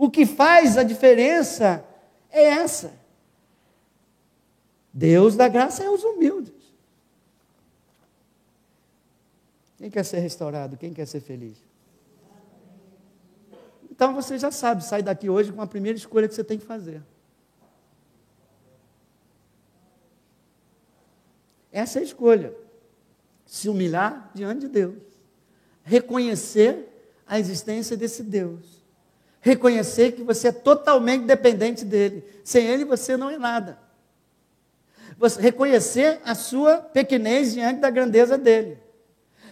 que 0.11 0.25
faz 0.25 0.77
a 0.77 0.83
diferença 0.83 1.83
é 2.29 2.43
essa. 2.43 2.93
Deus 4.93 5.35
da 5.35 5.47
graça 5.47 5.83
é 5.83 5.89
os 5.89 6.03
humildes. 6.03 6.53
Quem 9.77 9.89
quer 9.89 10.03
ser 10.03 10.19
restaurado? 10.19 10.77
Quem 10.77 10.93
quer 10.93 11.07
ser 11.07 11.21
feliz? 11.21 11.57
Então 13.89 14.13
você 14.13 14.37
já 14.37 14.51
sabe, 14.51 14.83
sai 14.83 15.01
daqui 15.01 15.29
hoje 15.29 15.51
com 15.51 15.61
a 15.61 15.67
primeira 15.67 15.97
escolha 15.97 16.27
que 16.27 16.35
você 16.35 16.43
tem 16.43 16.59
que 16.59 16.65
fazer. 16.65 17.01
Essa 21.71 21.99
é 21.99 22.01
a 22.01 22.05
escolha. 22.05 22.53
Se 23.45 23.69
humilhar 23.69 24.29
diante 24.33 24.61
de 24.61 24.67
Deus. 24.67 25.01
Reconhecer 25.83 26.87
a 27.25 27.39
existência 27.39 27.95
desse 27.95 28.23
Deus 28.23 28.80
reconhecer 29.41 30.11
que 30.13 30.23
você 30.23 30.49
é 30.49 30.51
totalmente 30.51 31.25
dependente 31.25 31.83
dele. 31.83 32.23
Sem 32.45 32.65
ele 32.67 32.85
você 32.85 33.17
não 33.17 33.29
é 33.29 33.37
nada. 33.37 33.77
Você 35.17 35.41
reconhecer 35.41 36.21
a 36.23 36.33
sua 36.33 36.77
pequenez 36.77 37.53
diante 37.53 37.81
da 37.81 37.89
grandeza 37.89 38.37
dele. 38.37 38.77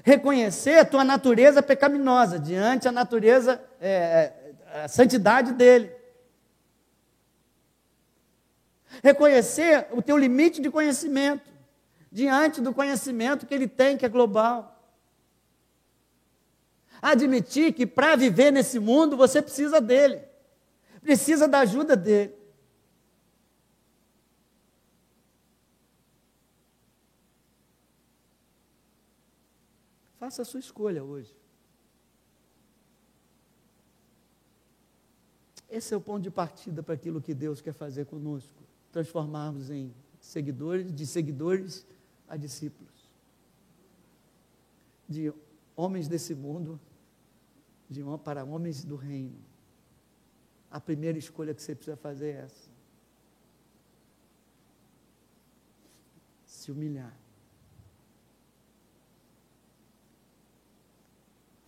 Reconhecer 0.04 0.80
a 0.80 0.86
tua 0.86 1.04
natureza 1.04 1.62
pecaminosa 1.62 2.40
diante 2.40 2.86
da 2.86 2.92
natureza, 2.92 3.62
é, 3.82 3.90
é, 4.74 4.84
a 4.84 4.88
santidade 4.88 5.54
dele. 5.54 5.92
Reconhecer 9.04 9.88
o 9.92 10.02
teu 10.02 10.18
limite 10.18 10.62
de 10.62 10.70
conhecimento 10.70 11.50
diante 12.12 12.62
do 12.62 12.74
conhecimento 12.74 13.46
que 13.46 13.54
ele 13.54 13.68
tem, 13.68 13.98
que 13.98 14.06
é 14.06 14.10
global. 14.10 14.78
Admitir 17.02 17.74
que 17.74 17.88
para 17.88 18.16
viver 18.16 18.52
nesse 18.52 18.80
mundo 18.80 19.16
você 19.16 19.41
precisa 19.41 19.80
dele, 19.80 20.22
precisa 21.02 21.47
da 21.47 21.60
ajuda 21.60 21.95
dele. 21.95 22.38
Faça 30.20 30.41
a 30.41 30.45
sua 30.45 30.60
escolha 30.60 31.04
hoje. 31.04 31.34
Esse 35.70 35.93
é 35.93 35.97
o 35.97 36.02
ponto 36.02 36.22
de 36.24 36.32
partida 36.32 36.84
para 36.84 36.95
aquilo 36.95 37.22
que 37.22 37.34
Deus 37.34 37.62
quer 37.62 37.74
fazer 37.74 38.06
conosco, 38.06 38.62
transformarmos 38.91 39.70
em 39.70 39.93
seguidores, 40.20 40.93
de 40.93 41.06
seguidores 41.06 41.86
a 42.28 42.36
discípulos, 42.36 43.10
de 45.08 45.32
homens 45.76 46.08
desse 46.08 46.36
mundo 46.36 46.80
de 47.90 48.04
para 48.24 48.44
homens 48.44 48.84
do 48.84 48.96
reino. 48.96 49.40
A 50.70 50.80
primeira 50.80 51.18
escolha 51.18 51.54
que 51.54 51.62
você 51.62 51.74
precisa 51.74 51.98
fazer 51.98 52.30
é 52.30 52.42
essa. 52.42 52.70
Se 56.46 56.72
humilhar. 56.72 57.14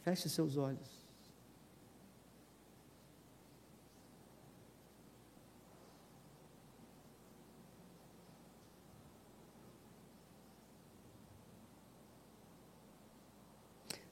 Feche 0.04 0.30
seus 0.30 0.58
olhos. 0.58 1.01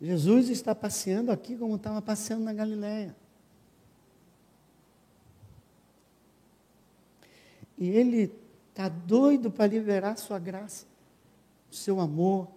Jesus 0.02 0.50
está 0.50 0.74
passeando 0.74 1.32
aqui 1.32 1.58
como 1.58 1.76
estava 1.76 2.02
passeando 2.02 2.44
na 2.44 2.54
Galiléia. 2.54 3.16
E 7.78 7.90
ele 7.90 8.34
está 8.70 8.88
doido 8.88 9.52
para 9.52 9.68
liberar 9.68 10.12
a 10.12 10.16
sua 10.16 10.40
graça, 10.40 10.86
o 11.72 11.76
seu 11.76 12.00
amor, 12.00 12.48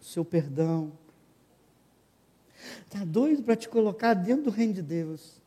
o 0.00 0.04
seu 0.04 0.24
perdão. 0.24 0.92
Está 2.84 3.04
doido 3.04 3.42
para 3.42 3.56
te 3.56 3.68
colocar 3.68 4.14
dentro 4.14 4.44
do 4.44 4.50
reino 4.50 4.72
de 4.72 4.82
Deus. 4.82 5.40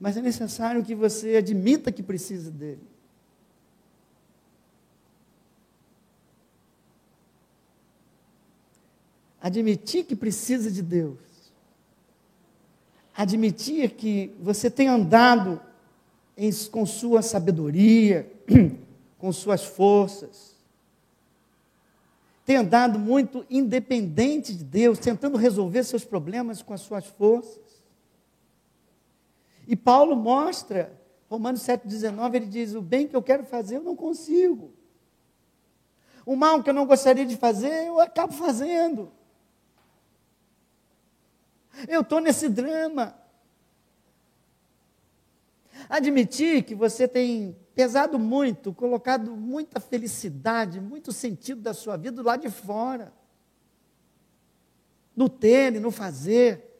Mas 0.00 0.16
é 0.16 0.22
necessário 0.22 0.84
que 0.84 0.94
você 0.94 1.36
admita 1.36 1.92
que 1.92 2.02
precisa 2.02 2.50
dele. 2.50 2.89
Admitir 9.40 10.04
que 10.04 10.14
precisa 10.14 10.70
de 10.70 10.82
Deus, 10.82 11.18
admitir 13.16 13.90
que 13.90 14.34
você 14.40 14.70
tem 14.70 14.88
andado 14.88 15.60
em, 16.36 16.50
com 16.70 16.84
sua 16.84 17.22
sabedoria, 17.22 18.30
com 19.18 19.32
suas 19.32 19.64
forças, 19.64 20.56
tem 22.44 22.56
andado 22.56 22.98
muito 22.98 23.46
independente 23.48 24.54
de 24.54 24.64
Deus, 24.64 24.98
tentando 24.98 25.36
resolver 25.36 25.84
seus 25.84 26.04
problemas 26.04 26.62
com 26.62 26.74
as 26.74 26.80
suas 26.80 27.06
forças. 27.06 27.80
E 29.68 29.76
Paulo 29.76 30.16
mostra 30.16 30.98
Romanos 31.30 31.60
7,19 31.60 32.34
ele 32.34 32.46
diz: 32.46 32.74
O 32.74 32.82
bem 32.82 33.06
que 33.06 33.14
eu 33.14 33.22
quero 33.22 33.44
fazer 33.44 33.76
eu 33.76 33.84
não 33.84 33.94
consigo. 33.94 34.72
O 36.26 36.34
mal 36.34 36.60
que 36.62 36.68
eu 36.68 36.74
não 36.74 36.86
gostaria 36.86 37.24
de 37.24 37.36
fazer 37.36 37.86
eu 37.86 38.00
acabo 38.00 38.32
fazendo. 38.32 39.12
Eu 41.88 42.02
estou 42.02 42.20
nesse 42.20 42.48
drama. 42.48 43.16
Admitir 45.88 46.64
que 46.64 46.74
você 46.74 47.08
tem 47.08 47.56
pesado 47.74 48.18
muito, 48.18 48.72
colocado 48.74 49.34
muita 49.34 49.80
felicidade, 49.80 50.80
muito 50.80 51.12
sentido 51.12 51.60
da 51.60 51.72
sua 51.72 51.96
vida 51.96 52.22
lá 52.22 52.36
de 52.36 52.50
fora. 52.50 53.12
No 55.16 55.28
ter 55.28 55.74
e 55.74 55.80
no 55.80 55.90
fazer. 55.90 56.70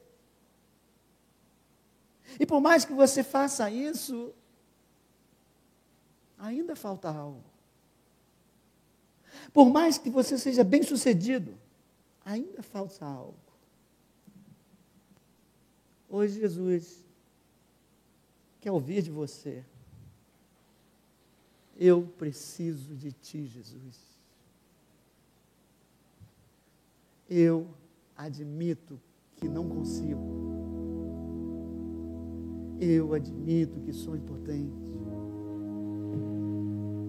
E 2.39 2.45
por 2.45 2.61
mais 2.61 2.85
que 2.85 2.93
você 2.93 3.23
faça 3.23 3.69
isso, 3.69 4.33
ainda 6.37 6.75
falta 6.75 7.09
algo. 7.09 7.43
Por 9.53 9.69
mais 9.69 9.97
que 9.97 10.09
você 10.09 10.37
seja 10.37 10.63
bem 10.63 10.83
sucedido, 10.83 11.57
ainda 12.23 12.61
falta 12.63 13.05
algo. 13.05 13.50
Hoje 16.13 16.41
Jesus 16.41 17.05
quer 18.59 18.69
ouvir 18.69 19.01
de 19.01 19.09
você. 19.09 19.63
Eu 21.79 22.03
preciso 22.17 22.93
de 22.93 23.13
ti, 23.13 23.45
Jesus. 23.45 23.97
Eu 27.29 27.65
admito 28.17 28.99
que 29.37 29.47
não 29.47 29.69
consigo. 29.69 30.21
Eu 32.81 33.13
admito 33.13 33.79
que 33.79 33.93
sou 33.93 34.13
impotente. 34.13 34.91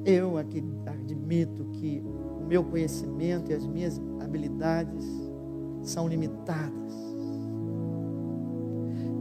Eu 0.06 0.36
admito 0.36 1.64
que 1.72 2.00
o 2.40 2.44
meu 2.46 2.62
conhecimento 2.62 3.50
e 3.50 3.54
as 3.54 3.66
minhas 3.66 4.00
habilidades 4.20 5.04
são 5.82 6.06
limitadas. 6.06 7.11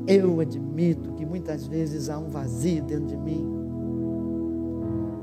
Eu 0.07 0.39
admito 0.39 1.13
que 1.13 1.25
muitas 1.25 1.67
vezes 1.67 2.09
há 2.09 2.17
um 2.17 2.29
vazio 2.29 2.83
dentro 2.83 3.07
de 3.07 3.17
mim. 3.17 3.45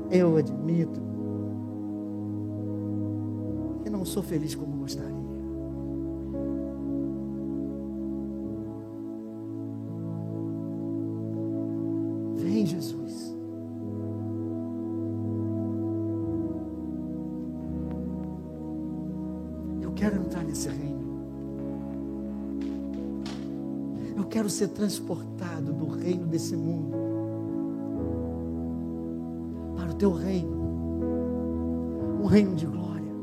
Eu 0.09 0.37
admito 0.37 1.01
que 3.83 3.89
não 3.89 4.05
sou 4.05 4.23
feliz 4.23 4.55
como 4.55 4.77
gostaria. 4.77 5.18
Ser 24.59 24.67
transportado 24.67 25.71
do 25.71 25.87
reino 25.87 26.25
desse 26.25 26.53
mundo 26.53 26.97
para 29.77 29.89
o 29.89 29.93
teu 29.93 30.11
reino. 30.11 30.59
Um 32.21 32.25
reino 32.25 32.55
de 32.55 32.65
glória. 32.65 33.13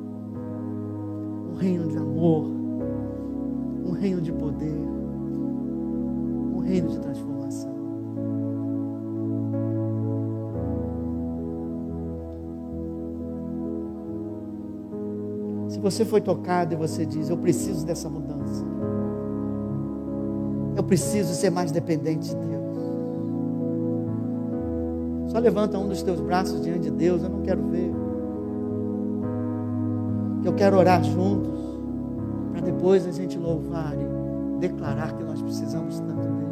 Um 1.53 1.55
reino 1.57 1.89
de 1.89 1.99
amor. 1.99 2.47
Um 3.84 3.91
reino 3.93 4.22
de 4.22 4.32
poder. 4.32 4.78
Um 6.55 6.61
reino 6.61 6.89
de 6.89 7.01
transformação. 7.01 7.76
Se 15.68 15.78
você 15.78 16.03
foi 16.07 16.22
tocado 16.22 16.72
e 16.72 16.76
você 16.78 17.05
diz, 17.05 17.28
eu 17.28 17.37
preciso 17.37 17.84
dessa 17.84 18.09
mudança. 18.09 18.64
Eu 20.77 20.85
preciso 20.85 21.33
ser 21.33 21.49
mais 21.49 21.72
dependente 21.72 22.29
de 22.29 22.37
Deus. 22.37 22.66
Só 25.33 25.39
levanta 25.39 25.79
um 25.79 25.89
dos 25.89 26.03
teus 26.03 26.20
braços 26.20 26.61
diante 26.62 26.81
de 26.81 26.91
Deus, 26.91 27.22
eu 27.22 27.31
não 27.31 27.41
quero 27.41 27.62
ver. 27.68 27.91
Eu 30.45 30.53
quero 30.53 30.77
orar 30.77 31.03
juntos, 31.03 31.59
para 32.53 32.61
depois 32.61 33.07
a 33.07 33.11
gente 33.11 33.39
louvar 33.39 33.95
e 33.95 34.59
declarar 34.61 35.16
que 35.16 35.24
nós 35.24 35.41
precisamos 35.41 35.99
tanto 35.99 36.20
dele, 36.20 36.47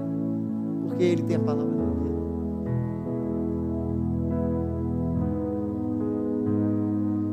porque 0.88 1.04
Ele 1.04 1.22
tem 1.22 1.36
a 1.36 1.40
palavra 1.40 1.66
do 1.66 1.76
Deus. 1.76 2.04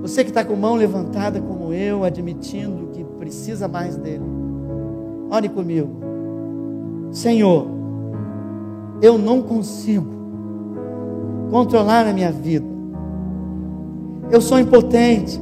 Você 0.02 0.24
que 0.26 0.30
está 0.30 0.44
com 0.44 0.56
mão 0.56 0.76
levantada 0.76 1.42
como 1.42 1.74
eu, 1.74 2.04
admitindo 2.04 2.88
que 2.92 3.04
precisa 3.04 3.68
mais 3.68 3.96
dele, 3.96 4.26
ore 5.30 5.48
comigo. 5.48 6.11
Senhor, 7.12 7.68
eu 9.02 9.18
não 9.18 9.42
consigo 9.42 10.08
controlar 11.50 12.08
a 12.08 12.14
minha 12.14 12.32
vida. 12.32 12.66
Eu 14.32 14.40
sou 14.40 14.58
impotente 14.58 15.40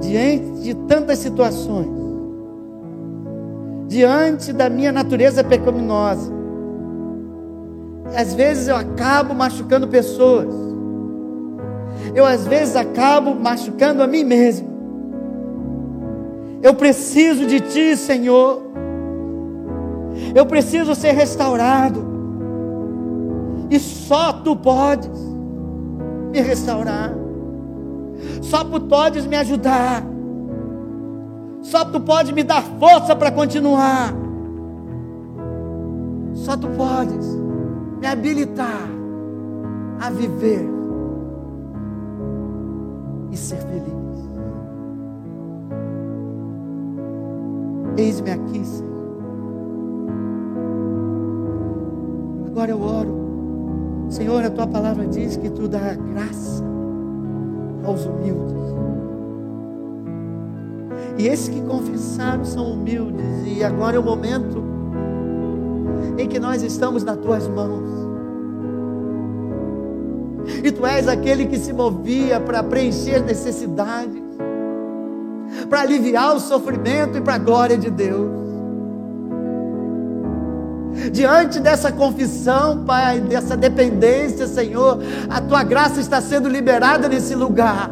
diante 0.00 0.62
de 0.62 0.74
tantas 0.74 1.18
situações, 1.18 1.88
diante 3.86 4.52
da 4.52 4.68
minha 4.68 4.90
natureza 4.90 5.44
pecaminosa. 5.44 6.32
Às 8.16 8.34
vezes 8.34 8.66
eu 8.66 8.76
acabo 8.76 9.32
machucando 9.32 9.86
pessoas. 9.86 10.52
Eu 12.14 12.26
às 12.26 12.46
vezes 12.46 12.74
acabo 12.74 13.32
machucando 13.34 14.02
a 14.02 14.08
mim 14.08 14.24
mesmo. 14.24 14.68
Eu 16.62 16.74
preciso 16.74 17.46
de 17.46 17.60
ti, 17.60 17.96
Senhor. 17.96 18.71
Eu 20.34 20.46
preciso 20.46 20.94
ser 20.94 21.12
restaurado. 21.12 22.12
E 23.70 23.78
só 23.78 24.32
tu 24.32 24.56
podes 24.56 25.10
me 26.30 26.40
restaurar. 26.40 27.12
Só 28.42 28.64
tu 28.64 28.80
podes 28.82 29.26
me 29.26 29.36
ajudar. 29.36 30.02
Só 31.62 31.84
tu 31.84 32.00
podes 32.00 32.32
me 32.32 32.42
dar 32.42 32.62
força 32.62 33.14
para 33.14 33.30
continuar. 33.30 34.12
Só 36.34 36.56
tu 36.56 36.68
podes 36.68 37.26
me 38.00 38.06
habilitar 38.06 38.88
a 40.00 40.10
viver 40.10 40.68
e 43.30 43.36
ser 43.36 43.58
feliz. 43.58 43.92
Eis-me 47.96 48.30
aqui, 48.30 48.64
Senhor. 48.64 48.91
Agora 52.52 52.70
eu 52.70 52.82
oro. 52.82 54.06
Senhor, 54.10 54.44
a 54.44 54.50
tua 54.50 54.66
palavra 54.66 55.06
diz 55.06 55.36
que 55.36 55.48
tu 55.48 55.66
dá 55.66 55.94
graça 55.94 56.62
aos 57.82 58.04
humildes. 58.04 58.52
E 61.16 61.26
esses 61.26 61.48
que 61.48 61.62
confessaram 61.62 62.44
são 62.44 62.72
humildes. 62.72 63.24
E 63.46 63.64
agora 63.64 63.96
é 63.96 63.98
o 63.98 64.02
momento 64.02 64.62
em 66.18 66.28
que 66.28 66.38
nós 66.38 66.62
estamos 66.62 67.02
nas 67.02 67.16
tuas 67.16 67.48
mãos. 67.48 67.90
E 70.62 70.70
tu 70.70 70.84
és 70.84 71.08
aquele 71.08 71.46
que 71.46 71.58
se 71.58 71.72
movia 71.72 72.38
para 72.38 72.62
preencher 72.62 73.24
necessidades, 73.24 74.22
para 75.70 75.80
aliviar 75.80 76.36
o 76.36 76.40
sofrimento 76.40 77.16
e 77.16 77.22
para 77.22 77.36
a 77.36 77.38
glória 77.38 77.78
de 77.78 77.88
Deus. 77.88 78.41
Diante 81.10 81.58
dessa 81.58 81.90
confissão, 81.90 82.84
Pai, 82.84 83.20
dessa 83.20 83.56
dependência, 83.56 84.46
Senhor, 84.46 84.98
a 85.28 85.40
tua 85.40 85.62
graça 85.62 86.00
está 86.00 86.20
sendo 86.20 86.48
liberada 86.48 87.08
nesse 87.08 87.34
lugar. 87.34 87.90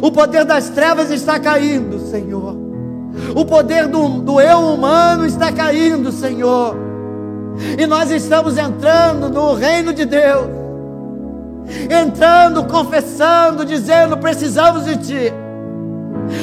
O 0.00 0.10
poder 0.10 0.44
das 0.44 0.68
trevas 0.70 1.10
está 1.10 1.38
caindo, 1.38 1.98
Senhor. 2.10 2.56
O 3.34 3.44
poder 3.44 3.86
do, 3.86 4.08
do 4.20 4.40
eu 4.40 4.58
humano 4.58 5.26
está 5.26 5.52
caindo, 5.52 6.10
Senhor. 6.12 6.76
E 7.78 7.86
nós 7.86 8.10
estamos 8.10 8.56
entrando 8.56 9.28
no 9.28 9.54
reino 9.54 9.92
de 9.92 10.04
Deus. 10.04 10.46
Entrando, 11.90 12.64
confessando, 12.64 13.64
dizendo: 13.64 14.16
precisamos 14.16 14.84
de 14.84 14.96
Ti. 14.96 15.32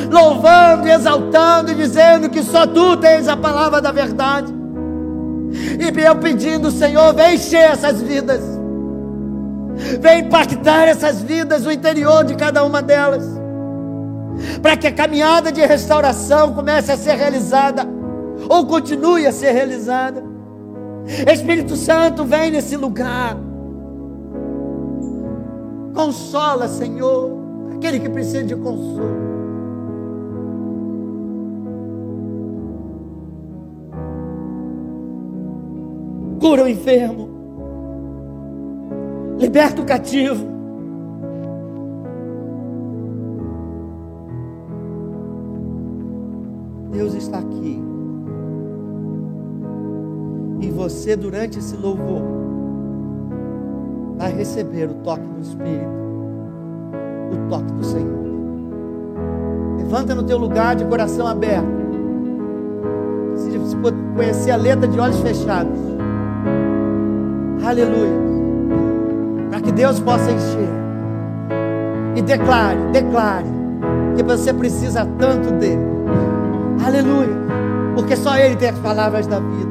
Louvando 0.10 0.88
exaltando 0.88 1.72
e 1.72 1.76
dizendo 1.76 2.30
que 2.30 2.44
só 2.44 2.68
Tu 2.68 2.98
tens 2.98 3.28
a 3.28 3.36
palavra 3.36 3.82
da 3.82 3.92
verdade. 3.92 4.61
E 5.52 6.00
eu 6.06 6.16
pedindo, 6.16 6.72
Senhor, 6.72 7.14
vem 7.14 7.36
encher 7.36 7.72
essas 7.72 8.02
vidas. 8.02 8.42
Vem 10.00 10.22
impactar 10.22 10.88
essas 10.88 11.22
vidas, 11.22 11.66
o 11.66 11.72
interior 11.72 12.24
de 12.24 12.36
cada 12.36 12.64
uma 12.64 12.82
delas. 12.82 13.26
Para 14.62 14.78
que 14.78 14.88
a 14.88 14.92
caminhada 14.92 15.52
de 15.52 15.62
restauração 15.62 16.54
comece 16.54 16.92
a 16.92 16.98
ser 16.98 17.16
realizada, 17.16 17.86
ou 18.50 18.66
continue 18.66 19.28
a 19.28 19.32
ser 19.32 19.52
realizada. 19.52 20.24
Espírito 21.32 21.76
Santo, 21.76 22.24
vem 22.24 22.52
nesse 22.52 22.78
lugar. 22.78 23.38
Consola, 25.94 26.68
Senhor, 26.68 27.32
aquele 27.76 28.00
que 28.00 28.10
precisa 28.10 28.44
de 28.44 28.56
consolo. 28.56 29.41
Cura 36.42 36.64
o 36.64 36.68
enfermo. 36.68 37.30
Liberta 39.38 39.80
o 39.80 39.86
cativo. 39.86 40.44
Deus 46.92 47.14
está 47.14 47.38
aqui. 47.38 47.80
E 50.62 50.72
você, 50.72 51.16
durante 51.16 51.60
esse 51.60 51.78
louvor, 51.78 52.24
vai 54.18 54.34
receber 54.34 54.90
o 54.90 54.96
toque 54.96 55.24
do 55.24 55.42
Espírito, 55.42 55.92
o 57.34 57.50
toque 57.50 57.72
do 57.72 57.84
Senhor. 57.84 58.22
Levanta 59.78 60.16
no 60.16 60.24
teu 60.24 60.40
lugar 60.40 60.76
de 60.76 60.86
coração 60.86 61.28
aberto. 61.28 61.82
Se 63.36 63.56
você 63.60 63.78
conhecer 64.16 64.50
a 64.50 64.56
letra 64.56 64.88
de 64.88 65.00
olhos 65.00 65.20
fechados. 65.20 66.01
Aleluia. 67.64 68.20
Para 69.50 69.62
que 69.62 69.72
Deus 69.72 70.00
possa 70.00 70.32
encher. 70.32 70.70
E 72.16 72.22
declare, 72.22 72.78
declare 72.92 73.46
que 74.16 74.24
você 74.24 74.54
precisa 74.54 75.08
tanto 75.18 75.52
dele. 75.54 75.82
Aleluia. 76.84 77.38
Porque 77.96 78.16
só 78.16 78.36
Ele 78.38 78.56
tem 78.56 78.70
as 78.70 78.80
palavras 78.80 79.28
da 79.28 79.40
vida. 79.40 79.71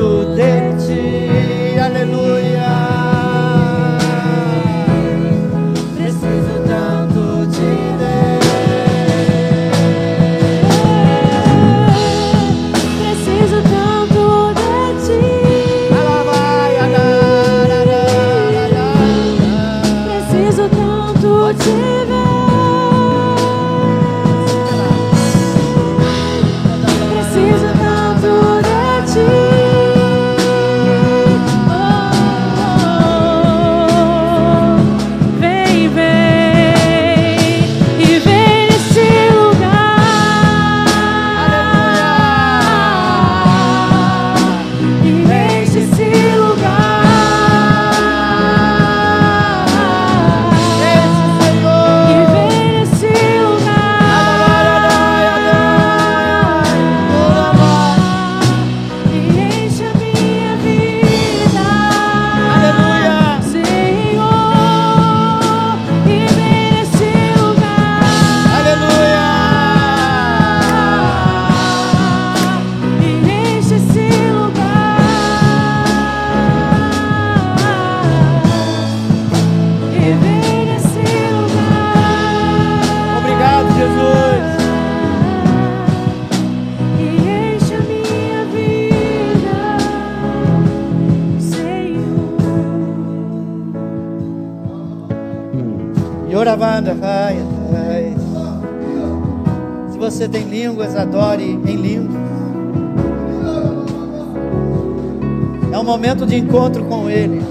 momento 106.01 106.25
de 106.25 106.35
encontro 106.35 106.83
com 106.85 107.07
Ele. 107.07 107.45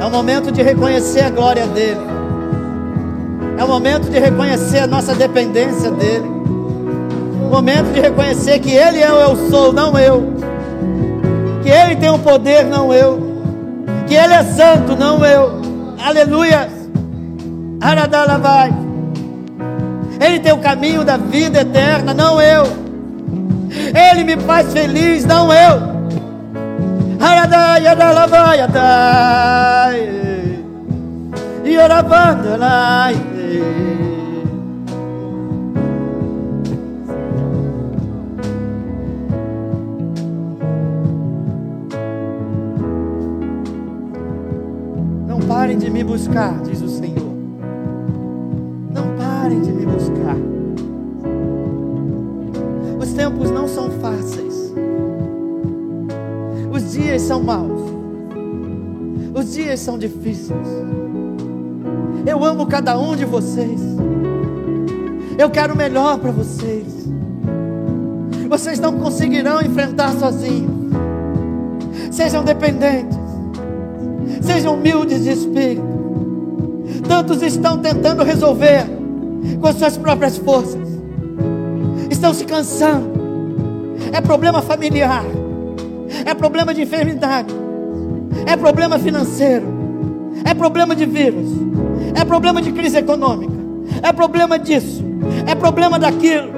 É 0.00 0.04
um 0.04 0.10
momento 0.10 0.50
de 0.50 0.60
reconhecer 0.62 1.20
a 1.20 1.30
glória 1.30 1.64
dEle. 1.68 2.00
É 3.56 3.62
um 3.62 3.68
momento 3.68 4.10
de 4.10 4.18
reconhecer 4.18 4.80
a 4.80 4.86
nossa 4.88 5.14
dependência 5.14 5.92
dEle. 5.92 6.28
Momento 7.48 7.92
de 7.92 8.00
reconhecer 8.00 8.58
que 8.58 8.72
Ele 8.72 8.98
é 8.98 9.12
o 9.12 9.14
eu 9.14 9.48
sou, 9.48 9.72
não 9.72 9.96
eu. 9.96 10.32
Que 11.62 11.70
Ele 11.70 11.94
tem 11.94 12.10
o 12.10 12.18
poder, 12.18 12.64
não 12.64 12.92
eu. 12.92 13.44
Que 14.08 14.16
Ele 14.16 14.34
é 14.34 14.42
santo, 14.42 14.96
não 14.96 15.24
eu. 15.24 15.60
Aleluia. 16.04 16.68
Vai. 18.40 18.74
Ele 20.20 20.40
tem 20.40 20.52
o 20.52 20.58
caminho 20.58 21.04
da 21.04 21.16
vida 21.16 21.60
eterna, 21.60 22.12
não 22.12 22.42
eu. 22.42 22.64
Ele 24.10 24.24
me 24.24 24.36
faz 24.42 24.72
feliz, 24.72 25.24
não 25.24 25.52
eu. 25.52 25.91
Aradai, 27.22 27.86
adalava, 27.86 28.64
adai. 28.64 30.10
E 31.64 31.78
orabandalai. 31.78 33.14
Não 45.28 45.38
parem 45.46 45.78
de 45.78 45.88
me 45.90 46.02
buscar, 46.02 46.60
diz 46.62 46.82
o 46.82 46.88
Senhor. 46.88 47.32
Não 48.92 49.16
parem 49.16 49.60
de 49.60 49.70
me 49.70 49.86
buscar. 49.86 50.36
Os 52.98 53.12
tempos 53.12 53.48
não 53.52 53.68
são 53.68 53.88
fáceis. 53.92 54.51
Os 56.72 56.92
dias 56.92 57.20
são 57.20 57.42
maus. 57.42 57.82
Os 59.34 59.52
dias 59.52 59.78
são 59.78 59.98
difíceis. 59.98 60.66
Eu 62.24 62.42
amo 62.42 62.66
cada 62.66 62.98
um 62.98 63.14
de 63.14 63.26
vocês. 63.26 63.78
Eu 65.36 65.50
quero 65.50 65.74
o 65.74 65.76
melhor 65.76 66.18
para 66.18 66.32
vocês. 66.32 66.86
Vocês 68.48 68.80
não 68.80 68.98
conseguirão 68.98 69.60
enfrentar 69.60 70.12
sozinhos. 70.14 70.72
Sejam 72.10 72.42
dependentes. 72.42 73.18
Sejam 74.40 74.74
humildes 74.74 75.24
de 75.24 75.30
espírito. 75.30 75.82
Tantos 77.06 77.42
estão 77.42 77.76
tentando 77.76 78.22
resolver 78.22 78.86
com 79.60 79.72
suas 79.74 79.98
próprias 79.98 80.38
forças. 80.38 80.88
Estão 82.10 82.32
se 82.32 82.46
cansando. 82.46 83.12
É 84.10 84.22
problema 84.22 84.62
familiar. 84.62 85.22
É 86.24 86.34
problema 86.34 86.72
de 86.74 86.82
enfermidade. 86.82 87.54
É 88.46 88.56
problema 88.56 88.98
financeiro. 88.98 89.66
É 90.44 90.54
problema 90.54 90.94
de 90.94 91.06
vírus. 91.06 91.48
É 92.14 92.24
problema 92.24 92.60
de 92.60 92.72
crise 92.72 92.98
econômica. 92.98 93.52
É 94.02 94.12
problema 94.12 94.58
disso. 94.58 95.04
É 95.46 95.54
problema 95.54 95.98
daquilo. 95.98 96.50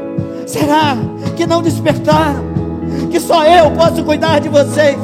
Será 0.46 0.96
que 1.36 1.46
não 1.46 1.62
despertaram? 1.62 2.44
Que 3.10 3.20
só 3.20 3.44
eu 3.44 3.70
posso 3.72 4.02
cuidar 4.04 4.40
de 4.40 4.48
vocês. 4.48 4.98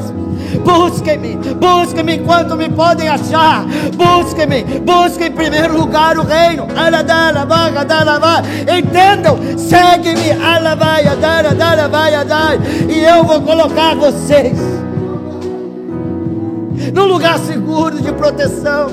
Busquem-me, 0.59 1.37
busquem-me 1.55 2.17
enquanto 2.17 2.57
me 2.57 2.69
podem 2.69 3.09
achar. 3.09 3.65
Busquem-me, 3.95 4.65
busquem 4.81 5.29
em 5.29 5.33
primeiro 5.33 5.77
lugar 5.79 6.19
o 6.19 6.23
reino. 6.23 6.67
Entendam, 8.79 9.39
segue-me. 9.57 10.31
E 12.89 13.05
eu 13.05 13.25
vou 13.25 13.41
colocar 13.43 13.95
vocês 13.95 14.59
num 16.93 17.05
lugar 17.05 17.39
seguro 17.39 18.01
de 18.01 18.13
proteção. 18.13 18.89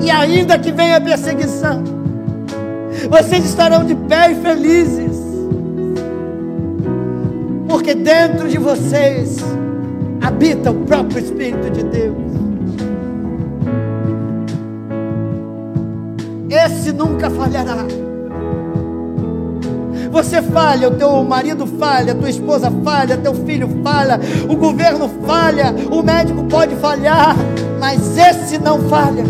E 0.00 0.10
ainda 0.10 0.58
que 0.58 0.70
venha 0.70 1.00
perseguição, 1.00 1.82
vocês 3.10 3.44
estarão 3.44 3.84
de 3.84 3.94
pé 3.94 4.30
e 4.30 4.34
felizes 4.36 5.25
porque 7.68 7.94
dentro 7.94 8.48
de 8.48 8.58
vocês 8.58 9.38
habita 10.20 10.70
o 10.70 10.74
próprio 10.84 11.18
Espírito 11.18 11.70
de 11.70 11.82
Deus. 11.82 12.16
Esse 16.48 16.92
nunca 16.92 17.28
falhará. 17.30 17.84
Você 20.10 20.40
falha, 20.40 20.88
o 20.88 20.92
teu 20.92 21.22
marido 21.24 21.66
falha, 21.66 22.12
a 22.12 22.14
tua 22.14 22.30
esposa 22.30 22.72
falha, 22.82 23.18
teu 23.18 23.34
filho 23.34 23.68
falha, 23.82 24.18
o 24.48 24.56
governo 24.56 25.10
falha, 25.26 25.74
o 25.90 26.02
médico 26.02 26.44
pode 26.44 26.74
falhar, 26.76 27.36
mas 27.78 28.16
esse 28.16 28.56
não 28.56 28.80
falha. 28.88 29.24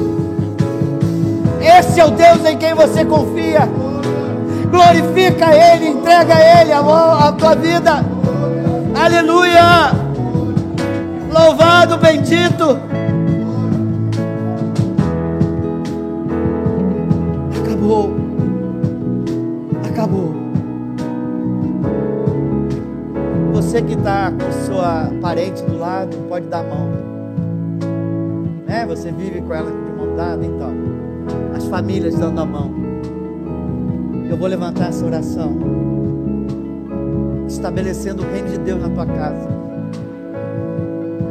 Esse 1.60 1.98
é 1.98 2.04
o 2.04 2.10
Deus 2.10 2.44
em 2.44 2.56
quem 2.56 2.74
você 2.74 3.04
confia. 3.04 3.68
Glorifica 4.70 5.52
Ele, 5.52 5.88
entrega 5.88 6.36
a 6.36 6.60
Ele 6.60 6.72
a, 6.72 6.80
a 6.80 7.32
tua 7.32 7.56
vida. 7.56 8.15
Aleluia! 9.06 9.92
Louvado, 11.32 11.96
bendito. 11.96 12.76
Acabou. 17.62 18.16
Acabou. 19.88 20.34
Você 23.52 23.80
que 23.80 23.92
está 23.92 24.32
com 24.32 24.66
sua 24.66 25.08
parente 25.22 25.62
do 25.62 25.78
lado, 25.78 26.16
pode 26.28 26.48
dar 26.48 26.58
a 26.58 26.62
mão. 26.64 26.90
Né? 28.66 28.84
Você 28.86 29.12
vive 29.12 29.40
com 29.40 29.54
ela 29.54 29.70
de 29.70 29.96
mão 29.96 30.16
dada, 30.16 30.44
então. 30.44 30.74
As 31.56 31.64
famílias 31.68 32.16
dando 32.16 32.40
a 32.40 32.44
mão. 32.44 32.72
Eu 34.28 34.36
vou 34.36 34.48
levantar 34.48 34.88
essa 34.88 35.06
oração 35.06 35.85
estabelecendo 37.56 38.22
o 38.22 38.30
reino 38.30 38.48
de 38.48 38.58
Deus 38.58 38.80
na 38.80 38.88
tua 38.90 39.06
casa, 39.06 39.48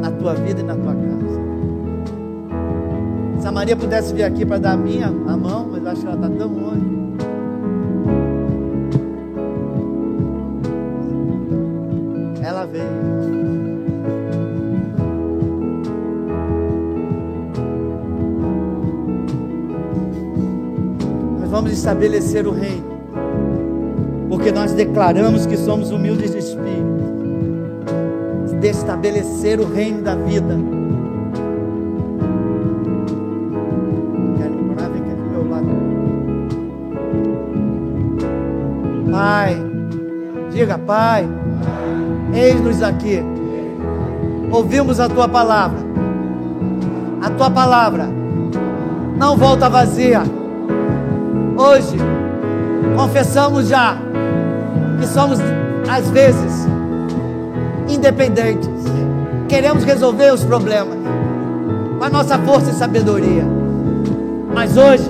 na 0.00 0.10
tua 0.10 0.34
vida 0.34 0.60
e 0.60 0.64
na 0.64 0.74
tua 0.74 0.94
casa. 0.94 1.36
Se 3.40 3.46
a 3.46 3.52
Maria 3.52 3.76
pudesse 3.76 4.12
vir 4.12 4.24
aqui 4.24 4.44
para 4.44 4.58
dar 4.58 4.72
a 4.72 4.76
minha 4.76 5.06
a 5.06 5.36
mão, 5.36 5.68
mas 5.70 5.82
eu 5.82 5.90
acho 5.90 6.00
que 6.00 6.06
ela 6.06 6.16
está 6.16 6.28
tão 6.30 6.48
longe. 6.48 6.96
Ela 12.42 12.66
veio. 12.66 12.84
Nós 21.40 21.50
vamos 21.50 21.72
estabelecer 21.72 22.46
o 22.46 22.50
reino 22.50 22.95
porque 24.46 24.60
nós 24.60 24.72
declaramos 24.72 25.44
que 25.44 25.56
somos 25.56 25.90
humildes 25.90 26.30
de 26.30 26.38
espírito, 26.38 27.02
de 28.60 28.68
estabelecer 28.68 29.58
o 29.58 29.66
reino 29.66 30.02
da 30.02 30.14
vida. 30.14 30.56
Pai, 39.10 39.56
diga, 40.52 40.78
Pai, 40.78 41.28
eis-nos 42.32 42.84
aqui, 42.84 43.24
ouvimos 44.52 45.00
a 45.00 45.08
tua 45.08 45.28
palavra, 45.28 45.80
a 47.20 47.30
tua 47.30 47.50
palavra 47.50 48.08
não 49.18 49.36
volta 49.36 49.68
vazia. 49.68 50.22
Hoje, 51.58 51.96
confessamos 52.96 53.66
já 53.66 54.05
que 54.98 55.06
somos, 55.06 55.38
às 55.88 56.08
vezes, 56.10 56.66
independentes. 57.88 58.68
Queremos 59.48 59.84
resolver 59.84 60.32
os 60.32 60.44
problemas 60.44 60.98
com 61.98 62.04
a 62.04 62.08
nossa 62.08 62.38
força 62.38 62.70
e 62.70 62.74
sabedoria. 62.74 63.44
Mas 64.52 64.76
hoje, 64.76 65.04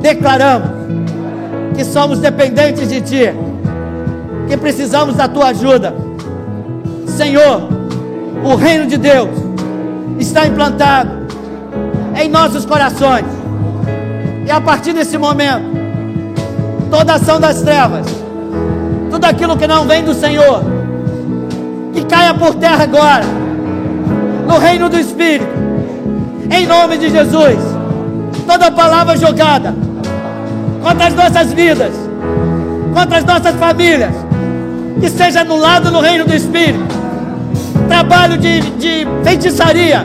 declaramos 0.00 0.68
que 1.76 1.84
somos 1.84 2.18
dependentes 2.18 2.88
de 2.88 3.00
Ti, 3.00 3.34
que 4.48 4.56
precisamos 4.56 5.16
da 5.16 5.28
Tua 5.28 5.48
ajuda. 5.48 5.94
Senhor, 7.06 7.68
o 8.44 8.54
reino 8.56 8.86
de 8.86 8.96
Deus 8.96 9.30
está 10.18 10.46
implantado 10.46 11.10
em 12.20 12.28
nossos 12.28 12.64
corações. 12.64 13.26
E 14.46 14.50
a 14.50 14.60
partir 14.60 14.92
desse 14.92 15.16
momento, 15.16 15.64
toda 16.90 17.14
ação 17.14 17.38
das 17.38 17.62
trevas 17.62 18.19
aquilo 19.30 19.56
que 19.56 19.66
não 19.66 19.86
vem 19.86 20.02
do 20.02 20.12
Senhor, 20.12 20.62
que 21.92 22.04
caia 22.04 22.34
por 22.34 22.54
terra 22.56 22.82
agora, 22.82 23.24
no 24.46 24.58
reino 24.58 24.88
do 24.88 24.98
Espírito, 24.98 25.60
Em 26.50 26.66
nome 26.66 26.98
de 26.98 27.10
Jesus. 27.10 27.58
Toda 28.44 28.72
palavra 28.72 29.16
jogada 29.16 29.72
contra 30.82 31.06
as 31.06 31.14
nossas 31.14 31.52
vidas, 31.52 31.92
contra 32.92 33.18
as 33.18 33.24
nossas 33.24 33.54
famílias, 33.54 34.12
que 35.00 35.08
seja 35.08 35.42
anulado 35.42 35.92
no 35.92 36.00
reino 36.00 36.24
do 36.24 36.34
Espírito. 36.34 36.98
Trabalho 37.86 38.36
de, 38.36 38.60
de 38.72 39.06
feitiçaria 39.22 40.04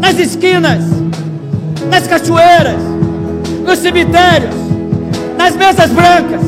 nas 0.00 0.18
esquinas, 0.18 0.82
nas 1.88 2.08
cachoeiras, 2.08 2.82
nos 3.64 3.78
cemitérios, 3.78 4.54
nas 5.36 5.54
mesas 5.54 5.90
brancas. 5.90 6.40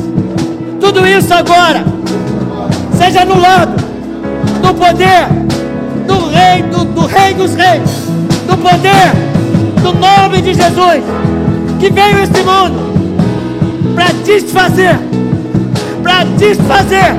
Tudo 0.93 1.07
isso 1.07 1.33
agora 1.33 1.85
seja 2.97 3.21
anulado 3.21 3.81
no 4.61 4.73
poder 4.73 5.25
do 6.05 6.27
Rei, 6.27 6.63
do, 6.63 6.83
do 6.83 7.05
Rei 7.05 7.33
dos 7.33 7.55
Reis, 7.55 7.89
do 8.45 8.57
poder 8.57 9.13
do 9.81 9.93
nome 9.93 10.41
de 10.41 10.53
Jesus, 10.53 11.01
que 11.79 11.89
veio 11.89 12.17
a 12.17 12.23
este 12.23 12.43
mundo 12.43 12.91
para 13.95 14.07
desfazer, 14.25 14.99
para 16.03 16.25
desfazer, 16.25 17.15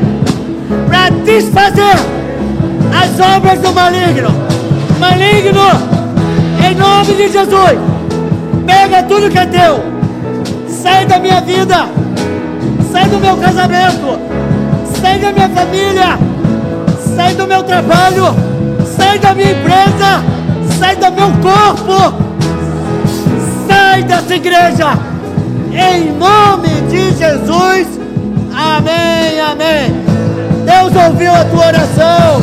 para 0.87 1.09
desfazer 1.25 1.97
as 2.93 3.37
obras 3.37 3.59
do 3.59 3.73
maligno. 3.73 4.29
Maligno, 5.01 5.63
em 6.63 6.75
nome 6.75 7.15
de 7.15 7.33
Jesus, 7.33 7.79
pega 8.67 9.03
tudo 9.05 9.31
que 9.31 9.39
é 9.39 9.47
teu, 9.47 9.83
sai 10.69 11.07
da 11.07 11.19
minha 11.19 11.41
vida, 11.41 12.02
do 13.13 13.21
meu 13.21 13.37
casamento, 13.37 14.19
sai 14.99 15.19
da 15.19 15.33
minha 15.33 15.49
família, 15.51 16.19
sai 17.15 17.35
do 17.35 17.47
meu 17.47 17.63
trabalho, 17.63 18.35
sai 18.97 19.19
da 19.19 19.35
minha 19.35 19.53
empresa, 19.53 20.25
sai 20.79 20.97
do 20.97 21.13
meu 21.13 21.31
corpo, 21.43 22.15
sai 23.69 24.03
dessa 24.05 24.35
igreja, 24.35 24.99
em 25.73 26.11
nome 26.13 26.69
de 26.89 27.11
Jesus, 27.15 28.01
amém, 28.57 29.41
amém. 29.41 29.93
Deus 30.65 31.05
ouviu 31.05 31.35
a 31.35 31.45
tua 31.45 31.67
oração, 31.67 32.43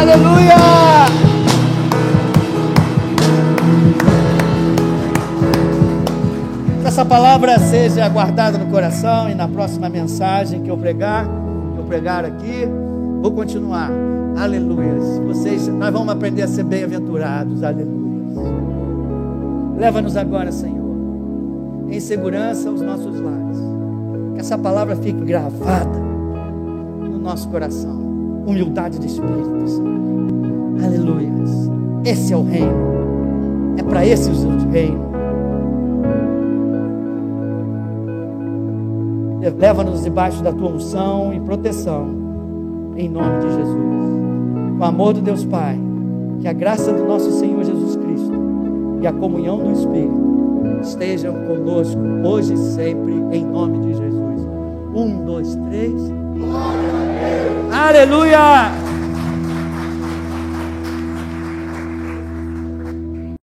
aleluia. 0.00 1.19
Essa 6.90 7.04
palavra 7.04 7.56
seja 7.60 8.08
guardada 8.08 8.58
no 8.58 8.66
coração 8.66 9.30
e 9.30 9.34
na 9.34 9.46
próxima 9.46 9.88
mensagem 9.88 10.60
que 10.60 10.68
eu 10.68 10.76
pregar, 10.76 11.24
que 11.24 11.78
eu 11.78 11.84
pregar 11.84 12.24
aqui, 12.24 12.68
vou 13.22 13.30
continuar. 13.30 13.92
Aleluia. 14.36 14.98
Vocês, 15.24 15.68
nós 15.68 15.92
vamos 15.92 16.08
aprender 16.08 16.42
a 16.42 16.48
ser 16.48 16.64
bem-aventurados. 16.64 17.62
Aleluia. 17.62 18.50
Leva-nos 19.78 20.16
agora, 20.16 20.50
Senhor, 20.50 21.86
em 21.88 22.00
segurança 22.00 22.68
aos 22.68 22.80
nossos 22.80 23.20
lares. 23.20 23.58
Que 24.34 24.40
essa 24.40 24.58
palavra 24.58 24.96
fique 24.96 25.24
gravada 25.24 25.96
no 25.96 27.20
nosso 27.20 27.48
coração. 27.50 28.00
Humildade 28.44 28.98
de 28.98 29.06
espírito, 29.06 29.68
Senhor. 29.68 30.84
Aleluia. 30.84 31.30
Esse 32.04 32.32
é 32.32 32.36
o 32.36 32.42
reino. 32.42 32.74
É 33.76 33.82
para 33.84 34.04
esse 34.04 34.28
o 34.28 34.70
reino. 34.72 35.09
Leva-nos 39.48 40.04
debaixo 40.04 40.42
da 40.42 40.52
tua 40.52 40.70
unção 40.70 41.32
e 41.32 41.40
proteção, 41.40 42.08
em 42.96 43.08
nome 43.08 43.40
de 43.40 43.54
Jesus. 43.54 43.90
O 44.78 44.84
amor 44.84 45.14
do 45.14 45.20
Deus 45.20 45.44
Pai, 45.44 45.78
que 46.40 46.48
a 46.48 46.52
graça 46.52 46.92
do 46.92 47.04
nosso 47.04 47.30
Senhor 47.32 47.64
Jesus 47.64 47.96
Cristo 47.96 48.32
e 49.00 49.06
a 49.06 49.12
comunhão 49.12 49.58
do 49.58 49.72
Espírito 49.72 50.30
estejam 50.82 51.34
conosco 51.46 52.00
hoje 52.24 52.54
e 52.54 52.56
sempre, 52.56 53.12
em 53.32 53.44
nome 53.44 53.78
de 53.78 53.94
Jesus. 53.94 54.48
Um, 54.94 55.24
dois, 55.24 55.54
três. 55.68 55.94
Aleluia! 57.72 58.89